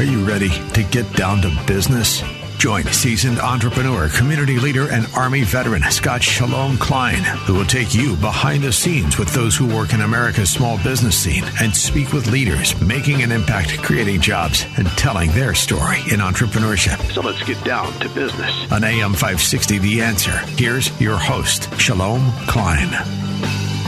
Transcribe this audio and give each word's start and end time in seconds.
Are 0.00 0.02
you 0.02 0.24
ready 0.24 0.48
to 0.48 0.82
get 0.84 1.12
down 1.14 1.42
to 1.42 1.50
business? 1.66 2.22
Join 2.60 2.84
seasoned 2.88 3.38
entrepreneur, 3.38 4.10
community 4.10 4.58
leader, 4.58 4.90
and 4.90 5.06
Army 5.16 5.44
veteran 5.44 5.82
Scott 5.84 6.22
Shalom 6.22 6.76
Klein, 6.76 7.22
who 7.46 7.54
will 7.54 7.64
take 7.64 7.94
you 7.94 8.16
behind 8.16 8.62
the 8.62 8.70
scenes 8.70 9.16
with 9.16 9.32
those 9.32 9.56
who 9.56 9.66
work 9.66 9.94
in 9.94 10.02
America's 10.02 10.50
small 10.50 10.76
business 10.84 11.16
scene 11.16 11.42
and 11.58 11.74
speak 11.74 12.12
with 12.12 12.30
leaders 12.30 12.78
making 12.82 13.22
an 13.22 13.32
impact, 13.32 13.78
creating 13.82 14.20
jobs, 14.20 14.66
and 14.76 14.86
telling 14.88 15.30
their 15.30 15.54
story 15.54 16.00
in 16.12 16.20
entrepreneurship. 16.20 17.00
So 17.14 17.22
let's 17.22 17.42
get 17.44 17.64
down 17.64 17.94
to 18.00 18.10
business. 18.10 18.70
On 18.70 18.84
AM 18.84 19.14
560, 19.14 19.78
The 19.78 20.02
Answer, 20.02 20.36
here's 20.58 21.00
your 21.00 21.16
host, 21.16 21.74
Shalom 21.80 22.30
Klein. 22.46 22.90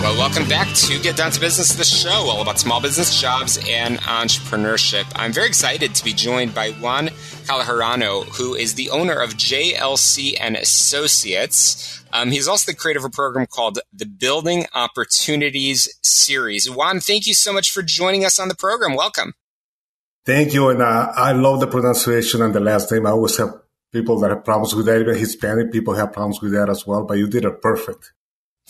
Well, 0.03 0.19
welcome 0.19 0.49
back 0.49 0.67
to 0.75 0.99
Get 0.99 1.17
Down 1.17 1.31
to 1.31 1.39
Business, 1.39 1.77
the 1.77 1.85
show 1.85 2.11
all 2.11 2.43
about 2.43 2.59
small 2.59 2.81
business, 2.81 3.21
jobs, 3.21 3.57
and 3.69 3.99
entrepreneurship. 4.01 5.05
I'm 5.15 5.33
very 5.33 5.47
excited 5.47 5.95
to 5.95 6.05
be 6.05 6.13
joined 6.13 6.53
by 6.57 6.73
Juan 6.73 7.07
Calahorano, 7.47 8.25
who 8.37 8.57
is 8.57 8.75
the 8.75 8.91
owner 8.91 9.21
of 9.21 9.35
JLC 9.35 10.37
and 10.41 10.57
Associates. 10.57 12.03
Um, 12.13 12.33
he's 12.33 12.49
also 12.49 12.73
the 12.73 12.77
creator 12.77 12.99
of 12.99 13.05
a 13.05 13.11
program 13.11 13.47
called 13.47 13.79
the 13.93 14.05
Building 14.05 14.67
Opportunities 14.75 15.89
Series. 16.03 16.69
Juan, 16.69 16.99
thank 16.99 17.29
you 17.29 17.33
so 17.35 17.53
much 17.53 17.71
for 17.71 17.83
joining 17.83 18.25
us 18.25 18.41
on 18.41 18.49
the 18.49 18.57
program. 18.57 18.97
Welcome. 18.97 19.35
Thank 20.27 20.53
you, 20.53 20.69
and 20.69 20.83
uh, 20.83 21.13
I 21.15 21.31
love 21.31 21.61
the 21.61 21.69
pronunciation 21.69 22.43
and 22.43 22.53
the 22.53 22.61
last 22.61 22.91
name. 22.91 23.07
I 23.07 23.11
always 23.11 23.37
have 23.37 23.55
people 23.93 24.19
that 24.19 24.31
have 24.31 24.45
problems 24.45 24.75
with 24.75 24.87
that. 24.87 25.01
Even 25.01 25.15
Hispanic 25.15 25.71
people 25.71 25.95
have 25.95 26.13
problems 26.13 26.43
with 26.43 26.55
that 26.55 26.69
as 26.69 26.85
well. 26.85 27.05
But 27.05 27.19
you 27.19 27.29
did 27.29 27.45
it 27.45 27.63
perfect. 27.63 28.13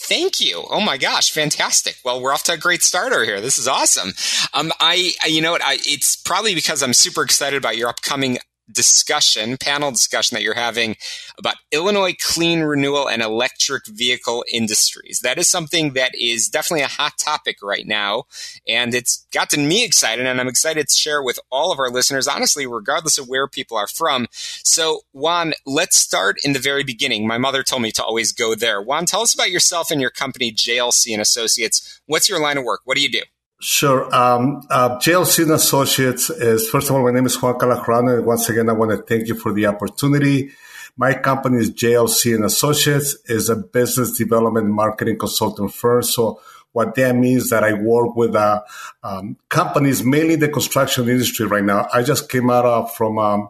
Thank 0.04 0.40
you. 0.40 0.64
Oh 0.68 0.80
my 0.80 0.98
gosh, 0.98 1.30
fantastic. 1.30 1.96
Well, 2.04 2.20
we're 2.20 2.32
off 2.32 2.42
to 2.44 2.52
a 2.52 2.58
great 2.58 2.82
starter 2.82 3.24
here. 3.24 3.40
This 3.40 3.56
is 3.56 3.68
awesome. 3.68 4.12
Um, 4.52 4.72
I, 4.80 5.12
you 5.26 5.40
know 5.40 5.52
what? 5.52 5.62
I, 5.64 5.74
it's 5.84 6.16
probably 6.16 6.54
because 6.56 6.82
I'm 6.82 6.92
super 6.92 7.22
excited 7.22 7.56
about 7.56 7.76
your 7.76 7.88
upcoming 7.88 8.38
discussion, 8.72 9.56
panel 9.56 9.90
discussion 9.90 10.34
that 10.34 10.42
you're 10.42 10.54
having 10.54 10.96
about 11.38 11.56
Illinois 11.70 12.14
clean 12.20 12.60
renewal 12.60 13.08
and 13.08 13.22
electric 13.22 13.86
vehicle 13.86 14.44
industries. 14.52 15.20
That 15.20 15.38
is 15.38 15.48
something 15.48 15.92
that 15.92 16.14
is 16.14 16.48
definitely 16.48 16.82
a 16.82 16.88
hot 16.88 17.18
topic 17.18 17.58
right 17.62 17.86
now. 17.86 18.24
And 18.66 18.94
it's 18.94 19.26
gotten 19.32 19.68
me 19.68 19.84
excited 19.84 20.26
and 20.26 20.40
I'm 20.40 20.48
excited 20.48 20.88
to 20.88 20.94
share 20.94 21.22
with 21.22 21.38
all 21.50 21.72
of 21.72 21.78
our 21.78 21.90
listeners, 21.90 22.28
honestly, 22.28 22.66
regardless 22.66 23.18
of 23.18 23.28
where 23.28 23.48
people 23.48 23.76
are 23.76 23.88
from. 23.88 24.26
So 24.32 25.00
Juan, 25.12 25.54
let's 25.66 25.96
start 25.96 26.36
in 26.44 26.52
the 26.52 26.58
very 26.58 26.84
beginning. 26.84 27.26
My 27.26 27.38
mother 27.38 27.62
told 27.62 27.82
me 27.82 27.92
to 27.92 28.04
always 28.04 28.32
go 28.32 28.54
there. 28.54 28.80
Juan, 28.80 29.06
tell 29.06 29.22
us 29.22 29.34
about 29.34 29.50
yourself 29.50 29.90
and 29.90 30.00
your 30.00 30.10
company, 30.10 30.52
JLC 30.52 31.12
and 31.12 31.22
Associates. 31.22 32.00
What's 32.06 32.28
your 32.28 32.40
line 32.40 32.58
of 32.58 32.64
work? 32.64 32.80
What 32.84 32.96
do 32.96 33.02
you 33.02 33.10
do? 33.10 33.22
Sure. 33.64 34.12
Um, 34.12 34.66
uh, 34.70 34.98
JLC 34.98 35.44
and 35.44 35.52
Associates 35.52 36.30
is, 36.30 36.68
first 36.68 36.90
of 36.90 36.96
all, 36.96 37.04
my 37.04 37.12
name 37.12 37.26
is 37.26 37.40
Juan 37.40 37.54
Calahorano. 37.54 38.16
And 38.18 38.26
once 38.26 38.48
again, 38.48 38.68
I 38.68 38.72
want 38.72 38.90
to 38.90 38.96
thank 38.96 39.28
you 39.28 39.36
for 39.36 39.52
the 39.52 39.66
opportunity. 39.66 40.50
My 40.96 41.14
company 41.14 41.58
is 41.58 41.70
JLC 41.70 42.34
and 42.34 42.44
Associates 42.44 43.16
is 43.26 43.48
a 43.48 43.54
business 43.54 44.18
development 44.18 44.66
marketing 44.66 45.16
consulting 45.16 45.68
firm. 45.68 46.02
So 46.02 46.40
what 46.72 46.96
that 46.96 47.14
means 47.14 47.50
that 47.50 47.62
I 47.62 47.74
work 47.74 48.16
with 48.16 48.34
uh, 48.34 48.62
um, 49.04 49.36
companies, 49.48 50.02
mainly 50.02 50.34
the 50.34 50.48
construction 50.48 51.08
industry 51.08 51.46
right 51.46 51.62
now. 51.62 51.86
I 51.94 52.02
just 52.02 52.28
came 52.28 52.50
out 52.50 52.64
of 52.64 52.92
from 52.92 53.16
um, 53.20 53.48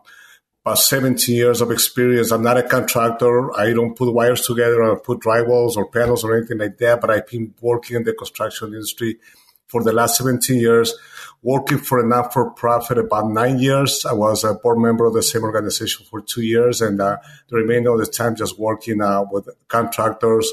about 0.67 0.79
17 0.79 1.35
years 1.35 1.63
of 1.63 1.71
experience. 1.71 2.33
I'm 2.33 2.43
not 2.43 2.59
a 2.59 2.63
contractor. 2.63 3.59
I 3.59 3.73
don't 3.73 3.97
put 3.97 4.13
wires 4.13 4.43
together 4.43 4.83
or 4.83 5.01
put 5.01 5.21
drywalls 5.21 5.79
or 5.79 5.89
panels 5.89 6.23
or 6.23 6.37
anything 6.37 6.59
like 6.59 6.77
that, 6.79 7.01
but 7.01 7.11
I've 7.11 7.27
been 7.27 7.55
working 7.63 7.97
in 7.97 8.05
the 8.05 8.13
construction 8.13 8.75
industry 8.75 9.17
for 9.73 9.83
the 9.83 9.93
last 9.93 10.19
17 10.19 10.61
years, 10.61 10.95
working 11.43 11.79
for 11.79 11.99
a 11.99 12.07
not 12.07 12.33
for 12.33 12.51
profit 12.51 12.99
about 12.99 13.31
nine 13.31 13.59
years. 13.59 14.05
I 14.05 14.13
was 14.13 14.45
a 14.45 14.53
board 14.53 14.79
member 14.79 15.07
of 15.07 15.15
the 15.15 15.23
same 15.23 15.43
organization 15.43 16.05
for 16.09 16.21
two 16.21 16.43
years, 16.43 16.83
and 16.83 17.01
uh, 17.01 17.17
the 17.49 17.57
remainder 17.57 17.91
of 17.91 17.99
the 17.99 18.07
time 18.07 18.37
just 18.37 18.59
working 18.59 19.01
uh, 19.01 19.25
with 19.33 19.49
contractors, 19.69 20.53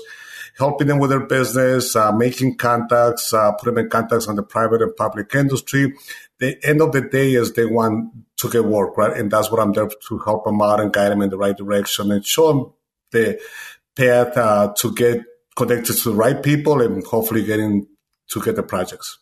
helping 0.57 0.88
them 0.88 1.00
with 1.00 1.09
their 1.09 1.25
business, 1.25 1.97
uh, 1.97 2.13
making 2.13 2.56
contacts, 2.56 3.34
uh, 3.34 3.52
putting 3.52 3.75
them 3.75 3.85
in 3.85 3.90
contacts 3.90 4.28
on 4.28 4.38
the 4.38 4.44
private 4.44 4.81
and 4.81 4.96
public 4.96 5.36
industry. 5.36 5.94
The 6.40 6.57
end 6.63 6.81
of 6.81 6.94
the 6.94 7.01
day 7.01 7.34
is 7.34 7.51
they 7.53 7.66
want 7.66 8.13
to 8.38 8.50
get 8.50 8.63
work, 8.63 8.97
right? 8.97 9.16
And 9.16 9.30
that's 9.30 9.51
what 9.51 9.59
I'm 9.59 9.74
there 9.74 9.90
to 10.07 10.18
help 10.19 10.46
them 10.46 10.62
out 10.62 10.80
and 10.80 10.94
guide 10.94 11.12
them 11.12 11.22
in 11.22 11.30
the 11.30 11.38
right 11.38 11.57
direction 11.57 12.09
and 12.09 12.25
show 12.25 12.47
them 12.47 12.74
the 13.12 13.41
path 13.97 14.38
uh, 14.38 14.74
to 14.78 14.94
get 14.94 15.24
connected 15.57 15.97
to 15.97 16.12
the 16.12 16.16
right 16.16 16.41
people 16.41 16.81
and 16.81 17.06
hopefully 17.06 17.44
getting 17.44 17.86
to 18.29 18.41
get 18.41 18.56
the 18.56 18.63
projects. 18.63 19.19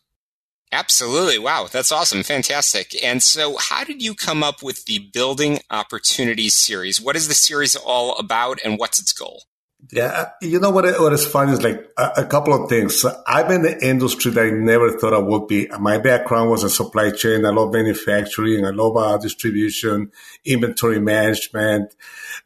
Absolutely. 0.71 1.39
Wow. 1.39 1.67
That's 1.71 1.91
awesome. 1.91 2.23
Fantastic. 2.23 2.93
And 3.03 3.23
so, 3.23 3.55
how 3.57 3.83
did 3.83 4.01
you 4.01 4.13
come 4.13 4.43
up 4.43 4.61
with 4.61 4.85
the 4.85 4.99
Building 4.99 5.59
Opportunities 5.71 6.55
series? 6.55 6.99
What 7.01 7.15
is 7.15 7.27
the 7.29 7.33
series 7.33 7.75
all 7.75 8.17
about 8.17 8.59
and 8.65 8.77
what's 8.77 8.99
its 8.99 9.13
goal? 9.13 9.43
Yeah, 9.91 10.31
you 10.41 10.59
know 10.59 10.71
what? 10.71 10.85
What 10.99 11.13
is 11.13 11.25
fun 11.25 11.49
is 11.49 11.61
like 11.61 11.87
a, 11.97 12.11
a, 12.17 12.25
couple 12.25 12.51
of 12.51 12.67
things. 12.67 13.05
I'm 13.27 13.51
in 13.51 13.61
the 13.61 13.87
industry 13.87 14.31
that 14.31 14.45
I 14.45 14.49
never 14.49 14.97
thought 14.97 15.13
I 15.13 15.19
would 15.19 15.47
be. 15.47 15.67
My 15.79 15.99
background 15.99 16.49
was 16.49 16.63
in 16.63 16.69
supply 16.69 17.11
chain. 17.11 17.45
I 17.45 17.51
love 17.51 17.71
manufacturing. 17.71 18.65
I 18.65 18.71
love 18.71 18.97
uh, 18.97 19.17
distribution, 19.19 20.11
inventory 20.43 20.99
management, 20.99 21.95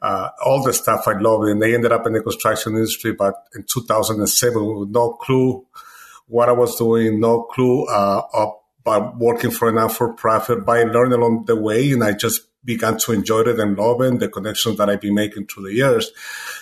uh, 0.01 0.29
all 0.45 0.61
the 0.61 0.73
stuff 0.73 1.07
I 1.07 1.13
love. 1.13 1.43
And 1.43 1.63
I 1.63 1.71
ended 1.71 1.93
up 1.93 2.05
in 2.05 2.13
the 2.13 2.21
construction 2.21 2.73
industry, 2.75 3.13
but 3.13 3.35
in 3.55 3.63
2007 3.63 4.79
with 4.79 4.89
no 4.89 5.13
clue 5.13 5.65
what 6.31 6.47
I 6.47 6.53
was 6.53 6.77
doing, 6.77 7.19
no 7.19 7.43
clue 7.43 7.85
uh, 7.87 8.21
working 9.17 9.51
for 9.51 9.67
a 9.67 9.71
not-for-profit. 9.73 10.65
But 10.65 10.77
I 10.77 10.83
learned 10.83 11.13
along 11.13 11.45
the 11.45 11.57
way, 11.57 11.91
and 11.91 12.03
I 12.03 12.13
just 12.13 12.47
began 12.63 12.97
to 12.99 13.11
enjoy 13.11 13.41
it 13.41 13.59
and 13.59 13.77
love 13.77 14.01
it, 14.01 14.19
the 14.19 14.29
connections 14.29 14.77
that 14.77 14.89
I've 14.89 15.01
been 15.01 15.13
making 15.13 15.47
through 15.47 15.63
the 15.63 15.73
years. 15.73 16.11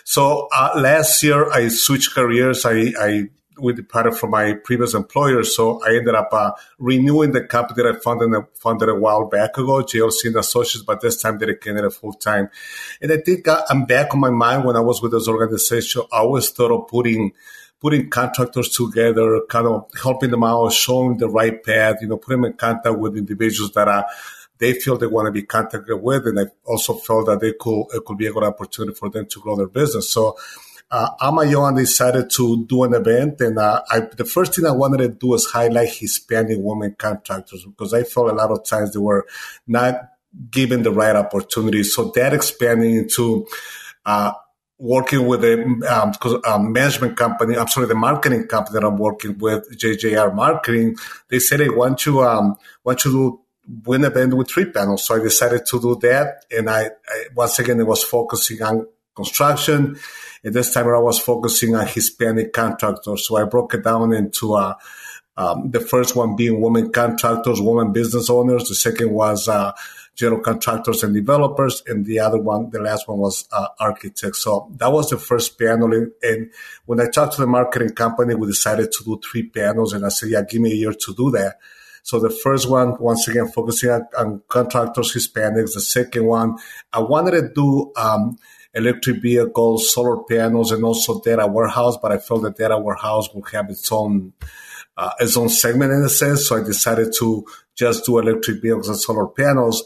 So 0.03 0.47
uh, 0.55 0.71
last 0.75 1.21
year, 1.21 1.51
I 1.51 1.67
switched 1.67 2.15
careers. 2.15 2.65
I, 2.65 2.93
I 2.99 3.29
we 3.59 3.73
departed 3.73 4.15
from 4.15 4.31
my 4.31 4.53
previous 4.53 4.93
employer, 4.93 5.43
so 5.43 5.83
I 5.83 5.97
ended 5.97 6.15
up 6.15 6.29
uh, 6.31 6.53
renewing 6.79 7.33
the 7.33 7.43
company 7.43 7.83
that 7.83 7.95
I 7.95 7.99
founded, 7.99 8.43
founded 8.55 8.87
a 8.87 8.95
while 8.95 9.27
back 9.27 9.57
ago, 9.57 9.83
JLC 9.83 10.27
and 10.27 10.37
Associates, 10.37 10.85
but 10.85 11.01
this 11.01 11.21
time 11.21 11.37
dedicated 11.37 11.83
it 11.83 11.93
full 11.93 12.13
time. 12.13 12.49
And 13.01 13.11
I 13.11 13.17
think 13.17 13.47
uh, 13.47 13.61
I'm 13.69 13.85
back 13.85 14.13
on 14.13 14.21
my 14.21 14.29
mind 14.29 14.63
when 14.63 14.77
I 14.77 14.79
was 14.79 15.01
with 15.01 15.11
this 15.11 15.27
organization. 15.27 16.03
I 16.11 16.19
always 16.19 16.49
thought 16.49 16.71
of 16.71 16.87
putting 16.87 17.33
putting 17.81 18.09
contractors 18.09 18.69
together, 18.69 19.41
kind 19.49 19.67
of 19.67 19.89
helping 20.01 20.31
them 20.31 20.43
out, 20.43 20.73
showing 20.73 21.17
the 21.17 21.29
right 21.29 21.63
path, 21.63 21.97
you 22.01 22.07
know, 22.07 22.17
putting 22.17 22.41
them 22.41 22.51
in 22.51 22.57
contact 22.57 22.97
with 22.97 23.17
individuals 23.17 23.71
that 23.71 23.87
are 23.87 24.05
they 24.57 24.73
feel 24.73 24.97
they 24.97 25.07
want 25.07 25.25
to 25.25 25.31
be 25.31 25.43
contacted 25.43 26.01
with, 26.01 26.27
and 26.27 26.39
I 26.39 26.43
also 26.65 26.93
felt 26.93 27.27
that 27.27 27.39
they 27.39 27.53
could 27.53 27.85
it 27.93 28.03
could 28.05 28.17
be 28.17 28.27
a 28.27 28.33
good 28.33 28.43
opportunity 28.43 28.93
for 28.93 29.09
them 29.09 29.25
to 29.25 29.39
grow 29.39 29.55
their 29.55 29.67
business. 29.67 30.11
So. 30.11 30.37
Uh, 30.91 31.07
Amayo 31.21 31.77
decided 31.77 32.31
to 32.31 32.65
do 32.65 32.83
an 32.83 32.95
event, 32.95 33.39
and 33.41 33.59
uh, 33.59 33.79
I, 33.91 33.99
the 33.99 34.25
first 34.25 34.55
thing 34.55 34.65
I 34.65 34.71
wanted 34.71 34.97
to 34.97 35.09
do 35.09 35.27
was 35.27 35.45
highlight 35.45 35.89
Hispanic 35.93 36.57
women 36.59 36.95
contractors 36.97 37.63
because 37.63 37.93
I 37.93 38.01
felt 38.01 38.31
a 38.31 38.33
lot 38.33 38.49
of 38.49 38.65
times 38.65 38.93
they 38.93 38.99
were 38.99 39.27
not 39.67 40.09
given 40.49 40.81
the 40.81 40.91
right 40.91 41.15
opportunity. 41.15 41.83
So 41.83 42.11
that 42.15 42.33
expanding 42.33 42.95
into 42.95 43.47
uh, 44.05 44.33
working 44.79 45.27
with 45.27 45.43
a 45.43 45.61
um, 45.91 46.13
um, 46.45 46.71
management 46.71 47.17
company. 47.17 47.57
I'm 47.57 47.67
sorry, 47.67 47.87
the 47.87 47.95
marketing 47.95 48.47
company 48.47 48.79
that 48.79 48.87
I'm 48.87 48.97
working 48.97 49.37
with, 49.37 49.77
JJR 49.77 50.33
Marketing. 50.33 50.95
They 51.27 51.39
said 51.39 51.59
they 51.59 51.69
want 51.69 51.99
to 51.99 52.23
um, 52.23 52.57
want 52.83 52.99
to 52.99 53.11
do 53.11 53.41
win 53.85 54.05
event 54.05 54.33
with 54.35 54.49
three 54.49 54.65
panels. 54.65 55.03
So 55.03 55.15
I 55.15 55.19
decided 55.19 55.65
to 55.67 55.79
do 55.79 55.95
that, 56.01 56.45
and 56.49 56.69
I, 56.69 56.85
I 57.07 57.25
once 57.35 57.59
again 57.59 57.79
it 57.79 57.87
was 57.87 58.03
focusing 58.03 58.61
on 58.61 58.87
construction. 59.15 59.97
And 60.43 60.53
this 60.53 60.73
time 60.73 60.87
I 60.87 60.97
was 60.97 61.19
focusing 61.19 61.75
on 61.75 61.85
Hispanic 61.85 62.53
contractors. 62.53 63.27
So 63.27 63.35
I 63.35 63.43
broke 63.43 63.73
it 63.73 63.83
down 63.83 64.13
into 64.13 64.53
uh, 64.53 64.75
um, 65.35 65.69
the 65.69 65.81
first 65.81 66.15
one 66.15 66.37
being 66.37 66.61
women 66.61 66.91
contractors, 66.91 67.59
women 67.59 67.91
business 67.91 68.29
owners. 68.29 68.69
The 68.69 68.75
second 68.75 69.11
was 69.11 69.49
uh, 69.49 69.73
general 70.19 70.41
contractors 70.41 71.01
and 71.01 71.13
developers, 71.15 71.81
and 71.87 72.05
the 72.05 72.19
other 72.19 72.39
one, 72.39 72.69
the 72.71 72.81
last 72.81 73.07
one 73.07 73.19
was 73.19 73.47
uh, 73.53 73.67
architects. 73.79 74.43
So 74.43 74.69
that 74.75 74.91
was 74.91 75.09
the 75.09 75.17
first 75.17 75.57
panel. 75.57 75.93
And 75.93 76.51
when 76.85 76.99
I 76.99 77.07
talked 77.09 77.35
to 77.35 77.41
the 77.41 77.47
marketing 77.47 77.95
company, 77.95 78.35
we 78.35 78.47
decided 78.47 78.91
to 78.91 79.03
do 79.05 79.21
three 79.23 79.43
panels, 79.43 79.93
and 79.93 80.05
I 80.05 80.09
said, 80.09 80.29
"Yeah, 80.29 80.43
give 80.43 80.61
me 80.61 80.73
a 80.73 80.75
year 80.75 80.91
to 80.93 81.13
do 81.15 81.31
that." 81.31 81.55
So 82.03 82.19
the 82.19 82.29
first 82.29 82.69
one, 82.69 82.97
once 82.99 83.27
again, 83.29 83.47
focusing 83.47 83.91
on, 83.91 84.07
on 84.17 84.41
contractors, 84.49 85.13
Hispanics. 85.13 85.73
The 85.73 85.81
second 85.81 86.25
one, 86.25 86.57
I 86.91 86.99
wanted 86.99 87.31
to 87.39 87.49
do 87.53 87.91
um, 87.95 88.37
electric 88.73 89.21
vehicles, 89.21 89.93
solar 89.93 90.23
panels, 90.23 90.71
and 90.73 90.83
also 90.83 91.21
data 91.21 91.47
warehouse, 91.47 91.97
but 92.01 92.11
I 92.11 92.17
felt 92.17 92.43
that 92.43 92.57
data 92.57 92.77
warehouse 92.77 93.33
will 93.33 93.43
have 93.43 93.69
its 93.69 93.89
own 93.91 94.33
uh, 94.97 95.11
its 95.21 95.37
own 95.37 95.47
segment 95.47 95.93
in 95.93 96.03
a 96.03 96.09
sense. 96.09 96.47
So 96.47 96.57
I 96.57 96.63
decided 96.63 97.13
to 97.19 97.45
just 97.73 98.05
do 98.05 98.19
electric 98.19 98.61
vehicles 98.61 98.89
and 98.89 98.99
solar 98.99 99.27
panels. 99.27 99.83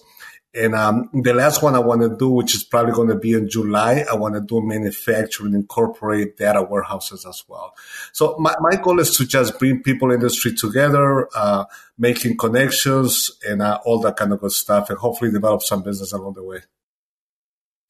And 0.55 0.75
um, 0.75 1.09
the 1.13 1.33
last 1.33 1.63
one 1.63 1.73
I 1.73 1.79
want 1.79 2.01
to 2.01 2.15
do, 2.15 2.29
which 2.29 2.53
is 2.53 2.63
probably 2.63 2.93
going 2.93 3.07
to 3.07 3.15
be 3.15 3.33
in 3.33 3.49
July, 3.49 4.05
I 4.09 4.15
want 4.15 4.35
to 4.35 4.41
do 4.41 4.61
manufacturing, 4.61 5.53
incorporate 5.53 6.37
data 6.37 6.61
warehouses 6.61 7.25
as 7.25 7.43
well. 7.47 7.73
So 8.11 8.35
my, 8.37 8.53
my 8.59 8.75
goal 8.75 8.99
is 8.99 9.17
to 9.17 9.25
just 9.25 9.57
bring 9.57 9.81
people 9.81 10.11
in 10.11 10.19
the 10.19 10.29
street 10.29 10.59
together, 10.59 11.27
uh, 11.35 11.65
making 11.97 12.37
connections 12.37 13.31
and 13.47 13.63
uh, 13.63 13.79
all 13.83 13.99
that 14.01 14.15
kind 14.15 14.31
of 14.31 14.41
good 14.41 14.51
stuff, 14.51 14.91
and 14.91 14.99
hopefully 14.99 15.31
develop 15.31 15.63
some 15.63 15.81
business 15.81 16.13
along 16.13 16.33
the 16.33 16.43
way. 16.43 16.59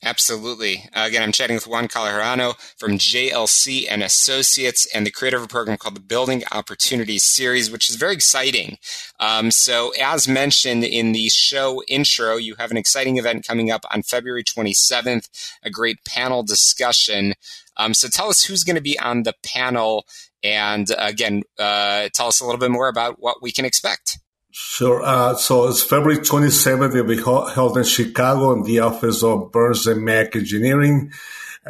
Absolutely. 0.05 0.89
Uh, 0.93 1.05
again, 1.07 1.23
I'm 1.23 1.31
chatting 1.31 1.55
with 1.55 1.65
Juan 1.65 1.87
Calderano 1.87 2.55
from 2.77 2.97
JLC 2.97 3.85
and 3.89 4.03
Associates 4.03 4.85
and 4.93 5.05
the 5.05 5.11
creator 5.11 5.37
of 5.37 5.43
a 5.43 5.47
program 5.47 5.77
called 5.77 5.95
the 5.95 6.01
Building 6.01 6.43
Opportunities 6.51 7.23
Series, 7.23 7.71
which 7.71 7.89
is 7.89 7.95
very 7.95 8.13
exciting. 8.13 8.77
Um, 9.21 9.49
so, 9.49 9.93
as 10.01 10.27
mentioned 10.27 10.83
in 10.83 11.13
the 11.13 11.29
show 11.29 11.81
intro, 11.87 12.35
you 12.35 12.55
have 12.55 12.69
an 12.69 12.75
exciting 12.75 13.17
event 13.17 13.47
coming 13.47 13.71
up 13.71 13.85
on 13.93 14.03
February 14.03 14.43
27th, 14.43 15.29
a 15.63 15.69
great 15.69 16.03
panel 16.05 16.43
discussion. 16.43 17.33
Um, 17.77 17.93
so, 17.93 18.09
tell 18.09 18.27
us 18.27 18.43
who's 18.43 18.65
going 18.65 18.75
to 18.75 18.81
be 18.81 18.99
on 18.99 19.23
the 19.23 19.35
panel. 19.41 20.05
And 20.43 20.87
again, 20.97 21.43
uh, 21.57 22.09
tell 22.13 22.27
us 22.27 22.41
a 22.41 22.45
little 22.45 22.59
bit 22.59 22.71
more 22.71 22.89
about 22.89 23.21
what 23.21 23.41
we 23.41 23.53
can 23.53 23.63
expect. 23.63 24.19
Sure. 24.55 25.01
Uh, 25.01 25.33
so 25.33 25.67
it's 25.67 25.81
February 25.81 26.19
27th. 26.19 26.95
It'll 26.95 27.07
be 27.07 27.17
held 27.53 27.75
in 27.75 27.83
Chicago 27.83 28.51
in 28.51 28.61
the 28.61 28.81
office 28.81 29.23
of 29.23 29.51
Burns 29.51 29.87
and 29.87 30.05
Mac 30.05 30.35
Engineering 30.35 31.11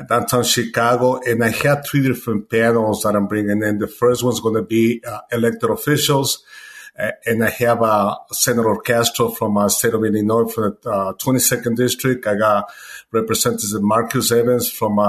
downtown 0.09 0.43
Chicago. 0.43 1.21
And 1.21 1.41
I 1.45 1.51
have 1.51 1.87
three 1.87 2.01
different 2.01 2.49
panels 2.49 3.03
that 3.03 3.15
I'm 3.15 3.27
bringing 3.27 3.63
in. 3.63 3.77
The 3.77 3.87
first 3.87 4.21
one's 4.21 4.41
going 4.41 4.55
to 4.55 4.63
be 4.63 5.01
uh, 5.07 5.21
elected 5.31 5.69
officials. 5.69 6.43
Uh, 6.99 7.11
and 7.25 7.41
I 7.41 7.51
have 7.51 7.81
uh, 7.81 8.17
Senator 8.33 8.75
Castro 8.83 9.29
from 9.29 9.57
uh, 9.57 9.69
state 9.69 9.93
of 9.93 10.03
Illinois 10.03 10.51
for 10.51 10.77
the 10.81 11.15
22nd 11.21 11.67
uh, 11.71 11.75
district. 11.75 12.27
I 12.27 12.35
got 12.35 12.69
Representative 13.13 13.81
Marcus 13.81 14.29
Evans 14.29 14.69
from 14.69 14.99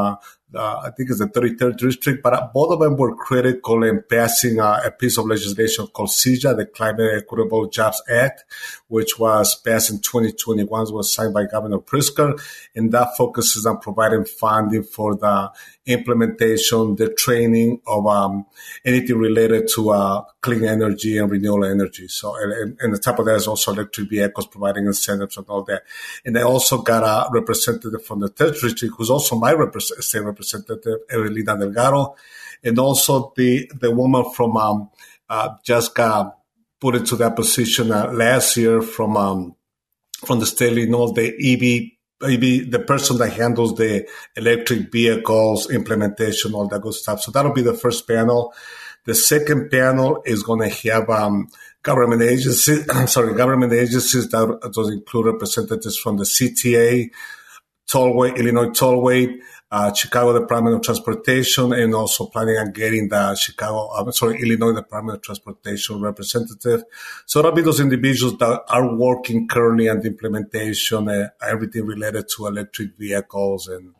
uh, 0.56 0.80
I 0.84 0.90
think 0.90 1.10
it's 1.10 1.18
the 1.18 1.26
33rd 1.26 1.76
district, 1.76 2.22
but 2.22 2.52
both 2.52 2.72
of 2.72 2.80
them 2.80 2.96
were 2.96 3.14
critical 3.14 3.82
in 3.82 4.02
passing 4.08 4.60
uh, 4.60 4.80
a 4.84 4.90
piece 4.90 5.18
of 5.18 5.26
legislation 5.26 5.86
called 5.88 6.10
CEJA, 6.10 6.56
the 6.56 6.66
Climate 6.66 7.22
Equitable 7.22 7.68
Jobs 7.68 8.02
Act, 8.10 8.44
which 8.88 9.18
was 9.18 9.54
passed 9.60 9.90
in 9.90 10.00
2021, 10.00 10.92
was 10.92 11.12
signed 11.12 11.34
by 11.34 11.44
Governor 11.44 11.78
Pritzker, 11.78 12.40
and 12.74 12.92
that 12.92 13.16
focuses 13.16 13.66
on 13.66 13.78
providing 13.78 14.24
funding 14.24 14.82
for 14.82 15.14
the 15.14 15.50
implementation, 15.86 16.96
the 16.96 17.10
training 17.10 17.80
of 17.86 18.06
um, 18.06 18.46
anything 18.84 19.18
related 19.18 19.68
to 19.74 19.90
uh, 19.90 20.22
clean 20.40 20.64
energy 20.64 21.18
and 21.18 21.30
renewable 21.30 21.64
energy. 21.64 22.08
So, 22.08 22.36
and, 22.36 22.78
and 22.80 22.94
the 22.94 22.98
top 22.98 23.18
of 23.18 23.26
that 23.26 23.36
is 23.36 23.46
also 23.46 23.72
electric 23.72 24.08
vehicles, 24.08 24.46
providing 24.46 24.86
incentives 24.86 25.36
and 25.36 25.46
all 25.48 25.62
that. 25.64 25.82
And 26.24 26.38
I 26.38 26.42
also 26.42 26.78
got 26.78 27.02
a 27.02 27.30
representative 27.30 28.04
from 28.04 28.20
the 28.20 28.28
third 28.28 28.54
district, 28.54 28.94
who's 28.96 29.10
also 29.10 29.36
my 29.36 29.54
state 29.72 30.24
representative, 30.52 31.00
Eva-Dina 31.12 31.58
Delgado, 31.58 32.16
and 32.62 32.78
also 32.78 33.32
the 33.36 33.70
the 33.80 33.90
woman 33.90 34.24
from 34.32 34.56
um, 34.56 34.90
uh, 35.28 35.54
just 35.64 35.94
got 35.94 36.38
put 36.80 36.94
into 36.96 37.16
that 37.16 37.36
position 37.36 37.90
uh, 37.90 38.10
last 38.12 38.56
year 38.56 38.82
from 38.82 39.16
um, 39.16 39.54
from 40.24 40.40
the 40.40 40.46
state 40.46 40.72
of 40.72 40.78
Illinois, 40.78 41.12
the 41.12 41.32
EV 41.40 41.90
maybe 42.20 42.60
the 42.60 42.78
person 42.78 43.18
that 43.18 43.32
handles 43.32 43.74
the 43.74 44.06
electric 44.36 44.90
vehicles 44.90 45.70
implementation, 45.70 46.54
all 46.54 46.68
that 46.68 46.80
good 46.80 46.94
stuff. 46.94 47.20
So 47.20 47.30
that'll 47.30 47.52
be 47.52 47.62
the 47.62 47.74
first 47.74 48.06
panel. 48.08 48.54
The 49.04 49.14
second 49.14 49.70
panel 49.70 50.22
is 50.24 50.42
going 50.42 50.68
to 50.68 50.90
have 50.90 51.10
um, 51.10 51.48
government 51.82 52.22
agencies. 52.22 52.88
I'm 52.94 53.06
sorry, 53.06 53.34
government 53.34 53.72
agencies 53.72 54.28
that 54.30 54.70
does 54.72 54.90
include 54.90 55.34
representatives 55.34 55.96
from 55.98 56.16
the 56.16 56.24
CTA, 56.24 57.10
Tollway, 57.90 58.36
Illinois 58.36 58.70
Tollway, 58.70 59.38
uh, 59.74 59.92
Chicago 59.92 60.38
Department 60.38 60.76
of 60.76 60.82
Transportation, 60.82 61.72
and 61.72 61.96
also 61.96 62.26
planning 62.26 62.56
on 62.58 62.70
getting 62.70 63.08
the 63.08 63.34
Chicago, 63.34 64.08
sorry, 64.12 64.40
Illinois 64.40 64.72
Department 64.72 65.16
of 65.16 65.22
Transportation 65.22 66.00
representative. 66.00 66.84
So 67.26 67.42
that'll 67.42 67.56
be 67.56 67.62
those 67.62 67.80
individuals 67.80 68.38
that 68.38 68.62
are 68.68 68.94
working 68.94 69.48
currently 69.48 69.88
on 69.88 69.98
the 69.98 70.06
implementation, 70.06 71.08
uh, 71.08 71.30
everything 71.42 71.86
related 71.86 72.26
to 72.36 72.46
electric 72.46 72.96
vehicles 72.96 73.66
and 73.66 73.94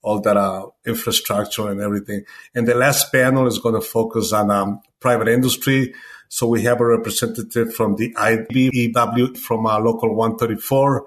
all 0.00 0.20
that 0.20 0.36
uh, 0.36 0.66
infrastructure 0.86 1.70
and 1.70 1.80
everything. 1.80 2.24
And 2.54 2.68
the 2.68 2.76
last 2.76 3.10
panel 3.10 3.48
is 3.48 3.58
going 3.58 3.74
to 3.74 3.80
focus 3.80 4.32
on 4.32 4.52
um, 4.52 4.80
private 5.00 5.26
industry. 5.26 5.92
So 6.28 6.46
we 6.46 6.62
have 6.62 6.80
a 6.80 6.86
representative 6.86 7.74
from 7.74 7.96
the 7.96 8.14
IBEW 8.14 9.36
from 9.38 9.66
uh, 9.66 9.80
local 9.80 10.14
134, 10.14 11.06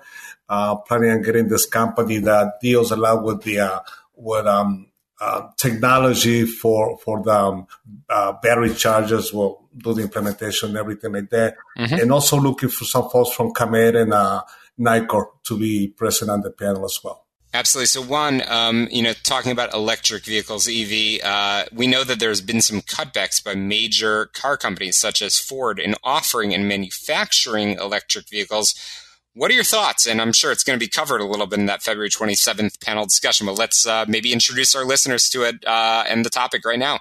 uh, 0.49 0.75
planning 0.75 1.11
on 1.11 1.21
getting 1.21 1.47
this 1.47 1.65
company 1.65 2.17
that 2.17 2.55
deals 2.61 2.91
a 2.91 2.97
lot 2.97 3.23
with 3.23 3.43
the 3.43 3.81
with 4.19 4.45
um, 4.45 4.91
uh, 5.21 5.49
technology 5.57 6.45
for 6.45 6.97
for 6.99 7.21
the 7.23 7.33
um, 7.33 7.67
uh, 8.09 8.33
battery 8.41 8.73
chargers 8.73 9.33
will 9.33 9.67
do 9.77 9.93
the 9.93 10.01
implementation 10.01 10.69
and 10.69 10.77
everything 10.77 11.13
like 11.13 11.29
that. 11.29 11.55
Mm-hmm. 11.77 11.95
And 11.95 12.11
also 12.11 12.37
looking 12.39 12.69
for 12.69 12.85
some 12.85 13.09
folks 13.09 13.31
from 13.31 13.53
ComEd 13.53 13.95
and 13.95 14.13
uh, 14.13 14.43
Nicor 14.79 15.25
to 15.45 15.57
be 15.57 15.87
present 15.87 16.31
on 16.31 16.41
the 16.41 16.51
panel 16.51 16.85
as 16.85 16.99
well. 17.03 17.25
Absolutely. 17.51 17.87
So, 17.87 18.01
one, 18.03 18.43
um, 18.47 18.87
you 18.91 19.01
know, 19.01 19.13
talking 19.23 19.51
about 19.51 19.73
electric 19.73 20.23
vehicles, 20.23 20.69
EV, 20.69 21.19
uh, 21.23 21.65
we 21.73 21.87
know 21.87 22.03
that 22.03 22.19
there's 22.19 22.41
been 22.41 22.61
some 22.61 22.81
cutbacks 22.81 23.43
by 23.43 23.55
major 23.55 24.27
car 24.27 24.55
companies 24.55 24.97
such 24.97 25.21
as 25.23 25.39
Ford 25.39 25.79
in 25.79 25.95
offering 26.03 26.53
and 26.53 26.67
manufacturing 26.67 27.73
electric 27.73 28.29
vehicles. 28.29 28.75
What 29.35 29.51
are 29.51 29.53
your 29.53 29.63
thoughts? 29.63 30.07
And 30.07 30.21
I'm 30.21 30.33
sure 30.33 30.51
it's 30.51 30.63
going 30.63 30.77
to 30.77 30.83
be 30.83 30.89
covered 30.89 31.21
a 31.21 31.25
little 31.25 31.45
bit 31.45 31.59
in 31.59 31.67
that 31.67 31.83
February 31.83 32.09
27th 32.09 32.81
panel 32.81 33.05
discussion, 33.05 33.45
but 33.45 33.57
let's 33.57 33.85
uh, 33.85 34.05
maybe 34.07 34.33
introduce 34.33 34.75
our 34.75 34.85
listeners 34.85 35.29
to 35.29 35.43
it 35.43 35.63
uh, 35.65 36.03
and 36.07 36.25
the 36.25 36.29
topic 36.29 36.65
right 36.65 36.79
now. 36.79 36.99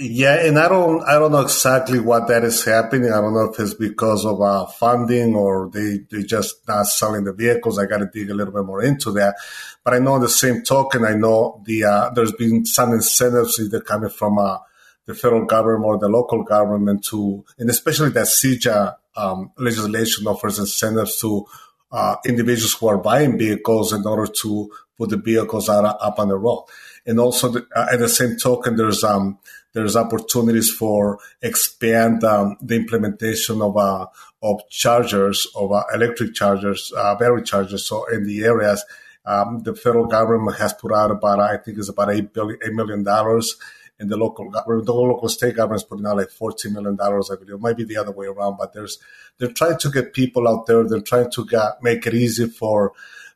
Yeah, 0.00 0.46
and 0.46 0.60
I 0.60 0.68
don't, 0.68 1.02
I 1.08 1.18
don't 1.18 1.32
know 1.32 1.40
exactly 1.40 1.98
what 1.98 2.28
that 2.28 2.44
is 2.44 2.64
happening. 2.64 3.12
I 3.12 3.20
don't 3.20 3.34
know 3.34 3.50
if 3.50 3.58
it's 3.58 3.74
because 3.74 4.24
of 4.24 4.40
uh, 4.40 4.66
funding 4.66 5.34
or 5.34 5.70
they 5.72 5.98
they 6.08 6.22
just 6.22 6.68
not 6.68 6.86
selling 6.86 7.24
the 7.24 7.32
vehicles. 7.32 7.80
I 7.80 7.86
got 7.86 7.98
to 7.98 8.06
dig 8.06 8.30
a 8.30 8.34
little 8.34 8.52
bit 8.52 8.64
more 8.64 8.80
into 8.80 9.10
that. 9.14 9.34
But 9.82 9.94
I 9.94 9.98
know 9.98 10.12
on 10.12 10.20
the 10.20 10.28
same 10.28 10.62
token, 10.62 11.04
I 11.04 11.14
know 11.14 11.60
the 11.66 11.82
uh, 11.82 12.10
there's 12.10 12.30
been 12.30 12.64
some 12.64 12.92
incentives 12.92 13.58
either 13.58 13.80
coming 13.80 14.10
from 14.10 14.38
uh, 14.38 14.58
the 15.06 15.16
federal 15.16 15.46
government 15.46 15.84
or 15.84 15.98
the 15.98 16.08
local 16.08 16.44
government 16.44 17.04
to, 17.06 17.44
and 17.58 17.68
especially 17.68 18.10
that 18.10 18.26
CEJA 18.26 18.94
um, 19.18 19.52
legislation 19.58 20.26
offers 20.26 20.58
incentives 20.58 21.20
to 21.20 21.44
uh, 21.90 22.16
individuals 22.24 22.74
who 22.74 22.88
are 22.88 22.98
buying 22.98 23.38
vehicles 23.38 23.92
in 23.92 24.06
order 24.06 24.30
to 24.42 24.70
put 24.96 25.10
the 25.10 25.16
vehicles 25.16 25.68
out, 25.68 25.84
up 25.84 26.18
on 26.18 26.28
the 26.28 26.36
road. 26.36 26.66
And 27.06 27.18
also, 27.18 27.48
the, 27.48 27.66
uh, 27.74 27.88
at 27.92 27.98
the 27.98 28.08
same 28.08 28.36
token, 28.36 28.76
there's 28.76 29.02
um, 29.02 29.38
there's 29.72 29.96
opportunities 29.96 30.70
for 30.70 31.18
expand 31.42 32.24
um, 32.24 32.56
the 32.60 32.76
implementation 32.76 33.62
of 33.62 33.76
uh, 33.76 34.06
of 34.42 34.60
chargers, 34.70 35.46
of 35.56 35.72
uh, 35.72 35.84
electric 35.94 36.34
chargers, 36.34 36.92
uh, 36.96 37.14
battery 37.14 37.42
chargers. 37.42 37.86
So 37.86 38.04
in 38.06 38.26
the 38.26 38.44
areas, 38.44 38.84
um, 39.24 39.62
the 39.62 39.74
federal 39.74 40.06
government 40.06 40.58
has 40.58 40.72
put 40.74 40.92
out 40.92 41.10
about 41.10 41.40
I 41.40 41.56
think 41.56 41.78
it's 41.78 41.88
about 41.88 42.12
eight 42.12 42.32
billion, 42.32 42.58
eight 42.62 42.74
million 42.74 43.02
dollars 43.02 43.56
and 43.98 44.08
the 44.08 44.16
local 44.16 44.48
government, 44.48 44.86
the 44.86 44.94
local 44.94 45.28
state 45.28 45.56
government 45.56 45.82
is 45.82 45.84
putting 45.84 46.06
out 46.06 46.16
like 46.16 46.28
$14 46.28 46.72
million, 46.72 46.96
I 47.00 47.08
believe. 47.08 47.54
It 47.54 47.60
might 47.60 47.76
be 47.76 47.84
the 47.84 47.96
other 47.96 48.12
way 48.12 48.26
around, 48.26 48.56
but 48.56 48.72
there's, 48.72 48.98
they're 49.38 49.52
trying 49.52 49.78
to 49.78 49.90
get 49.90 50.12
people 50.12 50.48
out 50.48 50.66
there. 50.66 50.86
They're 50.86 51.00
trying 51.00 51.30
to 51.32 51.46
get, 51.46 51.82
make 51.82 52.06
it 52.06 52.14
easy 52.14 52.46
for, 52.46 52.92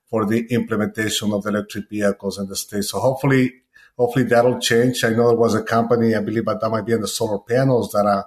for 0.09 0.25
the 0.25 0.47
implementation 0.51 1.33
of 1.33 1.43
the 1.43 1.51
electric 1.51 1.89
vehicles 1.89 2.39
in 2.39 2.47
the 2.47 2.57
state. 2.57 2.85
So 2.85 3.01
hopefully, 3.01 3.55
hopefully 3.99 4.25
that'll 4.27 4.61
change. 4.61 5.03
I 5.05 5.11
know 5.11 5.29
there 5.29 5.37
was 5.37 5.55
a 5.55 5.63
company, 5.63 6.15
I 6.15 6.21
believe, 6.21 6.45
but 6.45 6.61
that 6.61 6.71
might 6.71 6.87
be 6.87 6.93
in 6.93 7.01
the 7.01 7.09
solar 7.09 7.41
panels 7.41 7.91
that 7.93 8.07
are, 8.07 8.27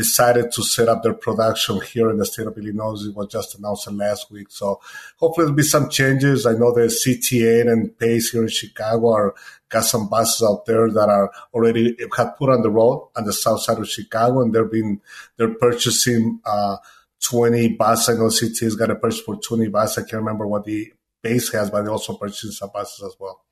decided 0.00 0.50
to 0.50 0.62
set 0.62 0.88
up 0.88 1.02
their 1.02 1.12
production 1.12 1.78
here 1.92 2.08
in 2.08 2.16
the 2.16 2.24
state 2.24 2.46
of 2.46 2.56
Illinois. 2.56 3.04
It 3.04 3.14
was 3.14 3.28
just 3.28 3.58
announced 3.58 3.90
last 3.92 4.30
week. 4.30 4.46
So 4.50 4.80
hopefully 5.18 5.44
there'll 5.44 5.56
be 5.56 5.62
some 5.62 5.90
changes. 5.90 6.46
I 6.46 6.52
know 6.52 6.72
the 6.72 6.86
CTA 6.88 7.70
and 7.70 7.98
PACE 7.98 8.30
here 8.30 8.42
in 8.42 8.48
Chicago 8.48 9.12
are 9.12 9.34
got 9.68 9.84
some 9.84 10.08
buses 10.08 10.42
out 10.42 10.64
there 10.64 10.90
that 10.90 11.10
are 11.10 11.30
already 11.52 11.96
have 12.16 12.38
put 12.38 12.48
on 12.48 12.62
the 12.62 12.70
road 12.70 13.10
on 13.14 13.24
the 13.24 13.32
south 13.32 13.60
side 13.60 13.78
of 13.78 13.90
Chicago 13.90 14.40
and 14.40 14.54
they're 14.54 14.64
being 14.64 15.02
they're 15.36 15.54
purchasing 15.54 16.40
uh, 16.46 16.78
20 17.22 17.76
buses. 17.76 18.08
I 18.08 18.18
know 18.18 18.30
CT 18.30 18.58
has 18.60 18.76
got 18.76 18.90
a 18.90 18.94
purchase 18.94 19.20
for 19.20 19.36
20 19.36 19.68
buses. 19.68 19.98
I 19.98 20.02
can't 20.08 20.22
remember 20.22 20.46
what 20.46 20.64
the 20.64 20.92
Pace 21.22 21.52
has, 21.52 21.70
but 21.70 21.82
they 21.82 21.90
also 21.90 22.14
purchasing 22.14 22.52
some 22.52 22.70
buses 22.72 23.04
as 23.04 23.14
well. 23.20 23.44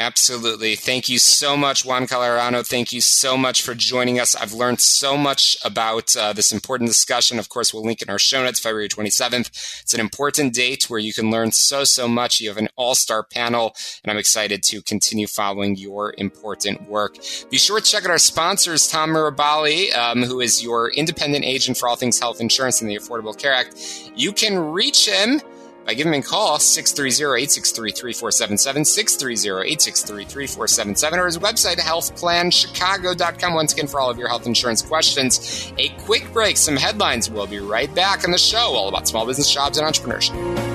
Absolutely. 0.00 0.76
Thank 0.76 1.08
you 1.08 1.18
so 1.18 1.56
much, 1.56 1.84
Juan 1.84 2.06
Calahorano. 2.06 2.64
Thank 2.64 2.92
you 2.92 3.00
so 3.00 3.36
much 3.36 3.62
for 3.62 3.74
joining 3.74 4.20
us. 4.20 4.36
I've 4.36 4.52
learned 4.52 4.80
so 4.80 5.16
much 5.16 5.56
about 5.64 6.16
uh, 6.16 6.32
this 6.32 6.52
important 6.52 6.88
discussion. 6.88 7.40
Of 7.40 7.48
course, 7.48 7.74
we'll 7.74 7.82
link 7.82 8.00
in 8.00 8.08
our 8.08 8.18
show 8.18 8.44
notes, 8.44 8.60
February 8.60 8.88
27th. 8.88 9.48
It's 9.82 9.94
an 9.94 9.98
important 9.98 10.54
date 10.54 10.88
where 10.88 11.00
you 11.00 11.12
can 11.12 11.32
learn 11.32 11.50
so, 11.50 11.82
so 11.82 12.06
much. 12.06 12.38
You 12.40 12.48
have 12.48 12.58
an 12.58 12.68
all 12.76 12.94
star 12.94 13.24
panel, 13.24 13.74
and 14.04 14.12
I'm 14.12 14.18
excited 14.18 14.62
to 14.64 14.82
continue 14.82 15.26
following 15.26 15.74
your 15.74 16.14
important 16.16 16.88
work. 16.88 17.16
Be 17.50 17.58
sure 17.58 17.80
to 17.80 17.84
check 17.84 18.04
out 18.04 18.10
our 18.10 18.18
sponsors, 18.18 18.86
Tom 18.86 19.10
Mirabali, 19.10 19.92
um, 19.96 20.22
who 20.22 20.40
is 20.40 20.62
your 20.62 20.92
independent 20.92 21.44
agent 21.44 21.76
for 21.76 21.88
all 21.88 21.96
things 21.96 22.20
health 22.20 22.40
insurance 22.40 22.80
and 22.80 22.88
the 22.88 22.96
Affordable 22.96 23.36
Care 23.36 23.52
Act. 23.52 23.74
You 24.14 24.32
can 24.32 24.60
reach 24.60 25.08
him 25.08 25.40
by 25.88 25.94
giving 25.94 26.12
him 26.12 26.20
a 26.20 26.22
call 26.22 26.58
630-863-3477 26.58 28.84
630-863-3477 28.84 31.16
or 31.16 31.24
his 31.24 31.38
website 31.38 31.78
healthplanchicago.com 31.78 33.54
once 33.54 33.72
again 33.72 33.86
for 33.86 33.98
all 33.98 34.10
of 34.10 34.18
your 34.18 34.28
health 34.28 34.46
insurance 34.46 34.82
questions 34.82 35.72
a 35.78 35.88
quick 36.00 36.30
break 36.34 36.58
some 36.58 36.76
headlines. 36.76 37.30
We'll 37.30 37.46
be 37.46 37.60
right 37.60 37.94
back 37.94 38.24
on 38.24 38.32
the 38.32 38.38
show 38.38 38.58
all 38.58 38.90
about 38.90 39.08
small 39.08 39.24
business 39.24 39.50
jobs 39.50 39.78
and 39.78 39.86
entrepreneurship 39.86 40.67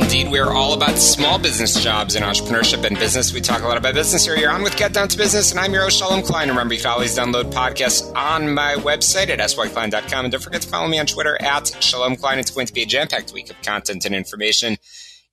we're 0.00 0.50
all 0.50 0.72
about 0.72 0.98
small 0.98 1.38
business 1.38 1.80
jobs 1.80 2.16
and 2.16 2.24
entrepreneurship 2.24 2.84
and 2.84 2.98
business. 2.98 3.32
We 3.32 3.40
talk 3.40 3.62
a 3.62 3.68
lot 3.68 3.76
about 3.76 3.94
business 3.94 4.24
here. 4.24 4.36
You're 4.36 4.50
on 4.50 4.64
with 4.64 4.76
Get 4.76 4.92
Down 4.92 5.06
to 5.06 5.16
Business, 5.16 5.52
and 5.52 5.60
I'm 5.60 5.72
your 5.72 5.84
host, 5.84 5.98
Shalom 5.98 6.22
Klein. 6.22 6.48
Remember, 6.48 6.74
you 6.74 6.80
can 6.80 6.90
always 6.90 7.16
download 7.16 7.52
podcasts 7.52 8.12
on 8.16 8.52
my 8.52 8.74
website 8.74 9.28
at 9.28 9.38
syklein.com. 9.38 10.24
And 10.24 10.32
don't 10.32 10.42
forget 10.42 10.62
to 10.62 10.68
follow 10.68 10.88
me 10.88 10.98
on 10.98 11.06
Twitter 11.06 11.40
at 11.40 11.80
Shalom 11.80 12.16
Klein. 12.16 12.40
It's 12.40 12.50
going 12.50 12.66
to 12.66 12.72
be 12.72 12.82
a 12.82 12.86
jam 12.86 13.06
packed 13.06 13.32
week 13.32 13.50
of 13.50 13.62
content 13.62 14.04
and 14.04 14.14
information 14.14 14.78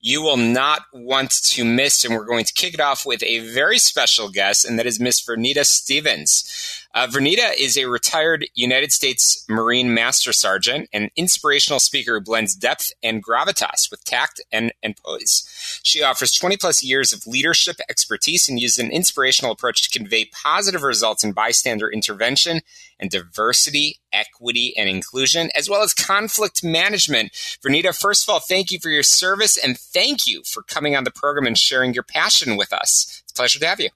you 0.02 0.22
will 0.22 0.38
not 0.38 0.82
want 0.92 1.32
to 1.32 1.64
miss. 1.64 2.04
And 2.04 2.16
we're 2.16 2.26
going 2.26 2.46
to 2.46 2.54
kick 2.54 2.74
it 2.74 2.80
off 2.80 3.06
with 3.06 3.24
a 3.24 3.40
very 3.40 3.78
special 3.78 4.30
guest, 4.30 4.66
and 4.66 4.78
that 4.80 4.86
is 4.86 5.00
Miss 5.00 5.22
Vernita 5.22 5.66
Stevens. 5.66 6.81
Uh, 6.94 7.08
Vernita 7.08 7.54
is 7.58 7.78
a 7.78 7.86
retired 7.86 8.46
United 8.54 8.92
States 8.92 9.46
Marine 9.48 9.94
Master 9.94 10.34
Sergeant 10.34 10.90
and 10.92 11.10
inspirational 11.16 11.80
speaker 11.80 12.16
who 12.16 12.22
blends 12.22 12.54
depth 12.54 12.92
and 13.02 13.24
gravitas 13.24 13.90
with 13.90 14.04
tact 14.04 14.42
and, 14.52 14.74
and 14.84 14.98
poise. 14.98 15.80
She 15.84 16.04
offers 16.04 16.34
20 16.34 16.58
plus 16.58 16.84
years 16.84 17.14
of 17.14 17.26
leadership 17.26 17.78
expertise 17.90 18.50
and 18.50 18.60
uses 18.60 18.84
an 18.84 18.92
inspirational 18.92 19.54
approach 19.54 19.84
to 19.84 19.98
convey 19.98 20.26
positive 20.26 20.84
results 20.84 21.24
in 21.24 21.32
bystander 21.32 21.90
intervention 21.90 22.60
and 23.00 23.10
diversity, 23.10 24.00
equity, 24.12 24.74
and 24.78 24.90
inclusion, 24.90 25.50
as 25.56 25.70
well 25.70 25.84
as 25.84 25.94
conflict 25.94 26.62
management. 26.62 27.32
Vernita, 27.66 27.98
first 27.98 28.24
of 28.24 28.34
all, 28.34 28.40
thank 28.40 28.70
you 28.70 28.80
for 28.80 28.90
your 28.90 29.04
service 29.04 29.58
and 29.58 29.78
thank 29.78 30.28
you 30.28 30.44
for 30.46 30.62
coming 30.62 30.96
on 30.96 31.06
the 31.06 31.12
program 31.12 31.48
and 31.48 31.58
sharing 31.58 31.94
your 31.94 32.04
passion 32.04 32.58
with 32.58 32.74
us. 32.74 33.22
It's 33.24 33.32
a 33.32 33.36
pleasure 33.36 33.60
to 33.60 33.68
have 33.68 33.80
you. 33.80 33.90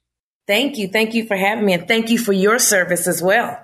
Thank 0.47 0.77
you. 0.77 0.87
Thank 0.87 1.13
you 1.13 1.25
for 1.25 1.35
having 1.35 1.65
me 1.65 1.73
and 1.73 1.87
thank 1.87 2.09
you 2.09 2.17
for 2.17 2.33
your 2.33 2.59
service 2.59 3.07
as 3.07 3.21
well. 3.21 3.59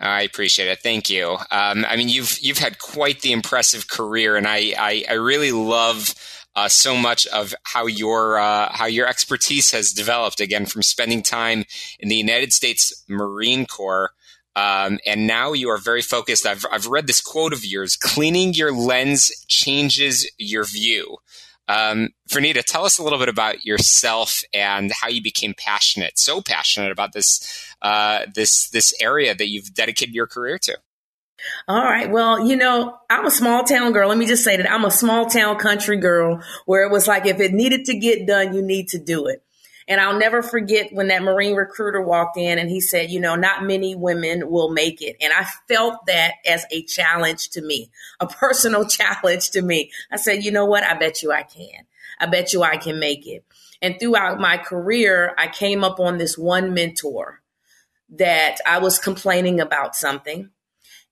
I 0.00 0.22
appreciate 0.22 0.68
it. 0.68 0.80
Thank 0.80 1.08
you. 1.08 1.36
Um, 1.50 1.84
I 1.88 1.96
mean, 1.96 2.08
you've 2.08 2.38
you've 2.40 2.58
had 2.58 2.78
quite 2.78 3.20
the 3.20 3.32
impressive 3.32 3.88
career, 3.88 4.36
and 4.36 4.46
I 4.46 4.74
I, 4.76 5.04
I 5.08 5.14
really 5.14 5.52
love 5.52 6.14
uh, 6.56 6.68
so 6.68 6.96
much 6.96 7.26
of 7.28 7.54
how 7.62 7.86
your 7.86 8.38
uh, 8.38 8.72
how 8.72 8.86
your 8.86 9.06
expertise 9.06 9.70
has 9.70 9.92
developed. 9.92 10.40
Again, 10.40 10.66
from 10.66 10.82
spending 10.82 11.22
time 11.22 11.64
in 12.00 12.08
the 12.08 12.16
United 12.16 12.52
States 12.52 13.04
Marine 13.08 13.66
Corps, 13.66 14.10
um, 14.56 14.98
and 15.06 15.26
now 15.26 15.52
you 15.52 15.68
are 15.70 15.78
very 15.78 16.02
focused. 16.02 16.44
I've 16.44 16.64
I've 16.70 16.86
read 16.86 17.06
this 17.06 17.20
quote 17.20 17.52
of 17.52 17.64
yours: 17.64 17.96
"Cleaning 17.96 18.54
your 18.54 18.72
lens 18.72 19.30
changes 19.48 20.30
your 20.38 20.64
view." 20.64 21.18
Um, 21.68 22.10
Vernita, 22.30 22.62
tell 22.62 22.84
us 22.84 22.98
a 22.98 23.02
little 23.02 23.18
bit 23.18 23.28
about 23.28 23.64
yourself 23.64 24.42
and 24.52 24.92
how 24.92 25.08
you 25.08 25.22
became 25.22 25.54
passionate, 25.56 26.18
so 26.18 26.42
passionate 26.42 26.92
about 26.92 27.12
this 27.12 27.74
uh, 27.82 28.26
this 28.34 28.68
this 28.70 28.94
area 29.00 29.34
that 29.34 29.48
you've 29.48 29.72
dedicated 29.74 30.14
your 30.14 30.26
career 30.26 30.58
to. 30.58 30.76
All 31.68 31.82
right. 31.82 32.10
Well, 32.10 32.46
you 32.46 32.56
know, 32.56 32.96
I'm 33.10 33.26
a 33.26 33.30
small 33.30 33.64
town 33.64 33.92
girl. 33.92 34.08
Let 34.08 34.18
me 34.18 34.26
just 34.26 34.44
say 34.44 34.56
that 34.56 34.70
I'm 34.70 34.84
a 34.84 34.90
small 34.90 35.26
town 35.26 35.58
country 35.58 35.98
girl 35.98 36.42
where 36.64 36.86
it 36.86 36.92
was 36.92 37.06
like 37.06 37.26
if 37.26 37.40
it 37.40 37.52
needed 37.52 37.84
to 37.86 37.98
get 37.98 38.26
done, 38.26 38.54
you 38.54 38.62
need 38.62 38.88
to 38.88 38.98
do 38.98 39.26
it. 39.26 39.43
And 39.86 40.00
I'll 40.00 40.18
never 40.18 40.42
forget 40.42 40.92
when 40.92 41.08
that 41.08 41.22
Marine 41.22 41.54
recruiter 41.54 42.00
walked 42.00 42.38
in 42.38 42.58
and 42.58 42.70
he 42.70 42.80
said, 42.80 43.10
you 43.10 43.20
know, 43.20 43.34
not 43.36 43.64
many 43.64 43.94
women 43.94 44.50
will 44.50 44.70
make 44.70 45.02
it. 45.02 45.16
And 45.20 45.32
I 45.32 45.44
felt 45.68 46.06
that 46.06 46.34
as 46.46 46.64
a 46.70 46.82
challenge 46.84 47.50
to 47.50 47.62
me, 47.62 47.90
a 48.20 48.26
personal 48.26 48.86
challenge 48.86 49.50
to 49.50 49.62
me. 49.62 49.90
I 50.10 50.16
said, 50.16 50.44
you 50.44 50.50
know 50.50 50.64
what? 50.64 50.84
I 50.84 50.94
bet 50.94 51.22
you 51.22 51.32
I 51.32 51.42
can. 51.42 51.86
I 52.18 52.26
bet 52.26 52.52
you 52.52 52.62
I 52.62 52.76
can 52.76 52.98
make 52.98 53.26
it. 53.26 53.44
And 53.82 53.96
throughout 54.00 54.40
my 54.40 54.56
career, 54.56 55.34
I 55.36 55.48
came 55.48 55.84
up 55.84 56.00
on 56.00 56.16
this 56.16 56.38
one 56.38 56.72
mentor 56.72 57.42
that 58.10 58.56
I 58.66 58.78
was 58.78 58.98
complaining 58.98 59.60
about 59.60 59.94
something. 59.94 60.50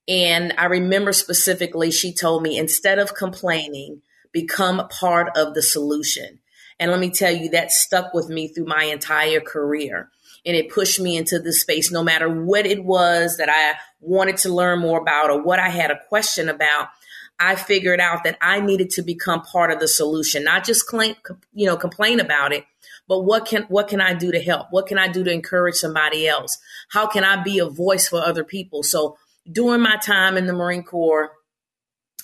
And 0.07 0.53
I 0.57 0.65
remember 0.65 1.13
specifically, 1.13 1.91
she 1.91 2.13
told 2.13 2.41
me 2.41 2.57
instead 2.57 2.99
of 2.99 3.13
complaining, 3.13 4.01
become 4.31 4.87
part 4.89 5.29
of 5.37 5.53
the 5.53 5.61
solution. 5.61 6.39
And 6.79 6.91
let 6.91 6.99
me 6.99 7.09
tell 7.09 7.33
you, 7.33 7.49
that 7.49 7.71
stuck 7.71 8.13
with 8.13 8.29
me 8.29 8.47
through 8.47 8.65
my 8.65 8.83
entire 8.83 9.39
career. 9.39 10.09
And 10.45 10.55
it 10.55 10.69
pushed 10.69 10.99
me 10.99 11.15
into 11.15 11.39
this 11.39 11.61
space, 11.61 11.91
no 11.91 12.03
matter 12.03 12.27
what 12.29 12.65
it 12.65 12.83
was 12.83 13.37
that 13.37 13.49
I 13.49 13.77
wanted 14.01 14.37
to 14.37 14.49
learn 14.53 14.79
more 14.79 14.99
about 14.99 15.29
or 15.29 15.41
what 15.41 15.59
I 15.59 15.69
had 15.69 15.91
a 15.91 15.99
question 16.09 16.49
about. 16.49 16.89
I 17.39 17.55
figured 17.55 17.99
out 17.99 18.23
that 18.25 18.37
I 18.41 18.59
needed 18.59 18.89
to 18.91 19.01
become 19.01 19.41
part 19.41 19.71
of 19.71 19.79
the 19.79 19.87
solution, 19.87 20.43
not 20.43 20.63
just 20.65 20.85
claim, 20.85 21.15
you 21.53 21.65
know, 21.65 21.75
complain 21.75 22.19
about 22.19 22.53
it, 22.53 22.65
but 23.07 23.21
what 23.21 23.45
can 23.45 23.63
what 23.63 23.87
can 23.87 24.01
I 24.01 24.13
do 24.13 24.31
to 24.31 24.39
help? 24.39 24.67
What 24.71 24.87
can 24.87 24.97
I 24.97 25.07
do 25.07 25.23
to 25.23 25.31
encourage 25.31 25.75
somebody 25.75 26.27
else? 26.27 26.59
How 26.89 27.07
can 27.07 27.23
I 27.23 27.41
be 27.41 27.59
a 27.59 27.65
voice 27.65 28.07
for 28.07 28.21
other 28.21 28.43
people? 28.43 28.83
So 28.83 29.17
during 29.51 29.81
my 29.81 29.97
time 29.97 30.37
in 30.37 30.45
the 30.45 30.53
Marine 30.53 30.83
Corps, 30.83 31.31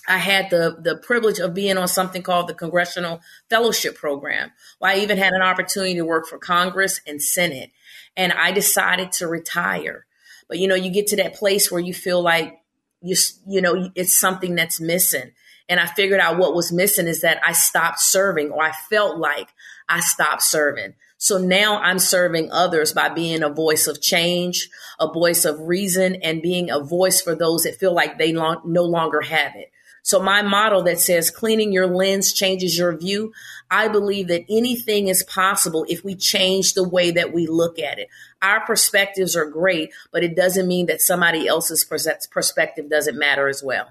I 0.08 0.18
had 0.18 0.50
the 0.50 0.76
the 0.78 0.96
privilege 0.96 1.38
of 1.38 1.54
being 1.54 1.76
on 1.76 1.88
something 1.88 2.22
called 2.22 2.48
the 2.48 2.54
Congressional 2.54 3.20
Fellowship 3.48 3.96
Program. 3.96 4.52
I 4.82 5.00
even 5.00 5.18
had 5.18 5.32
an 5.32 5.42
opportunity 5.42 5.94
to 5.94 6.04
work 6.04 6.26
for 6.26 6.38
Congress 6.38 7.00
and 7.06 7.22
Senate, 7.22 7.70
and 8.16 8.32
I 8.32 8.52
decided 8.52 9.12
to 9.12 9.28
retire. 9.28 10.06
But 10.48 10.58
you 10.58 10.68
know, 10.68 10.74
you 10.74 10.90
get 10.90 11.08
to 11.08 11.16
that 11.16 11.34
place 11.34 11.70
where 11.70 11.80
you 11.80 11.94
feel 11.94 12.22
like 12.22 12.60
you 13.02 13.16
you 13.46 13.60
know 13.60 13.90
it's 13.94 14.18
something 14.18 14.54
that's 14.54 14.80
missing. 14.80 15.32
And 15.68 15.78
I 15.78 15.86
figured 15.86 16.18
out 16.18 16.38
what 16.38 16.54
was 16.54 16.72
missing 16.72 17.06
is 17.06 17.20
that 17.20 17.40
I 17.46 17.52
stopped 17.52 18.00
serving, 18.00 18.50
or 18.50 18.62
I 18.64 18.72
felt 18.72 19.18
like 19.18 19.48
I 19.88 20.00
stopped 20.00 20.42
serving. 20.42 20.94
So 21.22 21.36
now 21.36 21.78
I'm 21.80 21.98
serving 21.98 22.50
others 22.50 22.94
by 22.94 23.10
being 23.10 23.42
a 23.42 23.50
voice 23.50 23.86
of 23.86 24.00
change, 24.00 24.70
a 24.98 25.12
voice 25.12 25.44
of 25.44 25.60
reason, 25.60 26.16
and 26.16 26.40
being 26.40 26.70
a 26.70 26.80
voice 26.80 27.20
for 27.20 27.34
those 27.34 27.64
that 27.64 27.76
feel 27.76 27.94
like 27.94 28.16
they 28.16 28.32
long, 28.32 28.62
no 28.64 28.84
longer 28.84 29.20
have 29.20 29.54
it. 29.54 29.70
So 30.10 30.20
my 30.20 30.42
model 30.42 30.82
that 30.82 30.98
says 30.98 31.30
cleaning 31.30 31.70
your 31.70 31.86
lens 31.86 32.32
changes 32.32 32.76
your 32.76 32.96
view, 32.96 33.32
I 33.70 33.86
believe 33.86 34.26
that 34.26 34.44
anything 34.50 35.06
is 35.06 35.22
possible 35.22 35.86
if 35.88 36.02
we 36.02 36.16
change 36.16 36.74
the 36.74 36.82
way 36.82 37.12
that 37.12 37.32
we 37.32 37.46
look 37.46 37.78
at 37.78 38.00
it. 38.00 38.08
Our 38.42 38.66
perspectives 38.66 39.36
are 39.36 39.48
great, 39.48 39.92
but 40.10 40.24
it 40.24 40.34
doesn't 40.34 40.66
mean 40.66 40.86
that 40.86 41.00
somebody 41.00 41.46
else's 41.46 41.84
perspective 41.84 42.90
doesn't 42.90 43.16
matter 43.16 43.46
as 43.46 43.62
well. 43.62 43.86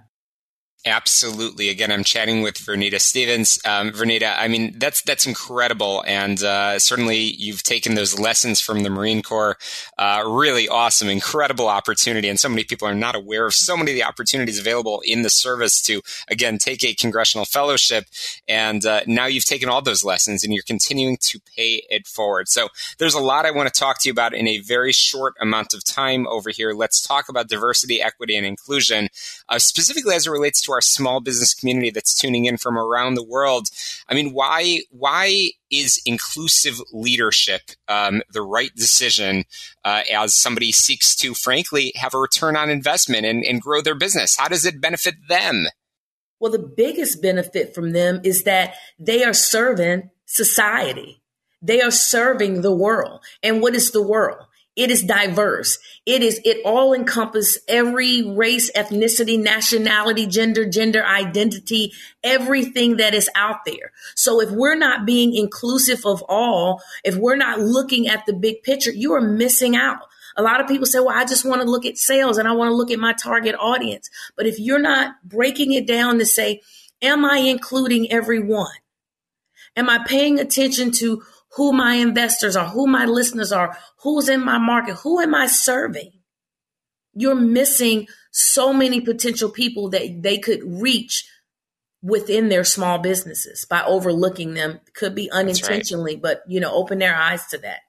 Absolutely. 0.85 1.67
Again, 1.67 1.91
I'm 1.91 2.05
chatting 2.05 2.41
with 2.41 2.55
Vernita 2.55 3.01
Stevens. 3.01 3.59
Um, 3.65 3.91
Vernita, 3.91 4.33
I 4.37 4.47
mean, 4.47 4.79
that's 4.79 5.01
that's 5.01 5.27
incredible, 5.27 6.05
and 6.07 6.41
uh, 6.41 6.79
certainly 6.79 7.17
you've 7.17 7.63
taken 7.63 7.95
those 7.95 8.17
lessons 8.17 8.61
from 8.61 8.83
the 8.83 8.89
Marine 8.89 9.21
Corps. 9.21 9.57
Uh, 9.97 10.23
really 10.25 10.69
awesome, 10.69 11.09
incredible 11.09 11.67
opportunity, 11.67 12.29
and 12.29 12.39
so 12.39 12.47
many 12.47 12.63
people 12.63 12.87
are 12.87 12.95
not 12.95 13.13
aware 13.13 13.45
of 13.45 13.53
so 13.53 13.75
many 13.75 13.91
of 13.91 13.95
the 13.95 14.05
opportunities 14.05 14.57
available 14.57 15.01
in 15.03 15.21
the 15.21 15.29
service 15.29 15.81
to 15.81 16.01
again 16.29 16.57
take 16.57 16.81
a 16.85 16.93
congressional 16.93 17.43
fellowship. 17.43 18.05
And 18.47 18.85
uh, 18.85 19.01
now 19.05 19.25
you've 19.25 19.43
taken 19.43 19.67
all 19.67 19.81
those 19.81 20.05
lessons, 20.05 20.45
and 20.45 20.53
you're 20.53 20.63
continuing 20.65 21.17
to 21.23 21.41
pay 21.57 21.83
it 21.89 22.07
forward. 22.07 22.47
So 22.47 22.69
there's 22.99 23.15
a 23.15 23.19
lot 23.19 23.45
I 23.45 23.51
want 23.51 23.67
to 23.67 23.77
talk 23.77 23.99
to 23.99 24.07
you 24.07 24.13
about 24.13 24.33
in 24.33 24.47
a 24.47 24.59
very 24.59 24.93
short 24.93 25.33
amount 25.41 25.73
of 25.73 25.83
time 25.83 26.25
over 26.27 26.51
here. 26.51 26.71
Let's 26.71 27.05
talk 27.05 27.27
about 27.27 27.49
diversity, 27.49 28.01
equity, 28.01 28.37
and 28.37 28.45
inclusion, 28.45 29.09
uh, 29.49 29.59
specifically 29.59 30.15
as 30.15 30.25
it 30.25 30.31
relates 30.31 30.61
to 30.61 30.68
to 30.69 30.73
our 30.73 30.81
small 30.81 31.19
business 31.19 31.53
community 31.53 31.89
that's 31.89 32.13
tuning 32.13 32.45
in 32.45 32.57
from 32.57 32.77
around 32.77 33.15
the 33.15 33.23
world. 33.23 33.69
I 34.07 34.13
mean, 34.13 34.31
why 34.33 34.81
why 34.91 35.51
is 35.69 36.01
inclusive 36.05 36.81
leadership 36.93 37.61
um, 37.87 38.21
the 38.31 38.41
right 38.41 38.73
decision 38.75 39.45
uh, 39.83 40.03
as 40.11 40.35
somebody 40.35 40.71
seeks 40.71 41.15
to, 41.17 41.33
frankly, 41.33 41.91
have 41.95 42.13
a 42.13 42.19
return 42.19 42.55
on 42.55 42.69
investment 42.69 43.25
and, 43.25 43.43
and 43.43 43.61
grow 43.61 43.81
their 43.81 43.95
business? 43.95 44.37
How 44.37 44.47
does 44.47 44.65
it 44.65 44.81
benefit 44.81 45.15
them? 45.27 45.67
Well, 46.39 46.51
the 46.51 46.59
biggest 46.59 47.21
benefit 47.21 47.75
from 47.75 47.91
them 47.91 48.21
is 48.23 48.43
that 48.43 48.75
they 48.97 49.23
are 49.23 49.33
serving 49.33 50.09
society. 50.25 51.21
They 51.61 51.81
are 51.81 51.91
serving 51.91 52.61
the 52.61 52.73
world. 52.73 53.21
And 53.43 53.61
what 53.61 53.75
is 53.75 53.91
the 53.91 54.01
world? 54.01 54.45
It 54.79 54.91
is 54.91 55.03
diverse. 55.03 55.77
It 56.05 56.23
is, 56.23 56.39
it 56.45 56.61
all 56.63 56.93
encompass 56.93 57.57
every 57.67 58.21
race, 58.21 58.71
ethnicity, 58.71 59.37
nationality, 59.37 60.25
gender, 60.25 60.69
gender 60.69 61.03
identity, 61.03 61.91
everything 62.23 62.95
that 62.95 63.13
is 63.13 63.29
out 63.35 63.65
there. 63.65 63.91
So 64.15 64.39
if 64.39 64.49
we're 64.51 64.77
not 64.77 65.05
being 65.05 65.35
inclusive 65.35 66.05
of 66.05 66.23
all, 66.29 66.81
if 67.03 67.17
we're 67.17 67.35
not 67.35 67.59
looking 67.59 68.07
at 68.07 68.25
the 68.25 68.31
big 68.31 68.63
picture, 68.63 68.93
you 68.93 69.11
are 69.15 69.21
missing 69.21 69.75
out. 69.75 69.99
A 70.37 70.41
lot 70.41 70.61
of 70.61 70.67
people 70.69 70.85
say, 70.85 70.99
well, 70.99 71.09
I 71.09 71.25
just 71.25 71.43
want 71.43 71.61
to 71.61 71.69
look 71.69 71.85
at 71.85 71.97
sales 71.97 72.37
and 72.37 72.47
I 72.47 72.53
want 72.53 72.69
to 72.69 72.75
look 72.75 72.89
at 72.89 72.99
my 72.99 73.11
target 73.11 73.55
audience. 73.59 74.09
But 74.37 74.47
if 74.47 74.59
you're 74.59 74.79
not 74.79 75.15
breaking 75.25 75.73
it 75.73 75.85
down 75.85 76.19
to 76.19 76.25
say, 76.25 76.61
am 77.01 77.25
I 77.25 77.39
including 77.39 78.09
everyone? 78.13 78.71
Am 79.75 79.89
I 79.89 80.05
paying 80.05 80.39
attention 80.39 80.91
to 80.93 81.21
who 81.55 81.73
my 81.73 81.95
investors 81.95 82.55
are, 82.55 82.67
who 82.67 82.87
my 82.87 83.05
listeners 83.05 83.51
are, 83.51 83.77
who's 83.99 84.29
in 84.29 84.43
my 84.43 84.57
market, 84.57 84.95
who 84.95 85.19
am 85.19 85.33
I 85.33 85.47
serving? 85.47 86.11
You're 87.13 87.35
missing 87.35 88.07
so 88.31 88.71
many 88.71 89.01
potential 89.01 89.49
people 89.49 89.89
that 89.89 90.21
they 90.21 90.37
could 90.37 90.61
reach 90.63 91.25
within 92.01 92.49
their 92.49 92.63
small 92.63 92.99
businesses 92.99 93.65
by 93.69 93.83
overlooking 93.83 94.53
them. 94.53 94.79
Could 94.93 95.15
be 95.15 95.29
unintentionally, 95.31 96.15
right. 96.15 96.21
but 96.21 96.41
you 96.47 96.59
know, 96.59 96.73
open 96.73 96.99
their 96.99 97.15
eyes 97.15 97.45
to 97.47 97.57
that. 97.59 97.79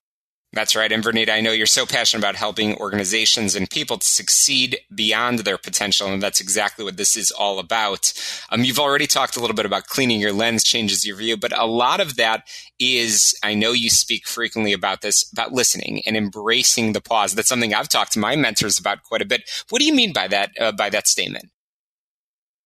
That's 0.52 0.74
right. 0.74 0.90
And 0.90 1.02
Vernita, 1.04 1.30
I 1.30 1.40
know 1.40 1.52
you're 1.52 1.64
so 1.66 1.86
passionate 1.86 2.22
about 2.22 2.34
helping 2.34 2.76
organizations 2.78 3.54
and 3.54 3.70
people 3.70 3.98
to 3.98 4.06
succeed 4.06 4.78
beyond 4.92 5.40
their 5.40 5.56
potential. 5.56 6.08
And 6.08 6.20
that's 6.20 6.40
exactly 6.40 6.84
what 6.84 6.96
this 6.96 7.16
is 7.16 7.30
all 7.30 7.60
about. 7.60 8.12
Um, 8.50 8.64
you've 8.64 8.80
already 8.80 9.06
talked 9.06 9.36
a 9.36 9.40
little 9.40 9.54
bit 9.54 9.64
about 9.64 9.86
cleaning 9.86 10.20
your 10.20 10.32
lens 10.32 10.64
changes 10.64 11.06
your 11.06 11.16
view, 11.16 11.36
but 11.36 11.56
a 11.56 11.66
lot 11.66 12.00
of 12.00 12.16
that 12.16 12.48
is, 12.80 13.32
I 13.44 13.54
know 13.54 13.70
you 13.70 13.90
speak 13.90 14.26
frequently 14.26 14.72
about 14.72 15.02
this, 15.02 15.30
about 15.30 15.52
listening 15.52 16.02
and 16.04 16.16
embracing 16.16 16.94
the 16.94 17.00
pause. 17.00 17.36
That's 17.36 17.48
something 17.48 17.72
I've 17.72 17.88
talked 17.88 18.12
to 18.12 18.18
my 18.18 18.34
mentors 18.34 18.76
about 18.76 19.04
quite 19.04 19.22
a 19.22 19.26
bit. 19.26 19.48
What 19.68 19.78
do 19.78 19.86
you 19.86 19.94
mean 19.94 20.12
by 20.12 20.26
that, 20.28 20.50
uh, 20.60 20.72
by 20.72 20.90
that 20.90 21.06
statement? 21.06 21.50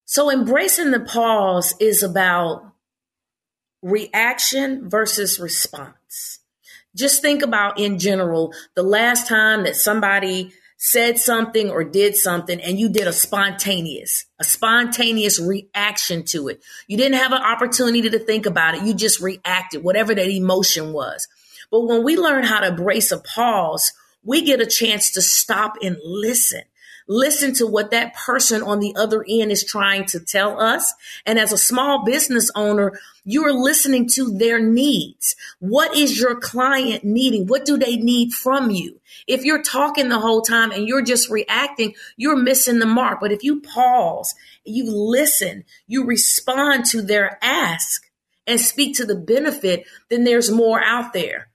So 0.06 0.30
embracing 0.30 0.90
the 0.90 1.00
pause 1.00 1.74
is 1.78 2.02
about 2.02 2.72
reaction 3.82 4.88
versus 4.88 5.38
response 5.38 6.40
just 6.94 7.22
think 7.22 7.42
about 7.42 7.78
in 7.78 7.98
general 7.98 8.52
the 8.74 8.82
last 8.82 9.28
time 9.28 9.64
that 9.64 9.76
somebody 9.76 10.52
said 10.76 11.18
something 11.18 11.70
or 11.70 11.84
did 11.84 12.16
something 12.16 12.60
and 12.60 12.78
you 12.78 12.88
did 12.88 13.06
a 13.06 13.12
spontaneous 13.12 14.26
a 14.40 14.44
spontaneous 14.44 15.40
reaction 15.40 16.24
to 16.24 16.48
it. 16.48 16.62
You 16.88 16.96
didn't 16.96 17.18
have 17.18 17.32
an 17.32 17.42
opportunity 17.42 18.10
to 18.10 18.18
think 18.18 18.46
about 18.46 18.74
it. 18.74 18.82
You 18.82 18.94
just 18.94 19.20
reacted 19.20 19.82
whatever 19.82 20.14
that 20.14 20.28
emotion 20.28 20.92
was. 20.92 21.26
But 21.70 21.86
when 21.86 22.04
we 22.04 22.16
learn 22.16 22.44
how 22.44 22.60
to 22.60 22.72
brace 22.72 23.12
a 23.12 23.18
pause 23.18 23.92
we 24.24 24.42
get 24.42 24.60
a 24.60 24.66
chance 24.66 25.12
to 25.12 25.22
stop 25.22 25.74
and 25.82 25.96
listen 26.02 26.62
listen 27.06 27.54
to 27.54 27.66
what 27.66 27.90
that 27.90 28.14
person 28.14 28.62
on 28.62 28.80
the 28.80 28.94
other 28.96 29.24
end 29.28 29.52
is 29.52 29.64
trying 29.64 30.04
to 30.06 30.20
tell 30.20 30.60
us. 30.60 30.92
And 31.26 31.38
as 31.38 31.52
a 31.52 31.58
small 31.58 32.04
business 32.04 32.50
owner, 32.54 32.98
you 33.24 33.44
are 33.44 33.52
listening 33.52 34.08
to 34.14 34.30
their 34.36 34.60
needs. 34.60 35.36
What 35.58 35.96
is 35.96 36.18
your 36.20 36.38
client 36.38 37.04
needing? 37.04 37.46
What 37.46 37.64
do 37.64 37.76
they 37.76 37.96
need 37.96 38.32
from 38.32 38.70
you? 38.70 39.00
If 39.26 39.44
you're 39.44 39.62
talking 39.62 40.08
the 40.08 40.20
whole 40.20 40.42
time 40.42 40.70
and 40.70 40.86
you're 40.86 41.02
just 41.02 41.30
reacting, 41.30 41.94
you're 42.16 42.36
missing 42.36 42.78
the 42.78 42.86
mark. 42.86 43.20
But 43.20 43.32
if 43.32 43.42
you 43.42 43.60
pause, 43.60 44.34
you 44.64 44.90
listen, 44.90 45.64
you 45.86 46.04
respond 46.04 46.86
to 46.86 47.02
their 47.02 47.38
ask 47.42 48.02
and 48.46 48.60
speak 48.60 48.96
to 48.96 49.06
the 49.06 49.14
benefit, 49.14 49.84
then 50.10 50.24
there's 50.24 50.50
more 50.50 50.82
out 50.82 51.12
there. 51.12 51.48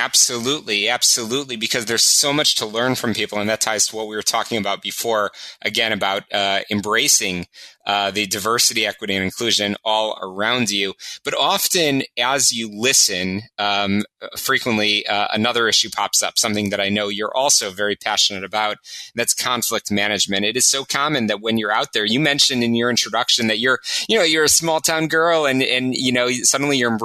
Absolutely, 0.00 0.88
absolutely, 0.88 1.56
because 1.56 1.86
there's 1.86 2.04
so 2.04 2.32
much 2.32 2.54
to 2.56 2.64
learn 2.66 2.94
from 2.94 3.14
people, 3.14 3.40
and 3.40 3.50
that 3.50 3.60
ties 3.60 3.88
to 3.88 3.96
what 3.96 4.06
we 4.06 4.14
were 4.14 4.22
talking 4.22 4.56
about 4.56 4.80
before. 4.80 5.32
Again, 5.60 5.92
about 5.92 6.22
uh, 6.32 6.60
embracing 6.70 7.48
uh, 7.88 8.10
the 8.10 8.26
diversity, 8.26 8.86
equity, 8.86 9.14
and 9.14 9.24
inclusion 9.24 9.74
all 9.82 10.18
around 10.20 10.68
you. 10.68 10.92
But 11.24 11.34
often, 11.34 12.02
as 12.18 12.52
you 12.52 12.70
listen, 12.70 13.42
um, 13.58 14.04
frequently 14.36 15.06
uh, 15.06 15.28
another 15.32 15.68
issue 15.68 15.88
pops 15.90 16.22
up, 16.22 16.38
something 16.38 16.68
that 16.68 16.80
I 16.80 16.90
know 16.90 17.08
you're 17.08 17.34
also 17.34 17.70
very 17.70 17.96
passionate 17.96 18.44
about. 18.44 18.76
that's 19.14 19.32
conflict 19.32 19.90
management. 19.90 20.44
It 20.44 20.54
is 20.54 20.68
so 20.68 20.84
common 20.84 21.28
that 21.28 21.40
when 21.40 21.56
you're 21.56 21.72
out 21.72 21.94
there, 21.94 22.04
you 22.04 22.20
mentioned 22.20 22.62
in 22.62 22.74
your 22.74 22.90
introduction 22.90 23.46
that 23.46 23.58
you're, 23.58 23.78
you 24.06 24.18
know, 24.18 24.24
you're 24.24 24.44
a 24.44 24.50
small 24.50 24.80
town 24.80 25.08
girl, 25.08 25.46
and 25.46 25.62
and 25.62 25.94
you 25.94 26.12
know 26.12 26.28
suddenly 26.42 26.76
you're 26.76 26.98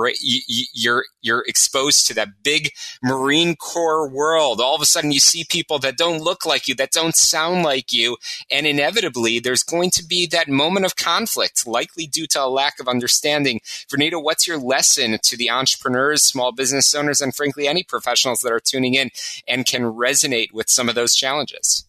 you're 0.74 1.06
you're 1.22 1.46
exposed 1.48 2.08
to 2.08 2.14
that 2.16 2.44
big 2.44 2.72
Marine 3.02 3.56
Corps 3.56 4.10
world. 4.10 4.60
All 4.60 4.76
of 4.76 4.82
a 4.82 4.86
sudden, 4.86 5.14
you 5.14 5.22
see 5.22 5.46
people 5.48 5.80
that 5.80 5.98
don't 5.98 6.22
look 6.22 6.46
like 6.46 6.68
you, 6.68 6.76
that 6.76 6.92
don't 6.92 7.16
sound 7.16 7.64
like 7.64 7.94
you, 7.94 8.18
and 8.52 8.68
inevitably, 8.68 9.40
there's 9.40 9.64
going 9.64 9.92
to 9.92 10.06
be 10.06 10.28
that 10.28 10.50
moment 10.50 10.73
moment 10.74 10.86
of 10.88 10.96
conflict, 10.96 11.68
likely 11.68 12.08
due 12.08 12.26
to 12.26 12.44
a 12.44 12.50
lack 12.50 12.80
of 12.80 12.88
understanding. 12.88 13.62
Vernita, 13.88 14.22
what's 14.22 14.48
your 14.48 14.58
lesson 14.58 15.20
to 15.22 15.38
the 15.38 15.52
entrepreneurs, 15.52 16.24
small 16.24 16.52
business 16.52 16.96
owners, 16.96 17.22
and 17.22 17.36
frankly, 17.36 17.68
any 17.68 17.84
professionals 17.84 18.40
that 18.40 18.52
are 18.52 18.60
tuning 18.60 18.96
in 18.96 19.12
and 19.48 19.68
can 19.68 19.84
resonate 19.84 20.52
with 20.52 20.70
some 20.70 20.90
of 20.90 20.96
those 20.96 21.14
challenges? 21.14 21.86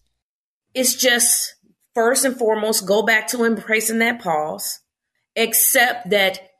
It's 0.75 0.93
just 0.93 1.55
first 1.95 2.25
and 2.25 2.37
foremost, 2.37 2.85
go 2.85 3.01
back 3.01 3.27
to 3.29 3.43
embracing 3.43 3.99
that 3.99 4.21
pause, 4.21 4.81
accept 5.35 6.11
that 6.11 6.51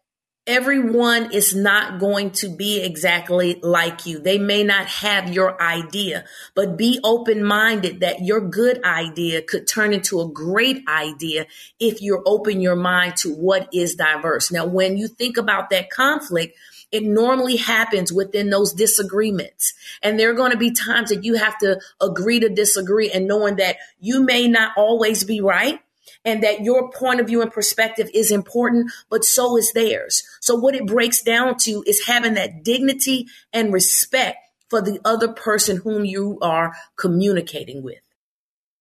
everyone 0.47 1.33
is 1.33 1.55
not 1.55 1.99
going 1.99 2.29
to 2.29 2.47
be 2.49 2.81
exactly 2.83 3.59
like 3.63 4.05
you. 4.05 4.19
They 4.19 4.37
may 4.37 4.63
not 4.63 4.85
have 4.87 5.33
your 5.33 5.59
idea, 5.61 6.25
but 6.53 6.77
be 6.77 6.99
open 7.03 7.43
minded 7.43 8.01
that 8.01 8.21
your 8.21 8.41
good 8.41 8.83
idea 8.83 9.41
could 9.41 9.67
turn 9.67 9.93
into 9.93 10.21
a 10.21 10.29
great 10.29 10.87
idea 10.87 11.47
if 11.79 12.01
you're 12.01 12.23
open 12.25 12.61
your 12.61 12.75
mind 12.75 13.17
to 13.17 13.33
what 13.33 13.69
is 13.73 13.95
diverse. 13.95 14.51
Now, 14.51 14.65
when 14.65 14.97
you 14.97 15.07
think 15.07 15.37
about 15.37 15.71
that 15.71 15.89
conflict, 15.89 16.55
it 16.91 17.03
normally 17.03 17.57
happens 17.57 18.13
within 18.13 18.51
those 18.51 18.71
disagreements. 18.71 19.73
And 20.03 20.19
there 20.19 20.29
are 20.29 20.35
going 20.35 20.51
to 20.51 20.57
be 20.57 20.71
times 20.71 21.09
that 21.09 21.23
you 21.23 21.35
have 21.35 21.57
to 21.59 21.79
agree 21.99 22.39
to 22.39 22.49
disagree 22.49 23.09
and 23.09 23.27
knowing 23.27 23.55
that 23.55 23.77
you 23.99 24.21
may 24.21 24.47
not 24.47 24.73
always 24.77 25.23
be 25.23 25.41
right 25.41 25.79
and 26.25 26.43
that 26.43 26.61
your 26.61 26.91
point 26.91 27.21
of 27.21 27.27
view 27.27 27.41
and 27.41 27.51
perspective 27.51 28.09
is 28.13 28.31
important, 28.31 28.91
but 29.09 29.23
so 29.23 29.57
is 29.57 29.71
theirs. 29.73 30.23
So 30.41 30.55
what 30.55 30.75
it 30.75 30.87
breaks 30.87 31.21
down 31.21 31.57
to 31.59 31.83
is 31.85 32.05
having 32.07 32.33
that 32.33 32.63
dignity 32.63 33.27
and 33.53 33.71
respect 33.71 34.39
for 34.69 34.81
the 34.81 34.99
other 35.05 35.31
person 35.31 35.77
whom 35.77 36.03
you 36.03 36.39
are 36.41 36.75
communicating 36.97 37.83
with. 37.83 37.99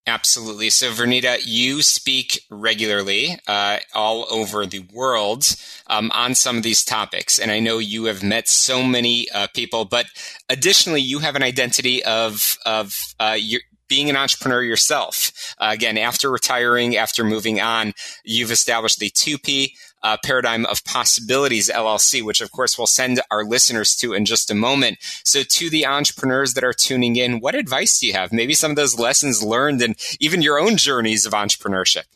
Absolutely. 0.06 0.68
So, 0.68 0.90
Vernita, 0.90 1.38
you 1.46 1.80
speak 1.80 2.42
regularly 2.50 3.38
uh, 3.46 3.78
all 3.94 4.26
over 4.30 4.66
the 4.66 4.84
world 4.92 5.56
um, 5.86 6.10
on 6.14 6.34
some 6.34 6.58
of 6.58 6.62
these 6.62 6.84
topics. 6.84 7.38
And 7.38 7.50
I 7.50 7.58
know 7.58 7.78
you 7.78 8.04
have 8.04 8.22
met 8.22 8.46
so 8.46 8.82
many 8.82 9.30
uh, 9.30 9.46
people, 9.54 9.86
but 9.86 10.04
additionally, 10.50 11.00
you 11.00 11.20
have 11.20 11.36
an 11.36 11.42
identity 11.42 12.04
of, 12.04 12.58
of 12.66 12.92
uh, 13.18 13.36
your, 13.38 13.62
being 13.94 14.10
an 14.10 14.16
entrepreneur 14.16 14.60
yourself. 14.60 15.54
Uh, 15.56 15.68
again, 15.70 15.96
after 15.96 16.28
retiring, 16.28 16.96
after 16.96 17.22
moving 17.22 17.60
on, 17.60 17.92
you've 18.24 18.50
established 18.50 18.98
the 18.98 19.08
2P 19.08 19.68
uh, 20.02 20.16
Paradigm 20.24 20.66
of 20.66 20.84
Possibilities 20.84 21.70
LLC, 21.70 22.20
which 22.20 22.40
of 22.40 22.50
course 22.50 22.76
we'll 22.76 22.88
send 22.88 23.20
our 23.30 23.44
listeners 23.44 23.94
to 23.94 24.12
in 24.12 24.24
just 24.24 24.50
a 24.50 24.54
moment. 24.54 24.98
So, 25.22 25.44
to 25.44 25.70
the 25.70 25.86
entrepreneurs 25.86 26.54
that 26.54 26.64
are 26.64 26.72
tuning 26.72 27.14
in, 27.14 27.38
what 27.38 27.54
advice 27.54 28.00
do 28.00 28.08
you 28.08 28.14
have? 28.14 28.32
Maybe 28.32 28.52
some 28.54 28.72
of 28.72 28.76
those 28.76 28.98
lessons 28.98 29.44
learned 29.44 29.80
and 29.80 29.94
even 30.18 30.42
your 30.42 30.58
own 30.58 30.76
journeys 30.76 31.24
of 31.24 31.32
entrepreneurship. 31.32 32.04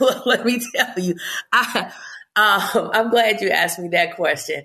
Well, 0.00 0.22
let 0.26 0.44
me 0.44 0.60
tell 0.74 0.98
you, 0.98 1.14
I, 1.52 1.92
um, 2.36 2.90
I'm 2.92 3.10
glad 3.10 3.40
you 3.40 3.50
asked 3.50 3.78
me 3.78 3.88
that 3.88 4.16
question. 4.16 4.64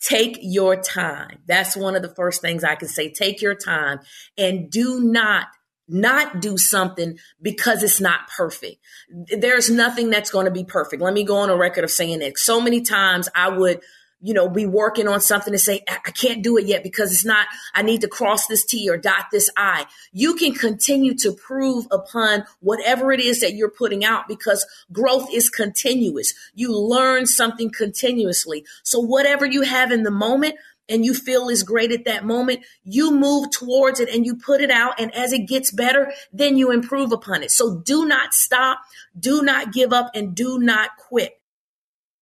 Take 0.00 0.38
your 0.40 0.76
time. 0.76 1.38
That's 1.46 1.76
one 1.76 1.96
of 1.96 2.02
the 2.02 2.14
first 2.14 2.40
things 2.40 2.64
I 2.64 2.74
can 2.74 2.88
say. 2.88 3.12
Take 3.12 3.40
your 3.40 3.54
time 3.54 4.00
and 4.36 4.70
do 4.70 5.00
not 5.00 5.46
not 5.88 6.40
do 6.40 6.56
something 6.56 7.18
because 7.40 7.82
it's 7.82 8.00
not 8.00 8.28
perfect. 8.36 8.78
There's 9.08 9.70
nothing 9.70 10.10
that's 10.10 10.30
going 10.30 10.46
to 10.46 10.50
be 10.50 10.64
perfect. 10.64 11.02
Let 11.02 11.14
me 11.14 11.24
go 11.24 11.36
on 11.36 11.50
a 11.50 11.56
record 11.56 11.84
of 11.84 11.90
saying 11.90 12.22
it. 12.22 12.38
So 12.38 12.60
many 12.60 12.82
times 12.82 13.28
I 13.34 13.48
would 13.48 13.80
you 14.20 14.32
know, 14.32 14.48
be 14.48 14.66
working 14.66 15.08
on 15.08 15.20
something 15.20 15.52
and 15.52 15.60
say, 15.60 15.84
I 15.88 16.10
can't 16.10 16.42
do 16.42 16.56
it 16.56 16.66
yet 16.66 16.82
because 16.82 17.12
it's 17.12 17.24
not, 17.24 17.46
I 17.74 17.82
need 17.82 18.00
to 18.00 18.08
cross 18.08 18.46
this 18.46 18.64
T 18.64 18.88
or 18.88 18.96
dot 18.96 19.26
this 19.30 19.50
I. 19.56 19.86
You 20.12 20.34
can 20.34 20.52
continue 20.52 21.14
to 21.18 21.32
prove 21.32 21.86
upon 21.90 22.44
whatever 22.60 23.12
it 23.12 23.20
is 23.20 23.40
that 23.40 23.54
you're 23.54 23.70
putting 23.70 24.04
out 24.04 24.26
because 24.26 24.66
growth 24.90 25.28
is 25.32 25.50
continuous. 25.50 26.32
You 26.54 26.76
learn 26.76 27.26
something 27.26 27.70
continuously. 27.70 28.64
So 28.82 29.00
whatever 29.00 29.44
you 29.44 29.62
have 29.62 29.92
in 29.92 30.02
the 30.02 30.10
moment, 30.10 30.56
and 30.88 31.04
you 31.04 31.14
feel 31.14 31.48
is 31.48 31.62
great 31.62 31.92
at 31.92 32.04
that 32.04 32.24
moment, 32.24 32.64
you 32.84 33.10
move 33.10 33.50
towards 33.50 34.00
it 34.00 34.08
and 34.08 34.24
you 34.24 34.36
put 34.36 34.60
it 34.60 34.70
out. 34.70 34.98
And 35.00 35.14
as 35.14 35.32
it 35.32 35.48
gets 35.48 35.70
better, 35.70 36.12
then 36.32 36.56
you 36.56 36.70
improve 36.70 37.12
upon 37.12 37.42
it. 37.42 37.50
So 37.50 37.78
do 37.78 38.06
not 38.06 38.34
stop, 38.34 38.80
do 39.18 39.42
not 39.42 39.72
give 39.72 39.92
up, 39.92 40.10
and 40.14 40.34
do 40.34 40.58
not 40.58 40.90
quit. 40.96 41.35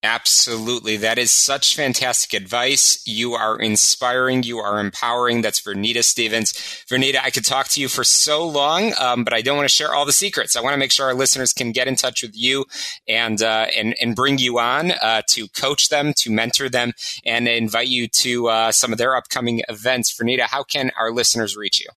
Absolutely. 0.04 0.96
That 0.98 1.18
is 1.18 1.30
such 1.30 1.74
fantastic 1.74 2.34
advice. 2.34 3.00
You 3.06 3.32
are 3.32 3.58
inspiring. 3.58 4.42
You 4.42 4.58
are 4.58 4.78
empowering. 4.78 5.40
That's 5.40 5.62
Vernita 5.62 6.04
Stevens. 6.04 6.52
Vernita, 6.52 7.20
I 7.22 7.30
could 7.30 7.46
talk 7.46 7.68
to 7.68 7.80
you 7.80 7.88
for 7.88 8.04
so 8.04 8.46
long, 8.46 8.92
um, 9.00 9.24
but 9.24 9.32
I 9.32 9.40
don't 9.40 9.56
want 9.56 9.66
to 9.66 9.74
share 9.74 9.94
all 9.94 10.04
the 10.04 10.12
secrets. 10.12 10.56
I 10.56 10.60
want 10.60 10.74
to 10.74 10.78
make 10.78 10.92
sure 10.92 11.06
our 11.06 11.14
listeners 11.14 11.54
can 11.54 11.72
get 11.72 11.88
in 11.88 11.96
touch 11.96 12.22
with 12.22 12.36
you 12.36 12.66
and, 13.08 13.40
uh, 13.40 13.68
and, 13.74 13.96
and 13.98 14.14
bring 14.14 14.36
you 14.36 14.58
on, 14.58 14.90
uh, 14.90 15.22
to 15.28 15.48
coach 15.48 15.88
them, 15.88 16.12
to 16.18 16.30
mentor 16.30 16.68
them, 16.68 16.92
and 17.24 17.48
invite 17.48 17.88
you 17.88 18.06
to, 18.08 18.48
uh, 18.48 18.72
some 18.72 18.92
of 18.92 18.98
their 18.98 19.16
upcoming 19.16 19.62
events. 19.70 20.14
Vernita, 20.14 20.42
how 20.42 20.64
can 20.64 20.90
our 21.00 21.12
listeners 21.12 21.56
reach 21.56 21.80
you? 21.80 21.88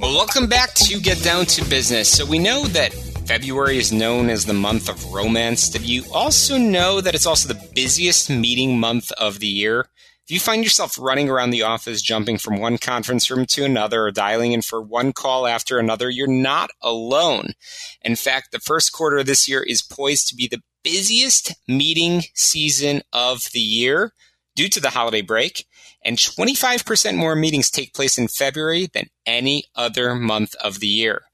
Welcome 0.00 0.46
back 0.46 0.74
to 0.74 1.00
Get 1.00 1.22
Down 1.22 1.44
to 1.46 1.64
Business. 1.68 2.10
So, 2.10 2.24
we 2.24 2.38
know 2.38 2.64
that 2.68 2.92
February 3.28 3.76
is 3.76 3.92
known 3.92 4.30
as 4.30 4.46
the 4.46 4.54
month 4.54 4.88
of 4.88 5.12
romance. 5.12 5.68
Did 5.68 5.82
you 5.82 6.02
also 6.14 6.56
know 6.56 7.02
that 7.02 7.14
it's 7.14 7.26
also 7.26 7.52
the 7.52 7.68
busiest 7.74 8.30
meeting 8.30 8.80
month 8.80 9.12
of 9.12 9.38
the 9.38 9.46
year? 9.46 9.80
If 10.24 10.30
you 10.30 10.40
find 10.40 10.64
yourself 10.64 10.98
running 10.98 11.28
around 11.28 11.50
the 11.50 11.60
office, 11.60 12.00
jumping 12.00 12.38
from 12.38 12.58
one 12.58 12.78
conference 12.78 13.30
room 13.30 13.44
to 13.50 13.66
another, 13.66 14.04
or 14.04 14.12
dialing 14.12 14.52
in 14.52 14.62
for 14.62 14.80
one 14.80 15.12
call 15.12 15.46
after 15.46 15.78
another, 15.78 16.08
you're 16.08 16.26
not 16.26 16.70
alone. 16.80 17.52
In 18.00 18.16
fact, 18.16 18.50
the 18.50 18.60
first 18.60 18.94
quarter 18.94 19.18
of 19.18 19.26
this 19.26 19.46
year 19.46 19.62
is 19.62 19.82
poised 19.82 20.28
to 20.28 20.34
be 20.34 20.48
the 20.48 20.62
busiest 20.82 21.54
meeting 21.68 22.22
season 22.32 23.02
of 23.12 23.50
the 23.52 23.60
year 23.60 24.14
due 24.56 24.70
to 24.70 24.80
the 24.80 24.90
holiday 24.90 25.20
break, 25.20 25.66
and 26.02 26.16
25% 26.16 27.14
more 27.16 27.36
meetings 27.36 27.70
take 27.70 27.92
place 27.92 28.16
in 28.16 28.26
February 28.26 28.88
than 28.94 29.08
any 29.26 29.64
other 29.76 30.14
month 30.14 30.54
of 30.64 30.80
the 30.80 30.86
year. 30.86 31.27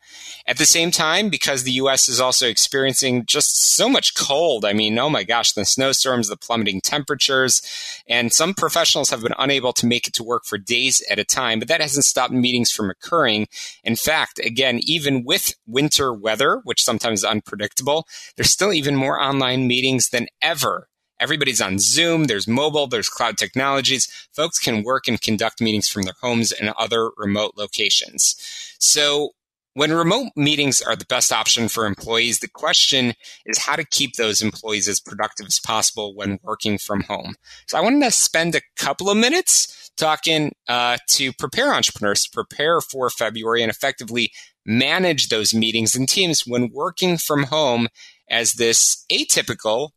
At 0.47 0.59
the 0.59 0.67
same 0.67 0.91
time, 0.91 1.31
because 1.31 1.63
the 1.63 1.73
US 1.73 2.09
is 2.09 2.21
also 2.21 2.49
experiencing 2.49 3.25
just 3.27 3.75
so 3.75 3.89
much 3.89 4.15
cold, 4.15 4.65
I 4.65 4.73
mean, 4.73 4.99
oh 4.99 5.09
my 5.09 5.25
gosh, 5.25 5.53
the 5.53 5.65
snowstorms, 5.65 6.29
the 6.29 6.37
plummeting 6.37 6.81
temperatures, 6.81 7.63
and 8.07 8.33
some 8.33 8.55
professionals 8.55 9.11
have 9.11 9.23
been 9.23 9.35
unable 9.39 9.73
to 9.73 9.87
make 9.87 10.07
it 10.07 10.15
to 10.15 10.25
work 10.25 10.45
for 10.45 10.59
days 10.59 11.03
at 11.11 11.19
a 11.19 11.25
time, 11.25 11.59
but 11.59 11.69
that 11.69 11.81
hasn't 11.81 12.05
stopped 12.05 12.33
meetings 12.33 12.71
from 12.71 12.91
occurring. 12.91 13.49
In 13.83 13.97
fact, 13.97 14.39
again, 14.39 14.81
even 14.83 15.25
with 15.25 15.55
winter 15.67 16.13
weather, 16.13 16.61
which 16.65 16.85
sometimes 16.85 17.21
is 17.21 17.25
unpredictable, 17.25 18.07
there's 18.37 18.51
still 18.51 18.73
even 18.73 18.97
more 18.97 19.21
online 19.21 19.67
meetings 19.67 20.11
than 20.11 20.29
ever 20.43 20.89
Everybody's 21.21 21.61
on 21.61 21.79
Zoom. 21.79 22.25
There's 22.25 22.49
mobile. 22.49 22.87
There's 22.87 23.09
cloud 23.09 23.39
technologies. 23.39 24.09
Folks 24.33 24.59
can 24.59 24.83
work 24.83 25.07
and 25.07 25.21
conduct 25.21 25.61
meetings 25.61 25.89
from 25.89 26.03
their 26.03 26.15
homes 26.21 26.53
and 26.53 26.71
other 26.71 27.11
remote 27.17 27.53
locations. 27.57 28.37
So 28.79 29.31
when 29.75 29.93
remote 29.93 30.31
meetings 30.37 30.81
are 30.81 30.97
the 30.97 31.05
best 31.05 31.33
option 31.33 31.69
for 31.69 31.85
employees, 31.85 32.39
the 32.39 32.49
question 32.49 33.15
is 33.45 33.59
how 33.59 33.77
to 33.77 33.85
keep 33.85 34.15
those 34.15 34.41
employees 34.41 34.89
as 34.89 35.01
productive 35.01 35.47
as 35.47 35.59
possible 35.59 36.15
when 36.15 36.39
working 36.43 36.79
from 36.79 37.03
home. 37.03 37.35
So 37.67 37.77
I 37.77 37.81
wanted 37.81 38.05
to 38.05 38.11
spend 38.11 38.55
a 38.55 38.63
couple 38.77 39.11
of 39.11 39.17
minutes 39.17 39.91
talking 39.97 40.53
uh, 40.69 40.99
to 41.09 41.33
prepare 41.33 41.75
entrepreneurs 41.75 42.25
to 42.25 42.31
prepare 42.31 42.81
for 42.81 43.11
February 43.11 43.63
and 43.63 43.71
effectively 43.71 44.33
manage 44.65 45.29
those 45.29 45.53
meetings 45.53 45.95
and 45.95 46.09
teams 46.09 46.47
when 46.47 46.71
working 46.73 47.19
from 47.19 47.45
home 47.45 47.89
as 48.29 48.55
this 48.55 49.05
atypical 49.13 49.91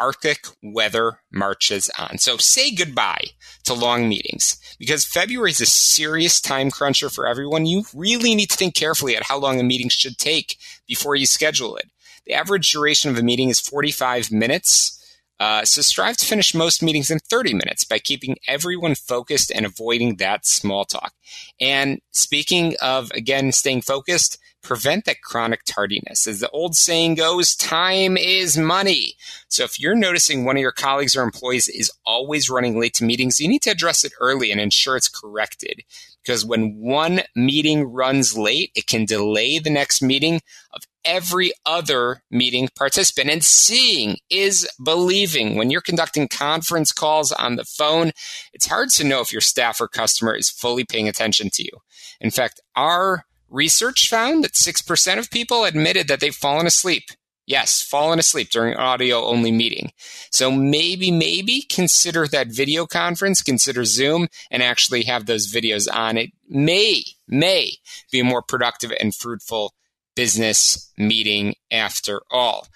Arctic 0.00 0.46
weather 0.62 1.20
marches 1.30 1.90
on. 1.98 2.18
So 2.18 2.36
say 2.36 2.74
goodbye 2.74 3.26
to 3.64 3.74
long 3.74 4.08
meetings 4.08 4.56
because 4.78 5.04
February 5.04 5.50
is 5.50 5.60
a 5.60 5.66
serious 5.66 6.40
time 6.40 6.70
cruncher 6.70 7.08
for 7.08 7.26
everyone. 7.26 7.66
You 7.66 7.84
really 7.94 8.34
need 8.34 8.50
to 8.50 8.56
think 8.56 8.74
carefully 8.74 9.16
at 9.16 9.24
how 9.24 9.38
long 9.38 9.60
a 9.60 9.64
meeting 9.64 9.88
should 9.88 10.18
take 10.18 10.58
before 10.86 11.14
you 11.14 11.26
schedule 11.26 11.76
it. 11.76 11.90
The 12.26 12.34
average 12.34 12.70
duration 12.70 13.10
of 13.10 13.18
a 13.18 13.22
meeting 13.22 13.48
is 13.48 13.60
45 13.60 14.30
minutes. 14.30 14.98
Uh, 15.42 15.64
so 15.64 15.82
strive 15.82 16.16
to 16.16 16.24
finish 16.24 16.54
most 16.54 16.84
meetings 16.84 17.10
in 17.10 17.18
30 17.18 17.54
minutes 17.54 17.82
by 17.82 17.98
keeping 17.98 18.36
everyone 18.46 18.94
focused 18.94 19.50
and 19.50 19.66
avoiding 19.66 20.14
that 20.14 20.46
small 20.46 20.84
talk. 20.84 21.14
And 21.60 22.00
speaking 22.12 22.76
of, 22.80 23.10
again, 23.10 23.50
staying 23.50 23.80
focused, 23.80 24.38
prevent 24.62 25.04
that 25.04 25.20
chronic 25.20 25.64
tardiness. 25.64 26.28
As 26.28 26.38
the 26.38 26.50
old 26.50 26.76
saying 26.76 27.16
goes, 27.16 27.56
time 27.56 28.16
is 28.16 28.56
money. 28.56 29.16
So 29.48 29.64
if 29.64 29.80
you're 29.80 29.96
noticing 29.96 30.44
one 30.44 30.56
of 30.56 30.60
your 30.60 30.70
colleagues 30.70 31.16
or 31.16 31.24
employees 31.24 31.66
is 31.66 31.90
always 32.06 32.48
running 32.48 32.78
late 32.78 32.94
to 32.94 33.04
meetings, 33.04 33.40
you 33.40 33.48
need 33.48 33.62
to 33.62 33.70
address 33.70 34.04
it 34.04 34.12
early 34.20 34.52
and 34.52 34.60
ensure 34.60 34.96
it's 34.96 35.08
corrected. 35.08 35.82
Because 36.24 36.44
when 36.44 36.76
one 36.76 37.22
meeting 37.34 37.84
runs 37.84 38.36
late, 38.36 38.70
it 38.74 38.86
can 38.86 39.04
delay 39.04 39.58
the 39.58 39.70
next 39.70 40.02
meeting 40.02 40.40
of 40.72 40.82
every 41.04 41.52
other 41.66 42.22
meeting 42.30 42.68
participant. 42.76 43.28
And 43.28 43.44
seeing 43.44 44.18
is 44.30 44.68
believing. 44.82 45.56
When 45.56 45.70
you're 45.70 45.80
conducting 45.80 46.28
conference 46.28 46.92
calls 46.92 47.32
on 47.32 47.56
the 47.56 47.64
phone, 47.64 48.12
it's 48.52 48.66
hard 48.66 48.90
to 48.90 49.04
know 49.04 49.20
if 49.20 49.32
your 49.32 49.40
staff 49.40 49.80
or 49.80 49.88
customer 49.88 50.34
is 50.34 50.48
fully 50.48 50.84
paying 50.84 51.08
attention 51.08 51.50
to 51.54 51.64
you. 51.64 51.72
In 52.20 52.30
fact, 52.30 52.60
our 52.76 53.24
Research 53.52 54.08
found 54.08 54.44
that 54.44 54.54
6% 54.54 55.18
of 55.18 55.30
people 55.30 55.64
admitted 55.64 56.08
that 56.08 56.20
they've 56.20 56.34
fallen 56.34 56.66
asleep. 56.66 57.04
Yes, 57.52 57.82
fallen 57.82 58.18
asleep 58.18 58.48
during 58.48 58.76
audio 58.76 59.26
only 59.26 59.52
meeting. 59.52 59.92
So 60.30 60.50
maybe, 60.50 61.10
maybe 61.10 61.60
consider 61.60 62.26
that 62.28 62.46
video 62.46 62.86
conference, 62.86 63.42
consider 63.42 63.84
Zoom 63.84 64.28
and 64.50 64.62
actually 64.62 65.02
have 65.02 65.26
those 65.26 65.52
videos 65.52 65.86
on. 65.92 66.16
It 66.16 66.30
may, 66.48 67.04
may 67.28 67.72
be 68.10 68.20
a 68.20 68.24
more 68.24 68.40
productive 68.40 68.90
and 68.98 69.14
fruitful 69.14 69.74
business 70.16 70.90
meeting 70.96 71.54
after 71.70 72.22
all. 72.30 72.68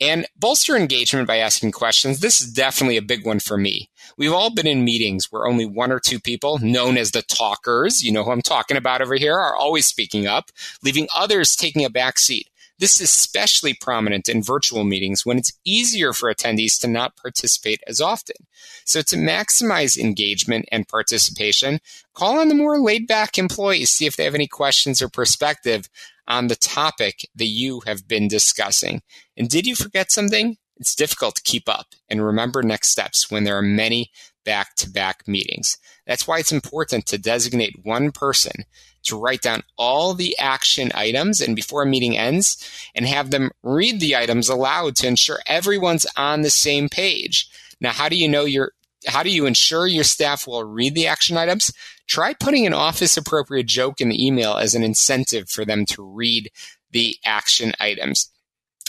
And 0.00 0.26
bolster 0.36 0.76
engagement 0.76 1.28
by 1.28 1.36
asking 1.36 1.70
questions. 1.70 2.18
This 2.18 2.40
is 2.40 2.52
definitely 2.52 2.96
a 2.96 3.02
big 3.02 3.24
one 3.24 3.38
for 3.38 3.56
me. 3.56 3.88
We've 4.18 4.32
all 4.32 4.52
been 4.52 4.66
in 4.66 4.84
meetings 4.84 5.28
where 5.30 5.46
only 5.46 5.64
one 5.64 5.92
or 5.92 6.00
two 6.00 6.18
people, 6.18 6.58
known 6.58 6.96
as 6.96 7.12
the 7.12 7.22
talkers, 7.22 8.02
you 8.02 8.10
know 8.10 8.24
who 8.24 8.32
I'm 8.32 8.42
talking 8.42 8.76
about 8.76 9.00
over 9.00 9.14
here, 9.14 9.38
are 9.38 9.54
always 9.54 9.86
speaking 9.86 10.26
up, 10.26 10.50
leaving 10.82 11.06
others 11.14 11.54
taking 11.54 11.84
a 11.84 11.90
back 11.90 12.18
seat. 12.18 12.48
This 12.78 13.00
is 13.00 13.10
especially 13.10 13.74
prominent 13.74 14.28
in 14.28 14.42
virtual 14.42 14.84
meetings 14.84 15.24
when 15.24 15.38
it's 15.38 15.52
easier 15.64 16.12
for 16.12 16.32
attendees 16.32 16.80
to 16.80 16.88
not 16.88 17.16
participate 17.16 17.80
as 17.86 18.00
often. 18.00 18.36
So 18.84 19.00
to 19.02 19.16
maximize 19.16 19.96
engagement 19.96 20.66
and 20.72 20.88
participation, 20.88 21.78
call 22.14 22.38
on 22.38 22.48
the 22.48 22.54
more 22.54 22.80
laid 22.80 23.06
back 23.06 23.38
employees, 23.38 23.90
see 23.90 24.06
if 24.06 24.16
they 24.16 24.24
have 24.24 24.34
any 24.34 24.48
questions 24.48 25.00
or 25.00 25.08
perspective 25.08 25.88
on 26.26 26.48
the 26.48 26.56
topic 26.56 27.28
that 27.36 27.46
you 27.46 27.82
have 27.86 28.08
been 28.08 28.28
discussing. 28.28 29.02
And 29.36 29.48
did 29.48 29.66
you 29.66 29.76
forget 29.76 30.10
something? 30.10 30.56
It's 30.76 30.96
difficult 30.96 31.36
to 31.36 31.42
keep 31.42 31.68
up 31.68 31.86
and 32.08 32.24
remember 32.24 32.62
next 32.62 32.88
steps 32.88 33.30
when 33.30 33.44
there 33.44 33.56
are 33.56 33.62
many 33.62 34.10
back 34.44 34.74
to 34.76 34.90
back 34.90 35.28
meetings. 35.28 35.78
That's 36.06 36.26
why 36.26 36.38
it's 36.38 36.52
important 36.52 37.06
to 37.06 37.18
designate 37.18 37.84
one 37.84 38.10
person 38.10 38.64
to 39.04 39.18
write 39.18 39.42
down 39.42 39.62
all 39.76 40.14
the 40.14 40.36
action 40.38 40.90
items 40.94 41.40
and 41.40 41.54
before 41.54 41.82
a 41.82 41.86
meeting 41.86 42.16
ends 42.16 42.88
and 42.94 43.06
have 43.06 43.30
them 43.30 43.50
read 43.62 44.00
the 44.00 44.16
items 44.16 44.48
aloud 44.48 44.96
to 44.96 45.06
ensure 45.06 45.40
everyone's 45.46 46.06
on 46.16 46.42
the 46.42 46.50
same 46.50 46.88
page. 46.88 47.48
Now, 47.80 47.92
how 47.92 48.08
do 48.08 48.16
you 48.16 48.28
know 48.28 48.44
your 48.44 48.72
how 49.06 49.22
do 49.22 49.30
you 49.30 49.44
ensure 49.44 49.86
your 49.86 50.04
staff 50.04 50.46
will 50.46 50.64
read 50.64 50.94
the 50.94 51.06
action 51.06 51.36
items? 51.36 51.70
Try 52.06 52.32
putting 52.34 52.66
an 52.66 52.72
office 52.72 53.16
appropriate 53.16 53.66
joke 53.66 54.00
in 54.00 54.08
the 54.08 54.26
email 54.26 54.54
as 54.54 54.74
an 54.74 54.82
incentive 54.82 55.50
for 55.50 55.64
them 55.64 55.84
to 55.86 56.02
read 56.02 56.50
the 56.90 57.16
action 57.24 57.72
items. 57.78 58.30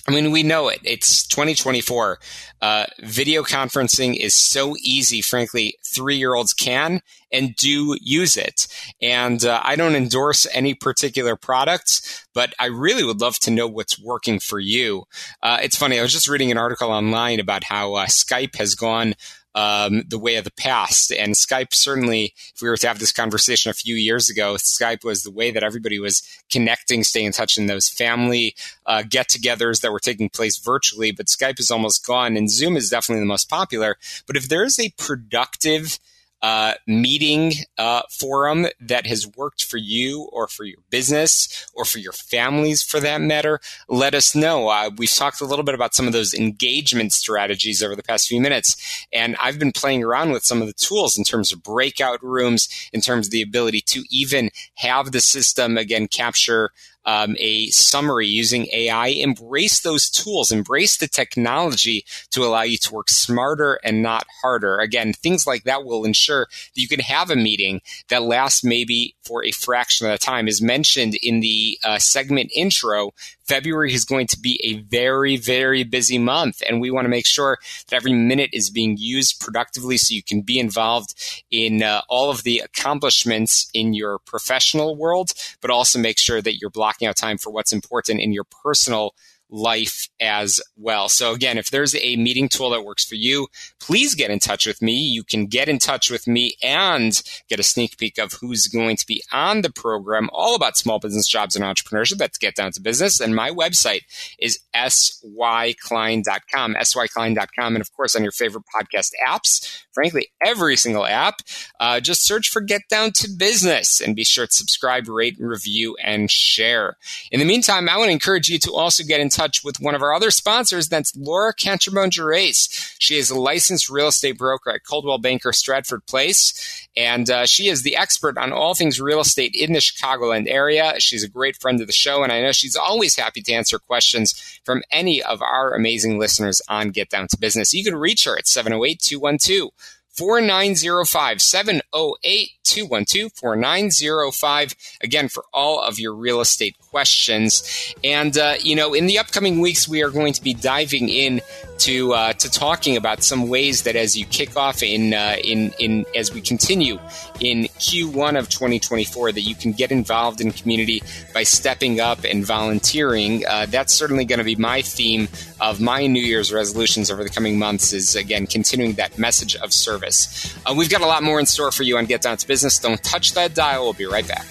I 0.08 0.12
mean, 0.12 0.32
we 0.32 0.44
know 0.44 0.68
it. 0.68 0.80
It's 0.84 1.26
2024. 1.28 2.20
Uh, 2.62 2.86
video 3.00 3.42
conferencing 3.42 4.16
is 4.16 4.36
so 4.36 4.76
easy. 4.80 5.22
Frankly, 5.22 5.78
three 5.84 6.16
year 6.18 6.36
olds 6.36 6.54
can 6.54 7.02
and 7.32 7.56
do 7.56 7.98
use 8.00 8.38
it. 8.38 8.68
And 9.02 9.44
uh, 9.44 9.62
I 9.64 9.76
don't 9.76 9.96
endorse 9.96 10.46
any 10.54 10.76
particular 10.76 11.36
products, 11.36 12.28
but 12.36 12.54
I 12.60 12.68
really 12.68 13.04
would 13.04 13.20
love 13.20 13.40
to 13.40 13.52
know 13.52 13.68
what's 13.68 14.00
working 14.00 14.40
for 14.40 14.60
you. 14.60 15.06
Uh, 15.42 15.58
it's 15.64 15.78
funny. 15.78 15.98
I 15.98 16.04
was 16.04 16.14
just 16.14 16.30
reading 16.30 16.52
an 16.52 16.58
article 16.58 16.92
online 16.92 17.40
about 17.40 17.64
how 17.64 17.96
uh, 17.96 18.06
Skype 18.06 18.56
has 18.58 18.76
gone 18.76 19.16
um, 19.56 20.04
the 20.08 20.20
way 20.20 20.36
of 20.36 20.44
the 20.44 20.52
past. 20.52 21.12
And 21.12 21.34
Skype 21.34 21.74
certainly, 21.74 22.34
if 22.54 22.62
we 22.62 22.70
were 22.70 22.78
to 22.78 22.88
have 22.88 23.00
this 23.00 23.12
conversation 23.12 23.72
a 23.72 23.74
few 23.74 23.96
years 23.96 24.30
ago, 24.30 24.56
Skype 24.56 25.04
was 25.04 25.24
the 25.24 25.32
way 25.32 25.50
that 25.50 25.64
everybody 25.64 25.98
was 25.98 26.22
connecting, 26.52 27.04
staying 27.04 27.28
in 27.28 27.32
touch 27.32 27.58
in 27.58 27.66
those 27.66 27.90
family 27.90 28.56
uh, 28.86 29.04
get-togethers 29.10 29.82
that 29.82 29.92
were 29.92 30.00
taking 30.00 30.30
place 30.30 30.60
virtually. 30.60 31.12
But 31.12 31.28
Skype 31.28 31.60
is 31.60 31.72
almost 31.72 32.06
gone, 32.06 32.38
and 32.38 32.52
Zoom 32.52 32.76
is 32.76 32.90
definitely 32.90 33.22
the 33.22 33.28
most 33.28 33.50
popular. 33.50 33.98
But 34.28 34.36
if 34.36 34.50
there 34.50 34.64
is 34.64 34.78
a 34.80 34.94
productive 34.98 36.00
uh, 36.46 36.76
meeting 36.86 37.54
uh, 37.80 38.04
forum 38.12 38.68
that 38.80 39.08
has 39.08 39.26
worked 39.36 39.64
for 39.64 39.78
you 39.78 40.30
or 40.32 40.48
for 40.48 40.64
your 40.64 40.78
business 40.92 41.68
or 41.74 41.84
for 41.84 41.98
your 41.98 42.12
families 42.12 42.84
for 42.84 43.00
that 43.00 43.20
matter, 43.20 43.60
let 43.90 44.14
us 44.14 44.36
know. 44.36 44.68
Uh, 44.68 44.92
we've 44.96 45.12
talked 45.12 45.42
a 45.42 45.46
little 45.46 45.66
bit 45.66 45.74
about 45.74 45.96
some 45.96 46.06
of 46.06 46.14
those 46.14 46.36
engagement 46.36 47.14
strategies 47.14 47.82
over 47.82 47.96
the 47.96 48.04
past 48.04 48.28
few 48.28 48.40
minutes, 48.40 49.08
and 49.12 49.36
I've 49.42 49.58
been 49.58 49.72
playing 49.72 50.04
around 50.04 50.34
with 50.34 50.44
some 50.44 50.62
of 50.62 50.68
the 50.68 50.74
tools 50.74 51.18
in 51.18 51.24
terms 51.24 51.52
of 51.52 51.64
breakout 51.64 52.22
rooms, 52.22 52.70
in 52.94 53.02
terms 53.02 53.26
of 53.26 53.32
the 53.32 53.42
ability 53.42 53.82
to 53.88 54.04
even 54.12 54.52
have 54.76 55.14
the 55.14 55.22
system 55.22 55.80
again 55.80 56.08
capture 56.08 56.70
um, 57.06 57.36
a 57.40 57.68
summary 57.68 58.28
using 58.28 58.68
AI. 58.72 59.08
Embrace 59.08 59.80
those 59.82 60.10
tools, 60.10 60.52
embrace 60.52 60.98
the 60.98 61.08
technology 61.08 62.06
to 62.32 62.44
allow 62.44 62.64
you 62.64 62.78
to 62.78 62.94
work 62.94 63.10
smarter 63.10 63.80
and 63.84 64.02
not 64.02 64.26
harder. 64.42 64.80
Again, 64.80 65.14
things 65.14 65.46
like 65.46 65.64
that 65.64 65.86
will 65.86 66.06
ensure 66.06 66.48
that 66.50 66.82
you 66.82 66.88
can 66.88 67.00
have 67.00 67.30
a 67.30 67.36
meeting 67.36 67.82
that 68.10 68.24
lasts 68.24 68.64
maybe 68.64 69.16
for 69.24 69.44
a 69.44 69.52
fraction 69.52 70.08
of 70.08 70.12
the 70.12 70.18
time. 70.18 70.48
As 70.48 70.62
mentioned 70.62 71.16
in 71.22 71.40
the 71.40 71.78
uh, 71.84 72.00
segment 72.00 72.52
intro, 72.56 73.12
February 73.48 73.94
is 73.94 74.06
going 74.06 74.28
to 74.28 74.40
be 74.40 74.60
a 74.64 74.82
very, 74.90 75.38
very 75.38 75.84
busy 75.84 76.18
month, 76.18 76.62
and 76.68 76.82
we 76.82 76.92
want 76.92 77.06
to 77.06 77.10
make 77.10 77.26
sure 77.28 77.58
that 77.88 77.96
every 77.96 78.14
minute 78.14 78.50
is 78.54 78.70
being 78.70 78.96
used 78.98 79.40
productively 79.40 79.98
so 79.98 80.14
you 80.14 80.24
can 80.24 80.42
be 80.42 80.60
involved 80.60 81.14
in 81.52 81.84
uh, 81.84 82.02
all 82.10 82.30
of 82.30 82.44
the 82.44 82.60
accomplishments 82.60 83.70
in 83.74 83.94
your 83.94 84.20
professional 84.20 84.96
world, 84.96 85.34
but 85.62 85.70
also 85.70 86.00
make 86.00 86.18
sure 86.18 86.42
that 86.42 86.60
you're 86.60 86.70
blocking 86.70 87.08
out 87.08 87.16
time 87.16 87.38
for 87.38 87.52
what's 87.52 87.74
important 87.74 88.20
in 88.20 88.34
your 88.34 88.46
personal 88.46 89.14
life 89.50 90.10
as 90.20 90.60
well. 90.76 91.10
So 91.10 91.34
again, 91.34 91.58
if 91.58 91.70
there's 91.70 91.96
a 91.96 92.16
meeting 92.16 92.50
tool 92.50 92.72
that 92.72 92.84
works 92.84 93.06
for 93.06 93.16
you, 93.16 93.48
please 93.80 94.16
get 94.16 94.32
in 94.32 94.40
touch 94.40 94.66
with 94.66 94.82
me. 94.82 94.94
You 94.94 95.24
can 95.24 95.46
get 95.46 95.70
in 95.70 95.80
touch 95.80 96.10
with 96.10 96.28
me 96.28 96.56
and 96.64 97.22
get 97.50 97.60
a 97.60 97.64
sneak 97.64 97.98
peek 97.98 98.18
of 98.18 98.34
who's 98.34 98.68
going 98.68 98.98
to 98.98 99.08
be 99.08 99.24
on 99.32 99.62
the 99.62 99.72
program 99.72 100.30
all 100.34 100.56
about 100.56 100.78
small 100.78 101.00
business 101.00 101.28
jobs 101.28 101.56
and 101.56 101.64
entrepreneurship. 101.64 102.18
That's 102.18 102.38
Get 102.38 102.56
Down 102.56 102.72
to 102.74 102.82
Business. 102.82 103.20
And 103.20 103.36
my 103.36 103.52
website 103.52 104.02
is 104.40 104.60
syklein.com, 104.76 106.76
syklein.com. 106.76 107.76
And 107.76 107.82
of 107.82 107.94
course, 107.94 108.16
on 108.16 108.24
your 108.24 108.32
favorite 108.32 108.66
podcast 108.74 109.12
apps, 109.28 109.85
frankly, 109.96 110.28
every 110.46 110.76
single 110.76 111.06
app, 111.06 111.40
uh, 111.80 112.00
just 112.00 112.28
search 112.28 112.50
for 112.50 112.62
Get 112.62 112.82
Down 112.90 113.12
to 113.14 113.30
Business 113.30 114.02
and 114.02 114.16
be 114.16 114.26
sure 114.26 114.46
to 114.46 114.52
subscribe, 114.52 115.08
rate, 115.08 115.38
review, 115.40 115.96
and 116.04 116.30
share. 116.30 116.98
In 117.32 117.40
the 117.40 117.46
meantime, 117.46 117.90
I 117.90 117.98
want 117.98 118.10
to 118.10 118.14
encourage 118.14 118.50
you 118.50 118.60
to 118.60 118.74
also 118.74 119.04
get 119.04 119.22
in 119.22 119.30
touch 119.30 119.64
with 119.64 119.80
one 119.80 119.96
of 119.96 120.04
our 120.04 120.14
other 120.14 120.30
sponsors. 120.30 120.90
That's 120.90 121.16
Laura 121.16 121.54
Canterbone 121.54 122.12
Gerace. 122.12 122.96
She 123.00 123.18
is 123.18 123.30
a 123.30 123.40
licensed 123.40 123.90
real 123.90 124.10
estate 124.10 124.38
broker 124.38 124.70
at 124.72 124.84
Coldwell 124.84 125.18
Banker 125.18 125.54
Stratford 125.54 126.06
Place, 126.06 126.88
and 126.98 127.30
uh, 127.30 127.46
she 127.46 127.70
is 127.70 127.84
the 127.84 127.96
expert 127.96 128.38
on 128.38 128.52
all 128.52 128.76
things 128.76 129.00
real 129.00 129.22
estate 129.22 129.56
in 129.56 129.74
the 129.74 129.80
Chicagoland 129.80 130.48
area. 130.50 130.94
She's 131.00 131.24
a 131.24 131.30
great 131.30 131.56
friend 131.56 131.80
of 131.80 131.88
the 131.88 131.94
show, 131.94 132.22
and 132.24 132.34
I 132.34 132.42
know 132.42 132.52
she's 132.52 132.76
always 132.76 133.16
happy 133.16 133.42
to 133.42 133.54
answer 133.54 133.80
questions 133.80 134.60
from 134.66 134.84
any 134.92 135.24
of 135.24 135.42
our 135.42 135.74
amazing 135.74 136.20
listeners 136.20 136.62
on 136.68 136.90
Get 136.90 137.10
Down 137.10 137.28
to 137.30 137.38
Business. 137.40 137.74
You 137.74 137.84
can 137.84 137.96
reach 137.96 138.26
her 138.26 138.38
at 138.38 138.48
708 138.48 139.00
212 139.00 139.72
4905 140.18 141.42
708 141.42 142.50
212 142.64 143.32
4905. 143.34 144.76
Again, 145.02 145.30
for 145.30 145.44
all 145.54 145.82
of 145.82 146.00
your 146.00 146.14
real 146.14 146.42
estate 146.42 146.76
questions. 146.90 147.94
And, 148.04 148.38
uh, 148.38 148.56
you 148.62 148.76
know, 148.76 148.94
in 148.94 149.06
the 149.06 149.20
upcoming 149.20 149.60
weeks, 149.60 149.88
we 149.88 150.02
are 150.02 150.10
going 150.10 150.34
to 150.34 150.42
be 150.42 150.54
diving 150.54 151.10
in 151.10 151.42
to, 151.80 152.14
uh, 152.14 152.34
to 152.34 152.50
talking 152.50 152.96
about 152.98 153.24
some 153.24 153.50
ways 153.50 153.84
that 153.84 153.96
as 153.96 154.16
you 154.16 154.26
kick 154.26 154.56
off 154.56 154.82
in, 154.82 155.14
uh, 155.14 155.36
in, 155.44 155.74
in, 155.80 156.06
as 156.16 156.34
we 156.34 156.42
continue 156.42 156.96
in 157.40 157.66
Q1 157.80 158.40
of 158.40 158.50
2024, 158.50 159.34
that 159.34 159.42
you 159.42 159.56
can 159.56 159.74
get 159.74 159.92
involved 159.92 160.40
in 160.40 160.52
community 160.52 161.04
by 161.34 161.44
stepping 161.44 162.00
up 162.00 162.24
and 162.24 162.46
volunteering. 162.46 163.46
Uh, 163.46 163.66
that's 163.68 163.94
certainly 163.94 164.26
going 164.26 164.40
to 164.40 164.46
be 164.46 164.56
my 164.56 164.82
theme 164.82 165.28
of 165.62 165.80
my 165.82 166.08
New 166.08 166.22
Year's 166.22 166.52
resolutions 166.52 167.10
over 167.10 167.24
the 167.24 167.30
coming 167.30 167.58
months 167.58 167.94
is, 167.94 168.16
again, 168.16 168.48
continuing 168.48 168.94
that 168.94 169.18
message 169.18 169.56
of 169.58 169.74
service. 169.74 170.56
Uh, 170.66 170.74
we've 170.76 170.90
got 170.90 171.02
a 171.02 171.06
lot 171.06 171.24
more 171.24 171.40
in 171.40 171.46
store 171.46 171.72
for 171.72 171.84
you 171.84 171.98
on 171.98 172.06
Get 172.06 172.22
Down 172.22 172.38
to 172.38 172.48
Business. 172.48 172.80
Don't 172.80 173.04
touch 173.04 173.34
that 173.34 173.54
dial. 173.54 173.84
We'll 173.84 173.94
be 173.94 174.06
right 174.06 174.28
back. 174.28 174.48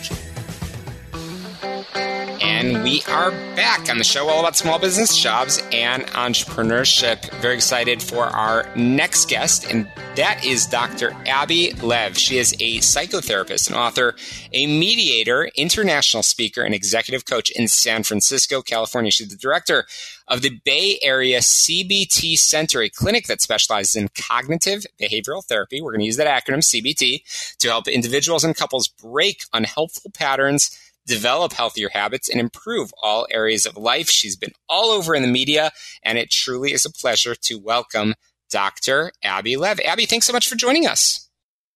And 2.64 2.83
we 2.83 3.03
are 3.09 3.31
back 3.55 3.90
on 3.90 3.98
the 3.98 4.05
show 4.05 4.27
all 4.27 4.40
about 4.40 4.57
small 4.57 4.79
business 4.79 5.18
jobs 5.18 5.62
and 5.70 6.03
entrepreneurship. 6.07 7.31
Very 7.42 7.57
excited 7.57 8.03
for 8.03 8.24
our 8.24 8.66
next 8.74 9.29
guest, 9.29 9.70
and 9.70 9.87
that 10.16 10.42
is 10.46 10.66
Dr. 10.66 11.14
Abby 11.27 11.74
Lev. 11.83 12.16
She 12.16 12.38
is 12.38 12.55
a 12.55 12.79
psychotherapist, 12.79 13.68
an 13.68 13.77
author, 13.77 14.14
a 14.55 14.66
mediator, 14.66 15.50
international 15.57 16.22
speaker, 16.22 16.62
and 16.62 16.74
executive 16.74 17.27
coach 17.27 17.50
in 17.50 17.68
San 17.68 18.03
Francisco, 18.03 18.62
California. 18.62 19.11
She's 19.11 19.29
the 19.29 19.37
director 19.37 19.85
of 20.27 20.40
the 20.40 20.59
Bay 20.64 20.98
Area 21.03 21.40
CBT 21.40 22.38
Center, 22.38 22.81
a 22.81 22.88
clinic 22.88 23.27
that 23.27 23.42
specializes 23.42 23.94
in 23.94 24.09
cognitive 24.09 24.87
behavioral 24.98 25.44
therapy. 25.44 25.83
We're 25.83 25.92
going 25.92 26.00
to 26.00 26.07
use 26.07 26.16
that 26.16 26.44
acronym 26.44 26.61
CBT 26.61 27.59
to 27.59 27.68
help 27.68 27.88
individuals 27.88 28.42
and 28.42 28.57
couples 28.57 28.88
break 28.88 29.42
unhelpful 29.53 30.12
patterns 30.12 30.81
develop 31.07 31.53
healthier 31.53 31.90
habits, 31.90 32.29
and 32.29 32.40
improve 32.40 32.93
all 33.03 33.27
areas 33.31 33.67
of 33.67 33.77
life. 33.77 34.09
She's 34.09 34.37
been 34.37 34.53
all 34.69 34.90
over 34.90 35.14
in 35.14 35.23
the 35.23 35.29
media, 35.29 35.71
and 36.03 36.19
it 36.19 36.31
truly 36.31 36.73
is 36.73 36.85
a 36.85 36.93
pleasure 36.93 37.35
to 37.35 37.55
welcome 37.57 38.14
Dr. 38.51 39.12
Abby 39.23 39.57
Lev. 39.57 39.81
Abby, 39.81 40.07
thanks 40.07 40.27
so 40.27 40.33
much 40.33 40.49
for 40.49 40.57
joining 40.57 40.87
us. 40.87 41.29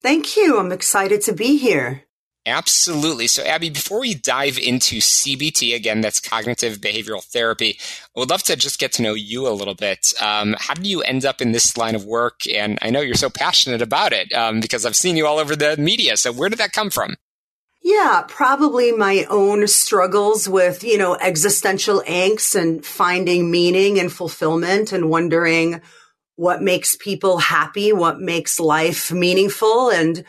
Thank 0.03 0.37
you. 0.37 0.59
I'm 0.59 0.73
excited 0.73 1.23
to 1.23 1.33
be 1.33 1.57
here. 1.57 2.05
Absolutely. 2.49 3.27
So, 3.27 3.43
Abby, 3.43 3.69
before 3.69 4.01
we 4.01 4.15
dive 4.15 4.59
into 4.59 5.01
CBT, 5.01 5.75
again, 5.75 6.01
that's 6.01 6.19
cognitive 6.19 6.79
behavioral 6.79 7.23
therapy, 7.23 7.79
I 8.17 8.21
would 8.21 8.31
love 8.31 8.43
to 8.45 8.57
just 8.57 8.81
get 8.81 8.93
to 8.93 9.03
know 9.03 9.13
you 9.13 9.47
a 9.47 9.51
little 9.51 9.75
bit. 9.75 10.15
Um, 10.21 10.57
how 10.59 10.73
did 10.73 10.87
you 10.87 11.03
end 11.03 11.27
up 11.27 11.43
in 11.43 11.53
this 11.53 11.77
line 11.77 11.95
of 11.95 12.07
work? 12.07 12.47
And 12.51 12.79
I 12.81 12.89
know 12.89 13.01
you're 13.01 13.17
so 13.17 13.29
passionate 13.29 13.83
about 13.83 14.15
it 14.15 14.33
um, 14.33 14.61
because 14.61 14.87
I've 14.87 14.97
seen 14.97 15.17
you 15.17 15.27
all 15.27 15.39
over 15.39 15.55
the 15.55 15.77
media. 15.77 16.17
So, 16.17 16.33
where 16.33 16.49
did 16.49 16.59
that 16.59 16.73
come 16.73 16.89
from? 16.89 17.17
Yeah, 17.89 18.23
probably 18.29 18.93
my 18.93 19.25
own 19.31 19.67
struggles 19.67 20.47
with, 20.47 20.85
you 20.85 20.99
know, 20.99 21.15
existential 21.15 22.03
angst 22.07 22.55
and 22.55 22.85
finding 22.85 23.51
meaning 23.51 23.99
and 23.99 24.13
fulfillment 24.13 24.93
and 24.93 25.09
wondering 25.09 25.81
what 26.37 26.61
makes 26.61 26.97
people 26.97 27.39
happy, 27.39 27.95
what 27.95 28.21
makes 28.21 28.61
life 28.61 29.11
meaningful. 29.11 29.89
And 29.89 30.23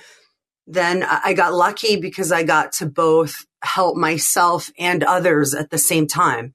then 0.67 1.04
I 1.04 1.34
got 1.34 1.54
lucky 1.54 1.98
because 1.98 2.32
I 2.32 2.43
got 2.43 2.72
to 2.76 2.86
both 2.86 3.36
help 3.62 3.98
myself 3.98 4.72
and 4.80 5.04
others 5.04 5.54
at 5.54 5.69
the 5.69 5.78
same 5.78 6.08
time. 6.08 6.54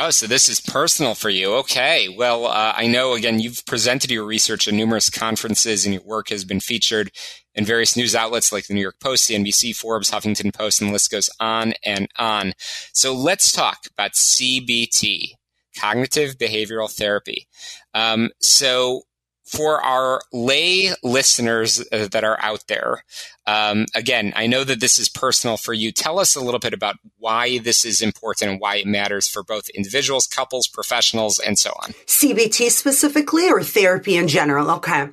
Oh, 0.00 0.10
so 0.10 0.26
this 0.26 0.48
is 0.48 0.60
personal 0.60 1.14
for 1.14 1.30
you. 1.30 1.54
Okay. 1.56 2.08
Well, 2.08 2.46
uh, 2.46 2.72
I 2.76 2.86
know, 2.86 3.14
again, 3.14 3.40
you've 3.40 3.64
presented 3.66 4.10
your 4.10 4.24
research 4.24 4.68
at 4.68 4.74
numerous 4.74 5.10
conferences 5.10 5.84
and 5.84 5.94
your 5.94 6.04
work 6.04 6.28
has 6.28 6.44
been 6.44 6.60
featured 6.60 7.10
in 7.54 7.64
various 7.64 7.96
news 7.96 8.14
outlets 8.14 8.52
like 8.52 8.66
the 8.66 8.74
New 8.74 8.80
York 8.80 9.00
Post, 9.00 9.28
CNBC, 9.28 9.76
Forbes, 9.76 10.10
Huffington 10.10 10.54
Post, 10.54 10.80
and 10.80 10.88
the 10.88 10.92
list 10.92 11.10
goes 11.10 11.28
on 11.40 11.74
and 11.84 12.08
on. 12.16 12.52
So 12.92 13.14
let's 13.14 13.52
talk 13.52 13.80
about 13.92 14.12
CBT, 14.12 15.32
cognitive 15.78 16.36
behavioral 16.38 16.90
therapy. 16.90 17.46
Um, 17.94 18.30
so 18.40 19.02
for 19.44 19.82
our 19.82 20.20
lay 20.32 20.92
listeners 21.02 21.82
uh, 21.92 22.08
that 22.12 22.24
are 22.24 22.38
out 22.40 22.64
there, 22.68 23.04
um, 23.46 23.86
again, 23.94 24.32
I 24.36 24.46
know 24.46 24.64
that 24.64 24.80
this 24.80 24.98
is 24.98 25.08
personal 25.08 25.56
for 25.56 25.74
you. 25.74 25.90
Tell 25.92 26.18
us 26.18 26.36
a 26.36 26.40
little 26.40 26.60
bit 26.60 26.72
about 26.72 26.96
why 27.18 27.58
this 27.58 27.84
is 27.84 28.00
important 28.00 28.52
and 28.52 28.60
why 28.60 28.76
it 28.76 28.86
matters 28.86 29.28
for 29.28 29.42
both 29.42 29.68
individuals, 29.70 30.26
couples, 30.26 30.68
professionals, 30.68 31.38
and 31.38 31.58
so 31.58 31.70
on. 31.82 31.92
CBT 32.06 32.70
specifically 32.70 33.50
or 33.50 33.62
therapy 33.62 34.16
in 34.16 34.28
general? 34.28 34.70
Okay. 34.70 35.08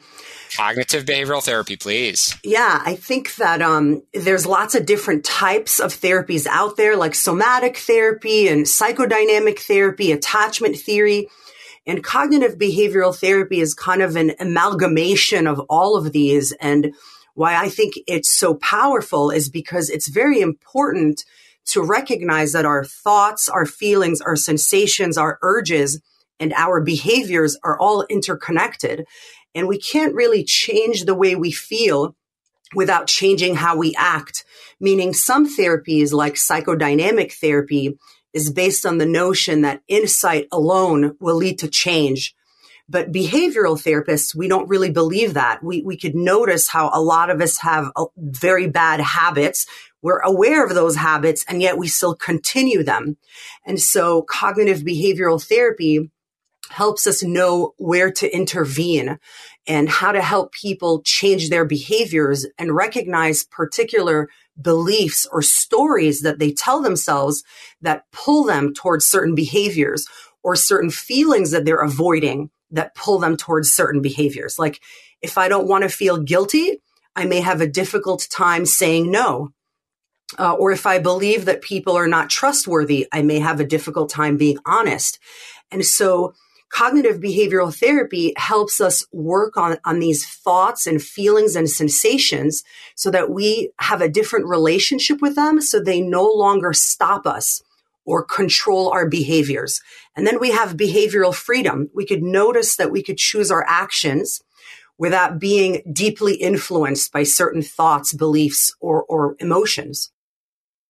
Cognitive 0.56 1.06
behavioral 1.06 1.44
therapy, 1.44 1.76
please. 1.76 2.36
Yeah, 2.44 2.82
I 2.84 2.96
think 2.96 3.36
that 3.36 3.62
um, 3.62 4.02
there's 4.14 4.46
lots 4.46 4.74
of 4.74 4.86
different 4.86 5.24
types 5.24 5.80
of 5.80 5.94
therapies 5.94 6.48
out 6.48 6.76
there, 6.76 6.96
like 6.96 7.14
somatic 7.14 7.78
therapy 7.78 8.48
and 8.48 8.66
psychodynamic 8.66 9.60
therapy, 9.60 10.12
attachment 10.12 10.78
theory. 10.78 11.30
And 11.90 12.04
cognitive 12.04 12.60
behavioral 12.60 13.18
therapy 13.18 13.62
is 13.62 13.74
kind 13.74 14.04
of 14.04 14.16
an 14.16 14.34
amalgamation 14.40 15.48
of 15.48 15.60
all 15.72 15.98
of 15.98 16.12
these. 16.12 16.52
And 16.62 16.94
why 17.34 17.56
I 17.56 17.70
think 17.70 17.96
it's 18.06 18.30
so 18.30 18.54
powerful 18.54 19.32
is 19.32 19.50
because 19.50 19.90
it's 19.90 20.08
very 20.08 20.40
important 20.40 21.26
to 21.66 21.82
recognize 21.82 22.52
that 22.52 22.66
our 22.66 22.84
thoughts, 22.84 23.50
our 23.50 23.66
feelings, 23.66 24.22
our 24.22 24.36
sensations, 24.36 25.18
our 25.18 25.40
urges, 25.42 26.00
and 26.40 26.54
our 26.54 26.80
behaviors 26.80 27.58
are 27.64 27.80
all 27.80 28.06
interconnected. 28.08 29.08
And 29.56 29.68
we 29.68 29.80
can't 29.80 30.14
really 30.14 30.44
change 30.44 31.06
the 31.06 31.16
way 31.16 31.36
we 31.36 31.52
feel 31.52 32.16
without 32.76 33.08
changing 33.08 33.56
how 33.56 33.76
we 33.76 33.96
act. 33.98 34.46
Meaning 34.80 35.14
some 35.14 35.50
therapies 35.50 36.14
like 36.14 36.36
psychodynamic 36.36 37.34
therapy 37.34 37.98
is 38.34 38.52
based 38.52 38.86
on 38.86 38.98
the 38.98 39.06
notion 39.06 39.62
that 39.62 39.82
insight 39.88 40.48
alone 40.52 41.16
will 41.20 41.36
lead 41.36 41.60
to 41.60 41.68
change. 41.68 42.36
But 42.88 43.12
behavioral 43.12 43.78
therapists, 43.78 44.34
we 44.34 44.48
don't 44.48 44.68
really 44.68 44.90
believe 44.90 45.36
that. 45.36 45.64
We, 45.64 45.84
we 45.84 45.96
could 45.96 46.16
notice 46.16 46.68
how 46.68 46.90
a 46.92 47.02
lot 47.02 47.30
of 47.30 47.40
us 47.40 47.60
have 47.60 47.92
uh, 47.96 48.06
very 48.18 48.68
bad 48.68 49.00
habits. 49.00 49.68
We're 50.02 50.20
aware 50.20 50.66
of 50.66 50.74
those 50.74 50.96
habits 50.96 51.46
and 51.48 51.62
yet 51.62 51.78
we 51.78 51.88
still 51.88 52.16
continue 52.16 52.84
them. 52.84 53.18
And 53.66 53.80
so 53.80 54.24
cognitive 54.24 54.80
behavioral 54.80 55.46
therapy 55.46 56.10
helps 56.70 57.06
us 57.06 57.24
know 57.24 57.74
where 57.78 58.12
to 58.12 58.36
intervene 58.36 59.20
and 59.68 59.90
how 59.90 60.12
to 60.12 60.22
help 60.22 60.52
people 60.52 61.02
change 61.04 61.50
their 61.50 61.66
behaviors 61.66 62.48
and 62.58 62.76
recognize 62.76 63.44
particular 63.44 64.30
beliefs 64.62 65.28
or 65.32 65.42
stories 65.42 66.22
that 66.22 66.40
they 66.40 66.52
tell 66.52 66.82
themselves 66.82 67.44
that 67.82 68.06
pull 68.12 68.44
them 68.44 68.74
towards 68.74 69.06
certain 69.06 69.36
behaviors 69.36 70.08
or 70.44 70.56
certain 70.56 70.90
feelings 70.90 71.52
that 71.52 71.66
they're 71.66 71.82
avoiding 71.82 72.50
that 72.72 72.96
pull 72.96 73.20
them 73.20 73.36
towards 73.36 73.72
certain 73.72 74.02
behaviors. 74.02 74.60
Like 74.60 74.82
if 75.22 75.38
I 75.38 75.48
don't 75.48 75.68
want 75.68 75.84
to 75.84 75.90
feel 75.90 76.18
guilty, 76.18 76.82
I 77.16 77.26
may 77.26 77.42
have 77.42 77.62
a 77.62 77.68
difficult 77.68 78.28
time 78.32 78.66
saying 78.66 79.12
no. 79.12 79.50
Uh, 80.38 80.54
or 80.54 80.72
if 80.72 80.86
I 80.86 81.00
believe 81.00 81.46
that 81.46 81.62
people 81.62 81.98
are 81.98 82.08
not 82.08 82.30
trustworthy, 82.30 83.08
I 83.12 83.24
may 83.24 83.40
have 83.40 83.60
a 83.60 83.66
difficult 83.66 84.12
time 84.12 84.38
being 84.38 84.60
honest. 84.66 85.18
And 85.72 85.84
so 85.84 86.34
cognitive 86.72 87.20
behavioral 87.20 87.76
therapy 87.76 88.34
helps 88.38 88.80
us 88.80 89.06
work 89.12 89.58
on, 89.58 89.78
on 89.86 90.00
these 90.00 90.26
thoughts 90.26 90.86
and 90.88 91.02
feelings 91.02 91.56
and 91.56 91.70
sensations 91.70 92.64
so 92.96 93.12
that 93.12 93.30
we 93.30 93.72
have 93.80 94.02
a 94.02 94.10
different 94.10 94.48
relationship 94.48 95.22
with 95.22 95.36
them 95.36 95.62
so 95.62 95.80
they 95.80 96.02
no 96.02 96.24
longer 96.24 96.74
stop 96.74 97.26
us 97.26 97.62
or 98.06 98.24
control 98.24 98.92
our 98.92 99.08
behaviors. 99.08 99.82
And 100.16 100.26
then 100.26 100.40
we 100.40 100.52
have 100.52 100.78
behavioral 100.78 101.34
freedom. 101.34 101.90
We 101.94 102.06
could 102.06 102.24
notice 102.24 102.76
that 102.78 102.92
we 102.92 103.04
could 103.04 103.18
choose 103.18 103.52
our 103.52 103.66
actions 103.68 104.42
without 104.98 105.40
being 105.40 105.82
deeply 105.92 106.36
influenced 106.36 107.12
by 107.12 107.24
certain 107.24 107.62
thoughts, 107.62 108.14
beliefs, 108.14 108.76
or, 108.80 109.04
or 109.04 109.36
emotions. 109.40 110.12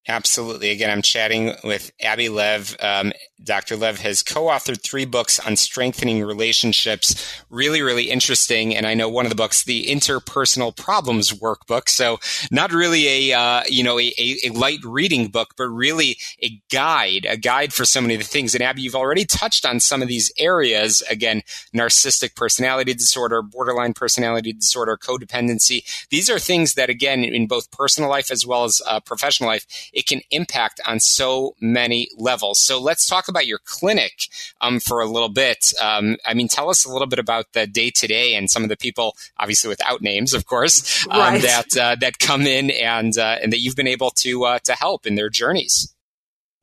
Absolutely. 0.08 0.72
Again, 0.72 0.89
I'm 0.89 1.04
chatting 1.04 1.54
with 1.63 1.92
Abby 2.02 2.30
Lev. 2.30 2.76
Um, 2.80 3.13
Dr. 3.43 3.75
Lev 3.78 3.99
has 3.99 4.21
co-authored 4.21 4.82
three 4.82 5.06
books 5.06 5.39
on 5.39 5.56
strengthening 5.56 6.23
relationships. 6.23 7.41
Really, 7.49 7.82
really 7.82 8.10
interesting. 8.10 8.75
And 8.75 8.86
I 8.86 8.93
know 8.93 9.10
one 9.10 9.25
of 9.25 9.30
the 9.30 9.36
books, 9.36 9.63
the 9.63 9.88
Interpersonal 9.88 10.75
Problems 10.75 11.32
Workbook. 11.32 11.89
So 11.89 12.19
not 12.52 12.71
really 12.71 13.30
a 13.32 13.38
uh, 13.38 13.63
you 13.67 13.84
know 13.84 13.99
a, 13.99 14.13
a, 14.17 14.49
light 14.49 14.80
reading 14.84 15.28
book, 15.28 15.54
but 15.58 15.69
really 15.69 16.17
a 16.43 16.62
guide, 16.69 17.25
a 17.30 17.38
guide 17.38 17.73
for 17.73 17.86
so 17.86 18.02
many 18.02 18.15
of 18.15 18.21
the 18.21 18.28
things. 18.28 18.54
And 18.54 18.63
Abby, 18.63 18.82
you've 18.82 18.95
already 18.95 19.25
touched 19.25 19.65
on 19.65 19.80
some 19.80 20.02
of 20.02 20.08
these 20.08 20.32
areas. 20.38 21.02
Again, 21.10 21.43
narcissistic 21.75 22.36
personality 22.36 22.93
disorder, 22.93 23.41
borderline 23.41 23.93
personality 23.93 24.54
disorder, 24.54 24.97
codependency. 24.97 25.84
These 26.10 26.30
are 26.30 26.39
things 26.39 26.73
that, 26.73 26.89
again, 26.89 27.23
in 27.23 27.47
both 27.47 27.71
personal 27.71 28.10
life 28.10 28.32
as 28.32 28.45
well 28.45 28.63
as 28.63 28.82
uh, 28.86 28.99
professional 28.99 29.49
life 29.49 29.65
it 29.93 30.08
can 30.08 30.21
impact 30.32 30.80
on 30.86 30.99
so 30.99 31.56
many 31.62 32.10
levels. 32.17 32.60
So 32.60 32.80
let's 32.80 33.08
talk 33.08 33.28
about 33.30 33.48
your 33.48 33.60
clinic 33.63 34.28
um, 34.62 34.80
for 34.80 35.02
a 35.02 35.06
little 35.06 35.30
bit. 35.30 35.74
Um, 35.82 36.18
I 36.26 36.34
mean, 36.34 36.48
tell 36.48 36.70
us 36.70 36.86
a 36.86 36.92
little 36.92 37.08
bit 37.08 37.20
about 37.20 37.54
the 37.54 37.68
day 37.68 37.92
to 37.92 38.08
day 38.08 38.36
and 38.36 38.50
some 38.50 38.63
of 38.63 38.70
the 38.70 38.78
people, 38.78 39.15
obviously 39.38 39.70
without 39.70 40.02
names, 40.02 40.34
of 40.34 40.46
course, 40.46 41.06
um, 41.10 41.20
right. 41.20 41.42
that 41.42 41.78
uh, 41.78 41.96
that 42.02 42.20
come 42.20 42.42
in 42.42 42.72
and 42.72 43.18
uh, 43.18 43.38
and 43.42 43.54
that 43.54 43.60
you've 43.60 43.76
been 43.76 43.88
able 43.88 44.12
to 44.12 44.44
uh, 44.46 44.60
to 44.65 44.74
help 44.74 45.06
in 45.06 45.15
their 45.15 45.30
journeys. 45.30 45.94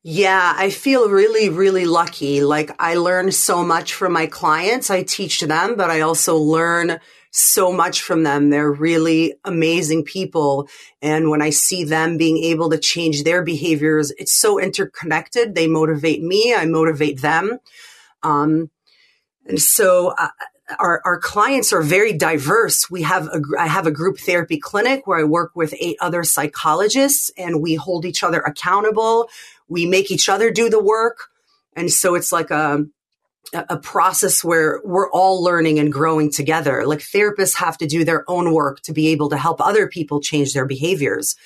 Yeah, 0.08 0.54
I 0.56 0.70
feel 0.70 1.08
really, 1.08 1.48
really 1.48 1.84
lucky. 1.84 2.40
Like 2.42 2.70
I 2.78 2.94
learn 2.94 3.32
so 3.32 3.64
much 3.64 3.92
from 3.92 4.12
my 4.12 4.26
clients. 4.26 4.88
I 4.88 5.02
teach 5.02 5.40
them, 5.40 5.74
but 5.74 5.90
I 5.90 6.02
also 6.02 6.36
learn 6.36 7.00
so 7.36 7.72
much 7.72 8.02
from 8.02 8.22
them. 8.22 8.50
They're 8.50 8.72
really 8.72 9.34
amazing 9.44 10.04
people. 10.04 10.68
And 11.02 11.30
when 11.30 11.42
I 11.42 11.50
see 11.50 11.84
them 11.84 12.16
being 12.16 12.38
able 12.38 12.70
to 12.70 12.78
change 12.78 13.22
their 13.24 13.42
behaviors, 13.42 14.10
it's 14.12 14.32
so 14.32 14.58
interconnected. 14.58 15.54
They 15.54 15.66
motivate 15.66 16.22
me. 16.22 16.54
I 16.54 16.66
motivate 16.66 17.20
them. 17.20 17.58
Um, 18.22 18.70
and 19.46 19.60
so 19.60 20.14
uh, 20.18 20.28
our, 20.78 21.00
our 21.04 21.20
clients 21.20 21.72
are 21.72 21.82
very 21.82 22.12
diverse. 22.12 22.90
We 22.90 23.02
have 23.02 23.26
a, 23.26 23.40
I 23.58 23.68
have 23.68 23.86
a 23.86 23.92
group 23.92 24.18
therapy 24.18 24.58
clinic 24.58 25.06
where 25.06 25.18
I 25.18 25.24
work 25.24 25.52
with 25.54 25.74
eight 25.78 25.96
other 26.00 26.24
psychologists 26.24 27.30
and 27.36 27.62
we 27.62 27.76
hold 27.76 28.04
each 28.04 28.24
other 28.24 28.40
accountable. 28.40 29.28
We 29.68 29.86
make 29.86 30.10
each 30.10 30.28
other 30.28 30.50
do 30.50 30.68
the 30.68 30.82
work. 30.82 31.28
And 31.74 31.90
so 31.90 32.14
it's 32.14 32.32
like 32.32 32.50
a, 32.50 32.86
a 33.52 33.78
process 33.78 34.42
where 34.42 34.80
we're 34.84 35.10
all 35.10 35.42
learning 35.42 35.78
and 35.78 35.92
growing 35.92 36.30
together. 36.30 36.86
Like 36.86 36.98
therapists 36.98 37.56
have 37.56 37.78
to 37.78 37.86
do 37.86 38.04
their 38.04 38.24
own 38.28 38.52
work 38.52 38.80
to 38.82 38.92
be 38.92 39.08
able 39.08 39.30
to 39.30 39.36
help 39.36 39.60
other 39.60 39.88
people 39.88 40.20
change 40.20 40.52
their 40.52 40.66
behaviors. 40.66 41.36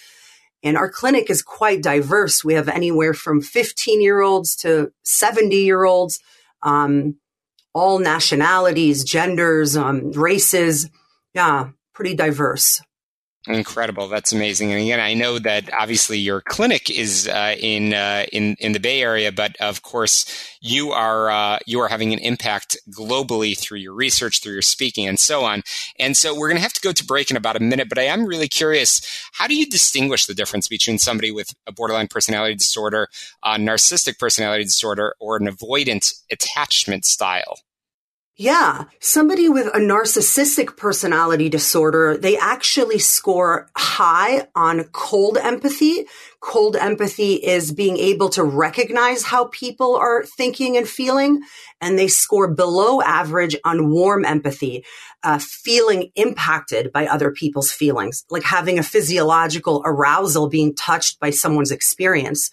And 0.63 0.77
our 0.77 0.91
clinic 0.91 1.31
is 1.31 1.43
quite 1.43 1.83
diverse. 1.83 2.45
We 2.45 2.55
have 2.55 2.69
anywhere 2.69 3.15
from 3.15 3.41
15 3.41 4.01
year 4.01 4.21
olds 4.21 4.57
to 4.57 4.93
70 5.05 5.57
year 5.57 5.85
olds, 5.85 6.21
um, 6.63 7.17
all 7.73 7.99
nationalities, 7.99 9.05
genders, 9.05 9.77
um, 9.77 10.13
races. 10.13 10.91
Yeah, 11.35 11.71
pretty 11.95 12.15
diverse. 12.15 12.83
Incredible! 13.47 14.07
That's 14.07 14.33
amazing. 14.35 14.71
And 14.71 14.83
again, 14.83 15.01
I 15.01 15.15
know 15.15 15.39
that 15.39 15.73
obviously 15.73 16.19
your 16.19 16.43
clinic 16.43 16.91
is 16.91 17.27
uh, 17.27 17.57
in 17.59 17.95
uh, 17.95 18.27
in 18.35 18.55
in 18.61 18.73
the 18.73 18.79
Bay 18.79 19.01
Area, 19.01 19.33
but 19.33 19.57
of 19.61 19.81
course 19.81 20.27
you 20.61 20.91
are 20.91 21.31
uh, 21.31 21.59
you 21.67 21.81
are 21.81 21.89
having 21.89 22.13
an 22.13 22.19
impact 22.19 22.77
globally 22.91 23.59
through 23.59 23.79
your 23.79 23.95
research, 23.95 24.43
through 24.43 24.53
your 24.53 24.61
speaking, 24.61 25.09
and 25.09 25.19
so 25.19 25.43
on. 25.43 25.63
And 25.99 26.19
so 26.19 26.35
we're 26.35 26.49
going 26.49 26.59
to 26.59 26.63
have 26.63 26.75
to 26.75 26.83
go 26.83 26.93
to 26.93 27.05
break 27.05 27.31
in 27.31 27.37
about 27.39 27.57
a 27.57 27.61
minute. 27.61 27.89
But 27.89 27.99
I 27.99 28.03
am 28.03 28.27
really 28.27 28.47
curious: 28.47 29.01
how 29.33 29.47
do 29.47 29.57
you 29.57 29.65
distinguish 29.65 30.27
the 30.27 30.35
difference 30.35 30.69
between 30.69 30.99
somebody 30.99 31.31
with 31.31 31.55
a 31.67 31.73
borderline 31.73 32.09
personality 32.09 32.57
disorder, 32.57 33.09
a 33.43 33.57
narcissistic 33.57 34.19
personality 34.19 34.65
disorder, 34.65 35.15
or 35.19 35.39
an 35.39 35.47
avoidant 35.47 36.13
attachment 36.31 37.07
style? 37.07 37.57
Yeah. 38.41 38.85
Somebody 39.01 39.51
with 39.51 39.67
a 39.67 39.81
narcissistic 39.81 40.75
personality 40.79 41.51
disorder, 41.51 42.17
they 42.17 42.39
actually 42.39 42.99
score 42.99 43.69
high 43.77 44.49
on 44.55 44.85
cold 44.93 45.37
empathy. 45.37 46.07
Cold 46.41 46.75
empathy 46.75 47.35
is 47.35 47.71
being 47.71 47.99
able 47.99 48.31
to 48.31 48.43
recognize 48.43 49.25
how 49.25 49.51
people 49.53 49.95
are 49.95 50.25
thinking 50.25 50.79
and 50.79 50.89
feeling. 50.89 51.43
And 51.83 51.99
they 51.99 52.09
score 52.09 52.49
below 52.49 53.03
average 53.03 53.57
on 53.63 53.91
warm 53.91 54.25
empathy, 54.25 54.87
uh, 55.23 55.39
feeling 55.39 56.11
impacted 56.15 56.93
by 56.93 57.09
other 57.09 57.33
people's 57.33 57.71
feelings, 57.71 58.25
like 58.31 58.45
having 58.45 58.79
a 58.79 58.83
physiological 58.83 59.83
arousal 59.85 60.49
being 60.49 60.75
touched 60.75 61.21
by 61.21 61.29
someone's 61.29 61.73
experience. 61.73 62.51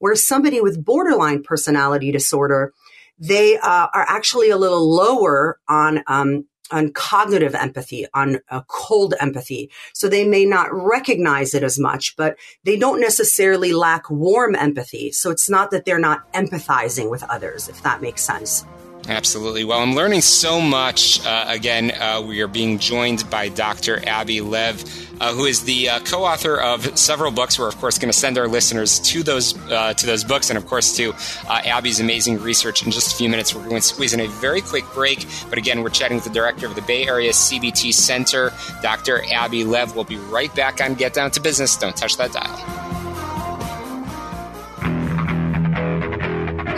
Whereas 0.00 0.22
somebody 0.22 0.60
with 0.60 0.84
borderline 0.84 1.42
personality 1.42 2.12
disorder, 2.12 2.74
they 3.20 3.58
uh, 3.58 3.88
are 3.92 4.06
actually 4.08 4.50
a 4.50 4.56
little 4.56 4.92
lower 4.92 5.60
on 5.68 6.02
um, 6.06 6.46
on 6.72 6.92
cognitive 6.92 7.54
empathy, 7.54 8.06
on 8.14 8.38
cold 8.68 9.14
empathy. 9.20 9.70
So 9.92 10.08
they 10.08 10.26
may 10.26 10.44
not 10.44 10.68
recognize 10.72 11.52
it 11.52 11.62
as 11.62 11.78
much, 11.78 12.16
but 12.16 12.36
they 12.64 12.78
don't 12.78 13.00
necessarily 13.00 13.72
lack 13.72 14.08
warm 14.08 14.54
empathy. 14.54 15.10
So 15.12 15.30
it's 15.30 15.50
not 15.50 15.72
that 15.72 15.84
they're 15.84 15.98
not 15.98 16.32
empathizing 16.32 17.10
with 17.10 17.24
others, 17.24 17.68
if 17.68 17.82
that 17.82 18.00
makes 18.00 18.22
sense. 18.22 18.64
Absolutely. 19.10 19.64
Well, 19.64 19.80
I'm 19.80 19.96
learning 19.96 20.20
so 20.20 20.60
much. 20.60 21.26
Uh, 21.26 21.44
again, 21.48 21.90
uh, 21.90 22.22
we 22.24 22.42
are 22.42 22.46
being 22.46 22.78
joined 22.78 23.28
by 23.28 23.48
Dr. 23.48 24.00
Abby 24.06 24.40
Lev, 24.40 24.84
uh, 25.20 25.32
who 25.32 25.46
is 25.46 25.64
the 25.64 25.88
uh, 25.88 25.98
co-author 25.98 26.56
of 26.60 26.96
several 26.96 27.32
books. 27.32 27.58
We're 27.58 27.66
of 27.66 27.76
course 27.78 27.98
going 27.98 28.12
to 28.12 28.16
send 28.16 28.38
our 28.38 28.46
listeners 28.46 29.00
to 29.00 29.24
those 29.24 29.58
uh, 29.68 29.94
to 29.94 30.06
those 30.06 30.22
books, 30.22 30.48
and 30.48 30.56
of 30.56 30.64
course 30.68 30.96
to 30.98 31.12
uh, 31.48 31.60
Abby's 31.64 31.98
amazing 31.98 32.38
research. 32.38 32.84
In 32.84 32.92
just 32.92 33.12
a 33.12 33.16
few 33.16 33.28
minutes, 33.28 33.52
we're 33.52 33.64
going 33.64 33.74
to 33.74 33.82
squeeze 33.82 34.14
in 34.14 34.20
a 34.20 34.28
very 34.28 34.60
quick 34.60 34.84
break. 34.94 35.26
But 35.48 35.58
again, 35.58 35.82
we're 35.82 35.90
chatting 35.90 36.16
with 36.16 36.24
the 36.24 36.30
director 36.30 36.66
of 36.66 36.76
the 36.76 36.82
Bay 36.82 37.08
Area 37.08 37.32
CBT 37.32 37.92
Center, 37.92 38.52
Dr. 38.80 39.24
Abby 39.32 39.64
Lev. 39.64 39.96
We'll 39.96 40.04
be 40.04 40.18
right 40.18 40.54
back 40.54 40.80
on 40.80 40.94
Get 40.94 41.14
Down 41.14 41.32
to 41.32 41.40
Business. 41.40 41.76
Don't 41.76 41.96
touch 41.96 42.16
that 42.18 42.30
dial. 42.32 43.09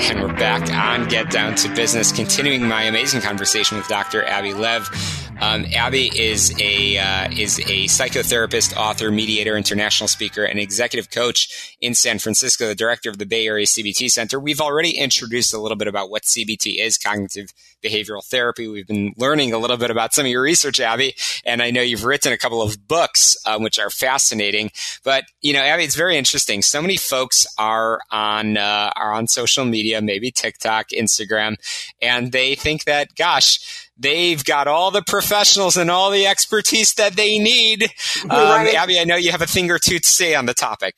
And 0.04 0.20
we're 0.20 0.32
back 0.32 0.68
on 0.72 1.08
Get 1.08 1.30
Down 1.30 1.54
to 1.54 1.68
Business, 1.74 2.10
continuing 2.10 2.66
my 2.66 2.82
amazing 2.82 3.20
conversation 3.20 3.78
with 3.78 3.86
Dr. 3.86 4.24
Abby 4.24 4.52
Lev. 4.52 5.21
Um, 5.42 5.66
Abby 5.74 6.08
is 6.14 6.54
a 6.60 6.98
uh, 6.98 7.28
is 7.36 7.58
a 7.58 7.86
psychotherapist, 7.88 8.76
author, 8.76 9.10
mediator, 9.10 9.56
international 9.56 10.06
speaker, 10.06 10.44
and 10.44 10.60
executive 10.60 11.10
coach 11.10 11.76
in 11.80 11.94
San 11.94 12.20
Francisco, 12.20 12.68
the 12.68 12.76
director 12.76 13.10
of 13.10 13.18
the 13.18 13.26
Bay 13.26 13.48
Area 13.48 13.66
CBT 13.66 14.08
Center. 14.08 14.38
We've 14.38 14.60
already 14.60 14.96
introduced 14.96 15.52
a 15.52 15.58
little 15.58 15.76
bit 15.76 15.88
about 15.88 16.10
what 16.10 16.22
CBT 16.22 16.78
is, 16.78 16.96
cognitive 16.96 17.48
behavioral 17.82 18.24
therapy. 18.24 18.68
We've 18.68 18.86
been 18.86 19.14
learning 19.16 19.52
a 19.52 19.58
little 19.58 19.76
bit 19.76 19.90
about 19.90 20.14
some 20.14 20.26
of 20.26 20.30
your 20.30 20.42
research, 20.42 20.78
Abby, 20.78 21.16
and 21.44 21.60
I 21.60 21.72
know 21.72 21.82
you've 21.82 22.04
written 22.04 22.32
a 22.32 22.38
couple 22.38 22.62
of 22.62 22.86
books 22.86 23.36
um, 23.44 23.64
which 23.64 23.80
are 23.80 23.90
fascinating. 23.90 24.70
But 25.02 25.24
you 25.40 25.54
know, 25.54 25.62
Abby, 25.62 25.82
it's 25.82 25.96
very 25.96 26.16
interesting. 26.16 26.62
So 26.62 26.80
many 26.80 26.96
folks 26.96 27.48
are 27.58 27.98
on 28.12 28.58
uh, 28.58 28.92
are 28.94 29.12
on 29.12 29.26
social 29.26 29.64
media, 29.64 30.00
maybe 30.02 30.30
TikTok, 30.30 30.90
Instagram, 30.90 31.56
and 32.00 32.30
they 32.30 32.54
think 32.54 32.84
that, 32.84 33.16
gosh 33.16 33.88
they've 33.96 34.44
got 34.44 34.68
all 34.68 34.90
the 34.90 35.02
professionals 35.02 35.76
and 35.76 35.90
all 35.90 36.10
the 36.10 36.26
expertise 36.26 36.94
that 36.94 37.16
they 37.16 37.38
need. 37.38 37.84
Um, 38.24 38.30
right. 38.30 38.74
Abby, 38.74 38.98
I 38.98 39.04
know 39.04 39.16
you 39.16 39.30
have 39.30 39.42
a 39.42 39.46
thing 39.46 39.70
or 39.70 39.78
two 39.78 39.98
to 39.98 40.08
say 40.08 40.34
on 40.34 40.46
the 40.46 40.54
topic. 40.54 40.94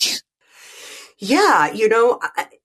Yeah, 1.18 1.72
you 1.72 1.88
know, 1.88 2.18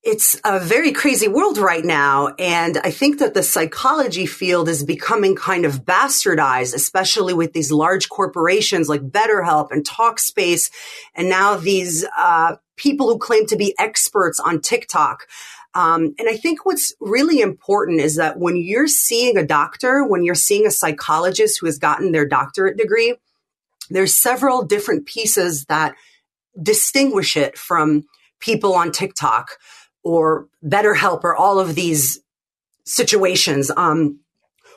it's 0.03 0.39
a 0.43 0.59
very 0.59 0.91
crazy 0.91 1.27
world 1.27 1.59
right 1.59 1.86
now. 1.86 2.34
And 2.39 2.80
I 2.84 2.89
think 2.89 3.19
that 3.19 3.34
the 3.34 3.43
psychology 3.43 4.25
field 4.25 4.67
is 4.67 4.84
becoming 4.84 5.36
kind 5.36 5.65
of 5.65 5.86
bastardized, 5.86 6.73
especially 6.73 7.34
with 7.34 7.53
these 7.53 7.71
large 7.71 8.09
corporations 8.09 8.89
like 8.89 9.01
BetterHelp 9.01 9.71
and 9.71 9.88
Talkspace. 9.88 10.71
And 11.13 11.30
now 11.30 11.57
these 11.57 12.05
uh, 12.17 12.55
people 12.75 13.07
who 13.07 13.19
claim 13.19 13.45
to 13.47 13.55
be 13.55 13.75
experts 13.77 14.39
on 14.39 14.61
TikTok. 14.61 15.27
Um, 15.76 16.15
and 16.17 16.28
I 16.28 16.36
think 16.36 16.65
what's 16.65 16.93
really 16.99 17.41
important 17.41 18.01
is 18.01 18.15
that 18.15 18.39
when 18.39 18.55
you're 18.57 18.88
seeing 18.88 19.38
a 19.38 19.45
doctor, 19.45 20.03
when 20.03 20.24
you're 20.24 20.36
seeing 20.36 20.65
a 20.65 20.72
psychologist 20.72 21.59
who 21.59 21.67
has 21.67 21.78
gotten 21.78 22.11
their 22.11 22.28
doctorate 22.28 22.78
degree, 22.78 23.15
there's 23.89 24.15
several 24.15 24.63
different 24.63 25.05
pieces 25.05 25.65
that 25.65 25.95
distinguish 26.61 27.38
it 27.38 27.57
from 27.57 28.05
people 28.39 28.74
on 28.74 28.91
TikTok 28.91 29.57
or 30.03 30.47
BetterHelp 30.63 31.24
or 31.24 31.36
all 31.36 31.59
of 31.59 31.76
these 31.76 32.20
situations. 32.86 33.72
Um, 33.76 34.20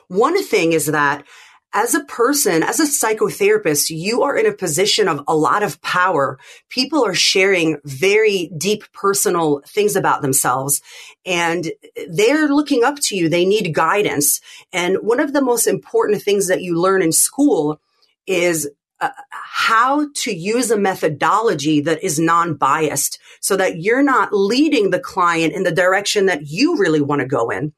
one 0.07 0.41
thing 0.43 0.73
is 0.73 0.87
that 0.87 1.25
as 1.73 1.95
a 1.95 2.03
person, 2.03 2.61
as 2.61 2.79
a 2.79 2.83
psychotherapist, 2.83 3.89
you 3.89 4.21
are 4.21 4.37
in 4.37 4.45
a 4.45 4.53
position 4.53 5.07
of 5.07 5.23
a 5.27 5.35
lot 5.35 5.63
of 5.63 5.81
power. 5.81 6.37
People 6.69 7.03
are 7.03 7.15
sharing 7.15 7.79
very 7.83 8.51
deep 8.55 8.83
personal 8.93 9.61
things 9.67 9.95
about 9.95 10.21
themselves 10.21 10.81
and 11.25 11.71
they're 12.09 12.47
looking 12.47 12.83
up 12.83 12.99
to 12.99 13.15
you. 13.15 13.27
They 13.27 13.45
need 13.45 13.73
guidance. 13.73 14.39
And 14.71 14.97
one 14.97 15.19
of 15.19 15.33
the 15.33 15.41
most 15.41 15.65
important 15.65 16.21
things 16.21 16.47
that 16.47 16.61
you 16.61 16.79
learn 16.79 17.01
in 17.01 17.11
school 17.11 17.81
is 18.27 18.69
uh, 19.01 19.09
how 19.31 20.07
to 20.13 20.31
use 20.31 20.69
a 20.69 20.77
methodology 20.77 21.81
that 21.81 22.03
is 22.03 22.19
non-biased 22.19 23.19
so 23.41 23.57
that 23.57 23.81
you're 23.81 24.03
not 24.03 24.29
leading 24.31 24.91
the 24.91 24.99
client 24.99 25.53
in 25.53 25.63
the 25.63 25.71
direction 25.71 26.27
that 26.27 26.47
you 26.47 26.77
really 26.77 27.01
want 27.01 27.19
to 27.19 27.27
go 27.27 27.49
in. 27.49 27.73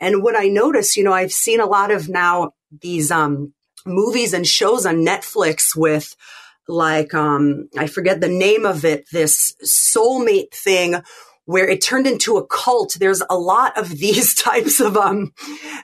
And 0.00 0.22
what 0.22 0.36
I 0.36 0.46
notice, 0.46 0.96
you 0.96 1.04
know, 1.04 1.12
I've 1.12 1.32
seen 1.32 1.60
a 1.60 1.66
lot 1.66 1.90
of 1.90 2.08
now 2.08 2.52
these 2.80 3.10
um, 3.10 3.52
movies 3.86 4.32
and 4.32 4.46
shows 4.46 4.86
on 4.86 5.04
Netflix 5.04 5.76
with 5.76 6.16
like 6.68 7.12
um, 7.14 7.68
I 7.76 7.86
forget 7.86 8.20
the 8.20 8.28
name 8.28 8.64
of 8.64 8.84
it, 8.84 9.08
this 9.10 9.54
soulmate 9.64 10.52
thing 10.52 11.02
where 11.44 11.68
it 11.68 11.82
turned 11.82 12.06
into 12.06 12.36
a 12.36 12.46
cult. 12.46 12.96
There's 12.98 13.22
a 13.28 13.36
lot 13.36 13.76
of 13.76 13.88
these 13.98 14.34
types 14.34 14.80
of 14.80 14.96
um, 14.96 15.32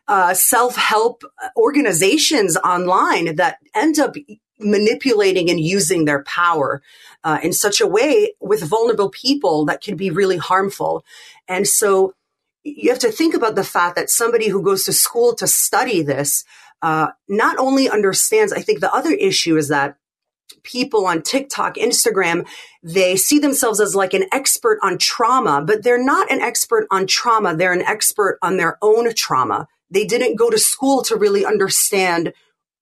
uh, 0.07 0.35
self-help 0.35 1.23
organizations 1.57 2.57
online 2.59 3.37
that 3.37 3.59
end 3.75 3.99
up 3.99 4.15
manipulating 4.61 5.51
and 5.51 5.61
using 5.61 6.05
their 6.05 6.25
power 6.25 6.83
uh, 7.25 7.39
in 7.43 7.53
such 7.53 7.81
a 7.81 7.87
way 7.87 8.35
with 8.41 8.63
vulnerable 8.63 9.11
people 9.11 9.65
that 9.67 9.83
can 9.83 9.97
be 9.97 10.11
really 10.11 10.37
harmful. 10.37 11.05
And 11.47 11.67
so 11.67 12.15
you 12.65 12.91
have 12.91 12.99
to 13.01 13.13
think 13.13 13.35
about 13.35 13.55
the 13.55 13.65
fact 13.65 13.97
that 13.97 14.11
somebody 14.11 14.49
who 14.49 14.63
goes 14.63 14.85
to 14.85 14.93
school 14.93 15.35
to 15.37 15.47
study 15.47 16.03
this 16.03 16.45
uh, 16.83 17.09
not 17.29 17.59
only 17.59 17.89
understands, 17.89 18.53
I 18.53 18.61
think 18.61 18.81
the 18.81 18.93
other 18.93 19.13
issue 19.13 19.57
is 19.57 19.69
that 19.69 19.97
people 20.63 21.07
on 21.07 21.23
TikTok, 21.23 21.75
Instagram, 21.75 22.47
they 22.83 23.17
see 23.17 23.39
themselves 23.39 23.81
as 23.81 23.95
like 23.95 24.15
an 24.15 24.27
expert 24.33 24.79
on 24.83 24.99
trauma, 24.99 25.63
but 25.63 25.83
they're 25.83 26.03
not 26.03 26.31
an 26.31 26.41
expert 26.41 26.87
on 26.91 27.07
trauma. 27.07 27.57
They're 27.57 27.73
an 27.73 27.83
expert 27.83 28.39
on 28.43 28.57
their 28.57 28.79
own 28.83 29.13
trauma. 29.15 29.69
They 29.91 30.05
didn't 30.05 30.37
go 30.37 30.51
to 30.51 30.59
school 30.59 31.03
to 31.05 31.17
really 31.17 31.45
understand 31.45 32.33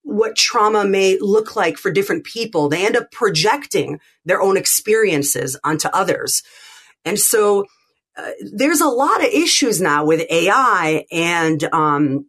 what 0.02 0.36
trauma 0.36 0.84
may 0.84 1.18
look 1.20 1.56
like 1.56 1.76
for 1.76 1.90
different 1.90 2.24
people. 2.24 2.68
They 2.68 2.86
end 2.86 2.96
up 2.96 3.10
projecting 3.10 3.98
their 4.24 4.40
own 4.40 4.56
experiences 4.56 5.58
onto 5.64 5.88
others. 5.88 6.42
And 7.04 7.18
so 7.18 7.66
uh, 8.16 8.30
there's 8.52 8.80
a 8.80 8.88
lot 8.88 9.20
of 9.20 9.32
issues 9.32 9.80
now 9.80 10.04
with 10.04 10.24
AI 10.30 11.04
and 11.10 11.62
um, 11.72 12.26